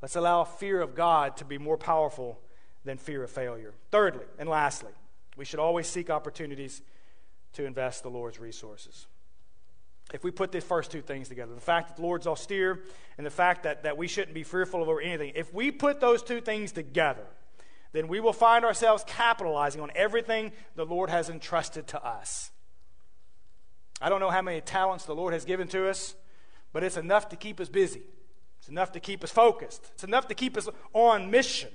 Let's 0.00 0.14
allow 0.14 0.44
fear 0.44 0.80
of 0.80 0.94
God 0.94 1.36
to 1.38 1.44
be 1.44 1.58
more 1.58 1.76
powerful 1.76 2.38
than 2.84 2.98
fear 2.98 3.24
of 3.24 3.30
failure. 3.30 3.74
Thirdly, 3.90 4.26
and 4.38 4.48
lastly, 4.48 4.92
we 5.36 5.44
should 5.44 5.60
always 5.60 5.86
seek 5.86 6.10
opportunities 6.10 6.82
to 7.54 7.64
invest 7.64 8.02
the 8.02 8.10
Lord's 8.10 8.38
resources. 8.38 9.06
If 10.14 10.22
we 10.22 10.30
put 10.30 10.52
these 10.52 10.64
first 10.64 10.90
two 10.90 11.02
things 11.02 11.28
together, 11.28 11.54
the 11.54 11.60
fact 11.60 11.88
that 11.88 11.96
the 11.96 12.02
Lord's 12.02 12.26
austere 12.26 12.80
and 13.18 13.26
the 13.26 13.30
fact 13.30 13.64
that, 13.64 13.82
that 13.82 13.96
we 13.96 14.06
shouldn't 14.06 14.34
be 14.34 14.44
fearful 14.44 14.82
of 14.82 14.98
anything, 15.02 15.32
if 15.34 15.52
we 15.52 15.70
put 15.70 16.00
those 16.00 16.22
two 16.22 16.40
things 16.40 16.70
together, 16.72 17.26
then 17.92 18.08
we 18.08 18.20
will 18.20 18.32
find 18.32 18.64
ourselves 18.64 19.04
capitalizing 19.06 19.80
on 19.80 19.90
everything 19.94 20.52
the 20.76 20.86
Lord 20.86 21.10
has 21.10 21.28
entrusted 21.28 21.88
to 21.88 22.04
us. 22.04 22.50
I 24.00 24.08
don't 24.08 24.20
know 24.20 24.30
how 24.30 24.42
many 24.42 24.60
talents 24.60 25.06
the 25.06 25.14
Lord 25.14 25.32
has 25.32 25.44
given 25.44 25.66
to 25.68 25.88
us, 25.88 26.14
but 26.72 26.84
it's 26.84 26.96
enough 26.96 27.30
to 27.30 27.36
keep 27.36 27.58
us 27.58 27.68
busy. 27.68 28.02
It's 28.58 28.68
enough 28.68 28.92
to 28.92 29.00
keep 29.00 29.24
us 29.24 29.30
focused. 29.30 29.90
It's 29.94 30.04
enough 30.04 30.28
to 30.28 30.34
keep 30.34 30.56
us 30.56 30.68
on 30.92 31.30
mission. 31.30 31.70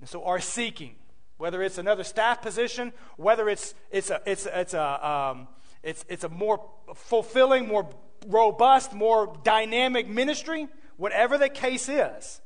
And 0.00 0.08
so, 0.08 0.24
our 0.24 0.40
seeking, 0.40 0.96
whether 1.36 1.62
it's 1.62 1.78
another 1.78 2.04
staff 2.04 2.42
position, 2.42 2.92
whether 3.16 3.48
it's, 3.48 3.74
it's, 3.90 4.10
a, 4.10 4.20
it's, 4.26 4.46
it's, 4.46 4.74
a, 4.74 5.08
um, 5.08 5.48
it's, 5.82 6.04
it's 6.08 6.24
a 6.24 6.28
more 6.28 6.64
fulfilling, 6.94 7.66
more 7.66 7.88
robust, 8.26 8.92
more 8.92 9.36
dynamic 9.42 10.08
ministry, 10.08 10.68
whatever 10.96 11.36
the 11.38 11.48
case 11.48 11.88
is, 11.88 12.40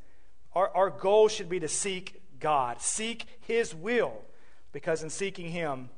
our, 0.54 0.70
our 0.74 0.90
goal 0.90 1.28
should 1.28 1.48
be 1.48 1.60
to 1.60 1.68
seek 1.68 2.22
God, 2.40 2.80
seek 2.80 3.26
His 3.40 3.74
will, 3.74 4.14
because 4.72 5.02
in 5.02 5.10
seeking 5.10 5.50
Him, 5.50 5.90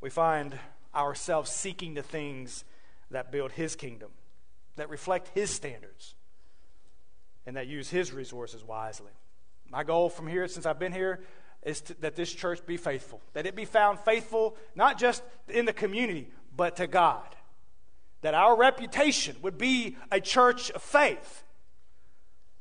we 0.00 0.10
find 0.10 0.58
ourselves 0.94 1.50
seeking 1.50 1.94
the 1.94 2.02
things 2.02 2.64
that 3.10 3.32
build 3.32 3.52
His 3.52 3.76
kingdom, 3.76 4.10
that 4.76 4.90
reflect 4.90 5.30
His 5.34 5.50
standards, 5.50 6.14
and 7.46 7.56
that 7.56 7.66
use 7.66 7.88
His 7.88 8.12
resources 8.12 8.62
wisely. 8.62 9.12
My 9.70 9.84
goal 9.84 10.08
from 10.08 10.28
here, 10.28 10.46
since 10.48 10.66
I've 10.66 10.78
been 10.78 10.92
here, 10.92 11.20
is 11.62 11.80
to, 11.82 11.94
that 12.00 12.16
this 12.16 12.32
church 12.32 12.64
be 12.66 12.76
faithful, 12.76 13.20
that 13.32 13.46
it 13.46 13.56
be 13.56 13.64
found 13.64 13.98
faithful 14.00 14.56
not 14.74 14.98
just 14.98 15.22
in 15.48 15.64
the 15.64 15.72
community, 15.72 16.30
but 16.56 16.76
to 16.76 16.86
God. 16.86 17.26
That 18.22 18.34
our 18.34 18.56
reputation 18.56 19.36
would 19.42 19.58
be 19.58 19.96
a 20.10 20.20
church 20.20 20.70
of 20.70 20.82
faith. 20.82 21.44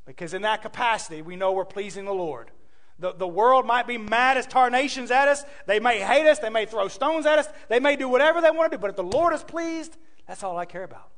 Because 0.06 0.34
in 0.34 0.44
that 0.44 0.62
capacity, 0.62 1.22
we 1.22 1.36
know 1.36 1.54
we're 1.54 1.66
pleasing 1.66 2.06
the 2.06 2.14
Lord. 2.14 2.52
The, 3.00 3.14
the 3.14 3.28
world 3.28 3.66
might 3.66 3.88
be 3.88 3.98
mad 3.98 4.38
as 4.38 4.46
tarnations 4.46 5.12
at 5.12 5.28
us. 5.28 5.44
They 5.66 5.80
may 5.80 6.00
hate 6.00 6.28
us. 6.28 6.40
They 6.40 6.50
may 6.50 6.66
throw 6.66 6.88
stones 6.88 7.26
at 7.26 7.40
us. 7.40 7.48
They 7.68 7.80
may 7.80 7.96
do 7.96 8.08
whatever 8.08 8.42
they 8.42 8.52
want 8.52 8.72
to 8.72 8.78
do. 8.78 8.82
But 8.82 8.92
if 8.92 8.96
the 8.96 9.04
Lord 9.04 9.34
is 9.34 9.44
pleased, 9.44 9.98
that's 10.28 10.44
all 10.44 10.58
I 10.58 10.66
care 10.66 10.84
about. 10.84 11.10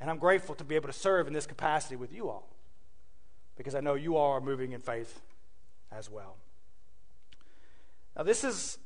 And 0.00 0.10
I'm 0.10 0.18
grateful 0.18 0.54
to 0.56 0.64
be 0.64 0.74
able 0.76 0.88
to 0.88 0.94
serve 0.94 1.26
in 1.26 1.32
this 1.32 1.46
capacity 1.46 1.96
with 1.96 2.12
you 2.12 2.28
all 2.28 2.48
because 3.56 3.74
I 3.74 3.80
know 3.80 3.94
you 3.94 4.16
all 4.16 4.32
are 4.32 4.40
moving 4.40 4.72
in 4.72 4.80
faith 4.80 5.20
as 5.90 6.10
well. 6.10 6.36
Now, 8.16 8.22
this 8.22 8.44
is, 8.44 8.78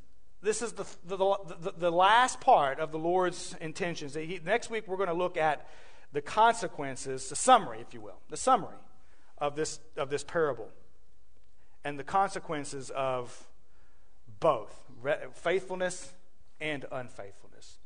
this 0.43 0.61
is 0.61 0.72
the, 0.72 0.85
the, 1.05 1.16
the, 1.16 1.72
the 1.78 1.91
last 1.91 2.41
part 2.41 2.81
of 2.81 2.91
the 2.91 2.99
Lord's 2.99 3.55
intentions. 3.61 4.14
He, 4.14 4.41
next 4.45 4.70
week, 4.70 4.89
we're 4.89 4.97
going 4.97 5.09
to 5.09 5.14
look 5.14 5.37
at 5.37 5.68
the 6.12 6.20
consequences, 6.20 7.28
the 7.28 7.37
summary, 7.37 7.81
if 7.81 7.95
you 7.95 8.01
will, 8.01 8.18
the 8.28 8.37
summary 8.37 8.76
of 9.39 9.55
this, 9.55 9.78
of 9.97 10.11
this 10.11 10.24
parable 10.24 10.68
and 11.85 11.99
the 11.99 12.05
consequences 12.05 12.91
of 12.91 13.47
both 14.41 14.74
faithfulness 15.35 16.12
and 16.61 16.85
unfaithfulness. 16.91 17.78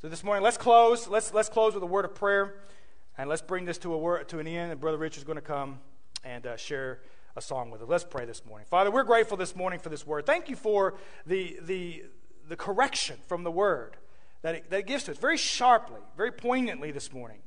So 0.00 0.08
this 0.08 0.22
morning, 0.22 0.42
let's 0.42 0.56
close. 0.56 1.08
Let's, 1.08 1.34
let's 1.34 1.48
close 1.48 1.74
with 1.74 1.82
a 1.82 1.86
word 1.86 2.04
of 2.04 2.14
prayer, 2.14 2.54
and 3.18 3.28
let's 3.28 3.42
bring 3.42 3.64
this 3.64 3.78
to, 3.78 3.92
a 3.92 3.98
word, 3.98 4.28
to 4.28 4.38
an 4.38 4.46
end. 4.46 4.72
And 4.72 4.80
Brother 4.80 4.98
Rich 4.98 5.16
is 5.16 5.24
going 5.24 5.36
to 5.36 5.42
come 5.42 5.80
and 6.24 6.46
uh, 6.46 6.56
share 6.56 7.00
a 7.36 7.42
song 7.42 7.70
with 7.70 7.82
us. 7.82 7.88
Let's 7.88 8.04
pray 8.04 8.24
this 8.24 8.44
morning. 8.46 8.66
Father, 8.68 8.90
we're 8.90 9.04
grateful 9.04 9.36
this 9.36 9.54
morning 9.54 9.78
for 9.78 9.90
this 9.90 10.06
word. 10.06 10.24
Thank 10.24 10.48
you 10.48 10.56
for 10.56 10.94
the, 11.26 11.58
the, 11.62 12.04
the 12.48 12.56
correction 12.56 13.18
from 13.26 13.44
the 13.44 13.50
word 13.50 13.98
that 14.40 14.54
it, 14.54 14.70
that 14.70 14.80
it 14.80 14.86
gives 14.86 15.04
to 15.04 15.10
us 15.10 15.18
very 15.18 15.36
sharply, 15.36 16.00
very 16.16 16.32
poignantly 16.32 16.92
this 16.92 17.12
morning 17.12 17.38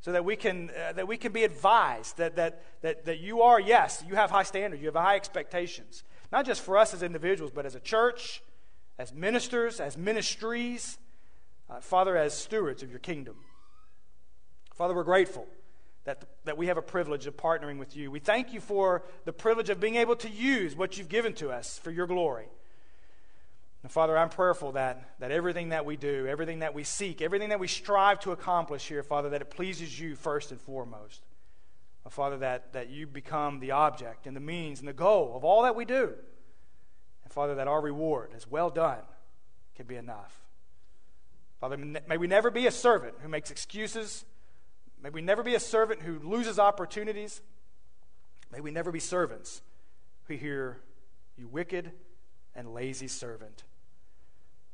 so 0.00 0.10
that 0.12 0.24
we 0.24 0.34
can, 0.34 0.70
uh, 0.70 0.92
that 0.92 1.06
we 1.06 1.16
can 1.16 1.30
be 1.30 1.44
advised 1.44 2.16
that, 2.16 2.34
that, 2.36 2.62
that, 2.82 3.04
that 3.04 3.20
you 3.20 3.42
are, 3.42 3.60
yes, 3.60 4.02
you 4.08 4.16
have 4.16 4.30
high 4.30 4.42
standards, 4.42 4.82
you 4.82 4.88
have 4.88 4.94
high 4.96 5.16
expectations, 5.16 6.02
not 6.32 6.44
just 6.44 6.60
for 6.60 6.76
us 6.76 6.92
as 6.92 7.02
individuals, 7.02 7.52
but 7.54 7.64
as 7.64 7.76
a 7.76 7.80
church, 7.80 8.42
as 8.98 9.12
ministers, 9.12 9.78
as 9.78 9.96
ministries, 9.96 10.98
uh, 11.70 11.80
Father, 11.80 12.16
as 12.16 12.34
stewards 12.34 12.82
of 12.82 12.90
your 12.90 12.98
kingdom. 12.98 13.36
Father, 14.74 14.94
we're 14.94 15.04
grateful 15.04 15.46
that, 16.04 16.24
that 16.44 16.56
we 16.56 16.66
have 16.68 16.78
a 16.78 16.82
privilege 16.82 17.26
of 17.26 17.36
partnering 17.36 17.78
with 17.78 17.96
you. 17.96 18.10
We 18.10 18.20
thank 18.20 18.52
you 18.52 18.60
for 18.60 19.02
the 19.24 19.32
privilege 19.32 19.68
of 19.68 19.80
being 19.80 19.96
able 19.96 20.16
to 20.16 20.28
use 20.28 20.74
what 20.74 20.96
you've 20.96 21.08
given 21.08 21.34
to 21.34 21.50
us 21.50 21.78
for 21.78 21.90
your 21.90 22.06
glory. 22.06 22.48
And 23.82 23.92
Father, 23.92 24.16
I'm 24.16 24.30
prayerful 24.30 24.72
that, 24.72 25.14
that 25.20 25.30
everything 25.30 25.68
that 25.68 25.84
we 25.84 25.96
do, 25.96 26.26
everything 26.26 26.60
that 26.60 26.74
we 26.74 26.84
seek, 26.84 27.22
everything 27.22 27.50
that 27.50 27.60
we 27.60 27.68
strive 27.68 28.20
to 28.20 28.32
accomplish 28.32 28.88
here, 28.88 29.02
Father, 29.02 29.30
that 29.30 29.42
it 29.42 29.50
pleases 29.50 29.98
you 29.98 30.16
first 30.16 30.50
and 30.50 30.60
foremost. 30.60 31.22
Father, 32.10 32.38
that, 32.38 32.72
that 32.72 32.88
you 32.88 33.06
become 33.06 33.60
the 33.60 33.72
object 33.72 34.26
and 34.26 34.34
the 34.34 34.40
means 34.40 34.78
and 34.78 34.88
the 34.88 34.94
goal 34.94 35.32
of 35.36 35.44
all 35.44 35.62
that 35.62 35.76
we 35.76 35.84
do. 35.84 36.14
And 37.24 37.32
Father, 37.32 37.56
that 37.56 37.68
our 37.68 37.80
reward, 37.80 38.30
as 38.34 38.46
well 38.46 38.70
done, 38.70 39.02
can 39.74 39.86
be 39.86 39.96
enough. 39.96 40.40
Father, 41.60 41.76
may 41.76 42.16
we 42.16 42.26
never 42.26 42.50
be 42.50 42.66
a 42.66 42.70
servant 42.70 43.14
who 43.20 43.28
makes 43.28 43.50
excuses. 43.50 44.24
May 45.02 45.10
we 45.10 45.20
never 45.20 45.42
be 45.42 45.54
a 45.54 45.60
servant 45.60 46.02
who 46.02 46.18
loses 46.18 46.58
opportunities. 46.58 47.40
May 48.52 48.60
we 48.60 48.70
never 48.70 48.90
be 48.90 49.00
servants 49.00 49.62
who 50.24 50.34
hear, 50.34 50.80
You 51.36 51.48
wicked 51.48 51.92
and 52.54 52.74
lazy 52.74 53.08
servant. 53.08 53.64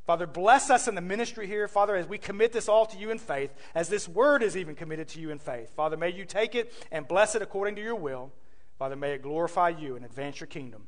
Father, 0.06 0.26
bless 0.26 0.68
us 0.70 0.86
in 0.86 0.94
the 0.94 1.00
ministry 1.00 1.46
here. 1.46 1.66
Father, 1.66 1.96
as 1.96 2.06
we 2.06 2.18
commit 2.18 2.52
this 2.52 2.68
all 2.68 2.84
to 2.86 2.98
you 2.98 3.10
in 3.10 3.18
faith, 3.18 3.50
as 3.74 3.88
this 3.88 4.06
word 4.06 4.42
is 4.42 4.56
even 4.56 4.74
committed 4.74 5.08
to 5.08 5.20
you 5.20 5.30
in 5.30 5.38
faith, 5.38 5.74
Father, 5.74 5.96
may 5.96 6.10
you 6.10 6.26
take 6.26 6.54
it 6.54 6.72
and 6.92 7.08
bless 7.08 7.34
it 7.34 7.40
according 7.40 7.76
to 7.76 7.82
your 7.82 7.94
will. 7.94 8.30
Father, 8.78 8.96
may 8.96 9.12
it 9.12 9.22
glorify 9.22 9.70
you 9.70 9.96
and 9.96 10.04
advance 10.04 10.40
your 10.40 10.46
kingdom 10.46 10.86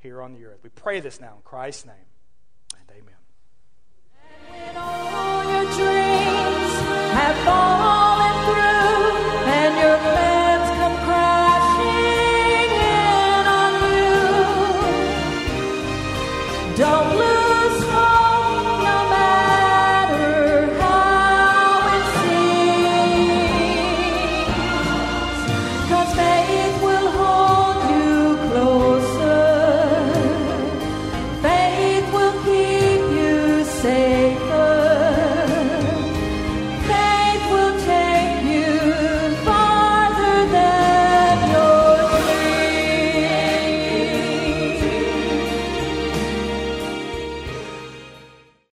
here 0.00 0.20
on 0.20 0.34
the 0.34 0.44
earth. 0.44 0.58
We 0.62 0.68
pray 0.70 1.00
this 1.00 1.20
now 1.20 1.36
in 1.36 1.42
Christ's 1.42 1.86
name. 1.86 1.94
And 2.78 2.90
amen. 2.90 3.14
And 7.12 7.99
your 9.80 9.96
face. 9.96 10.29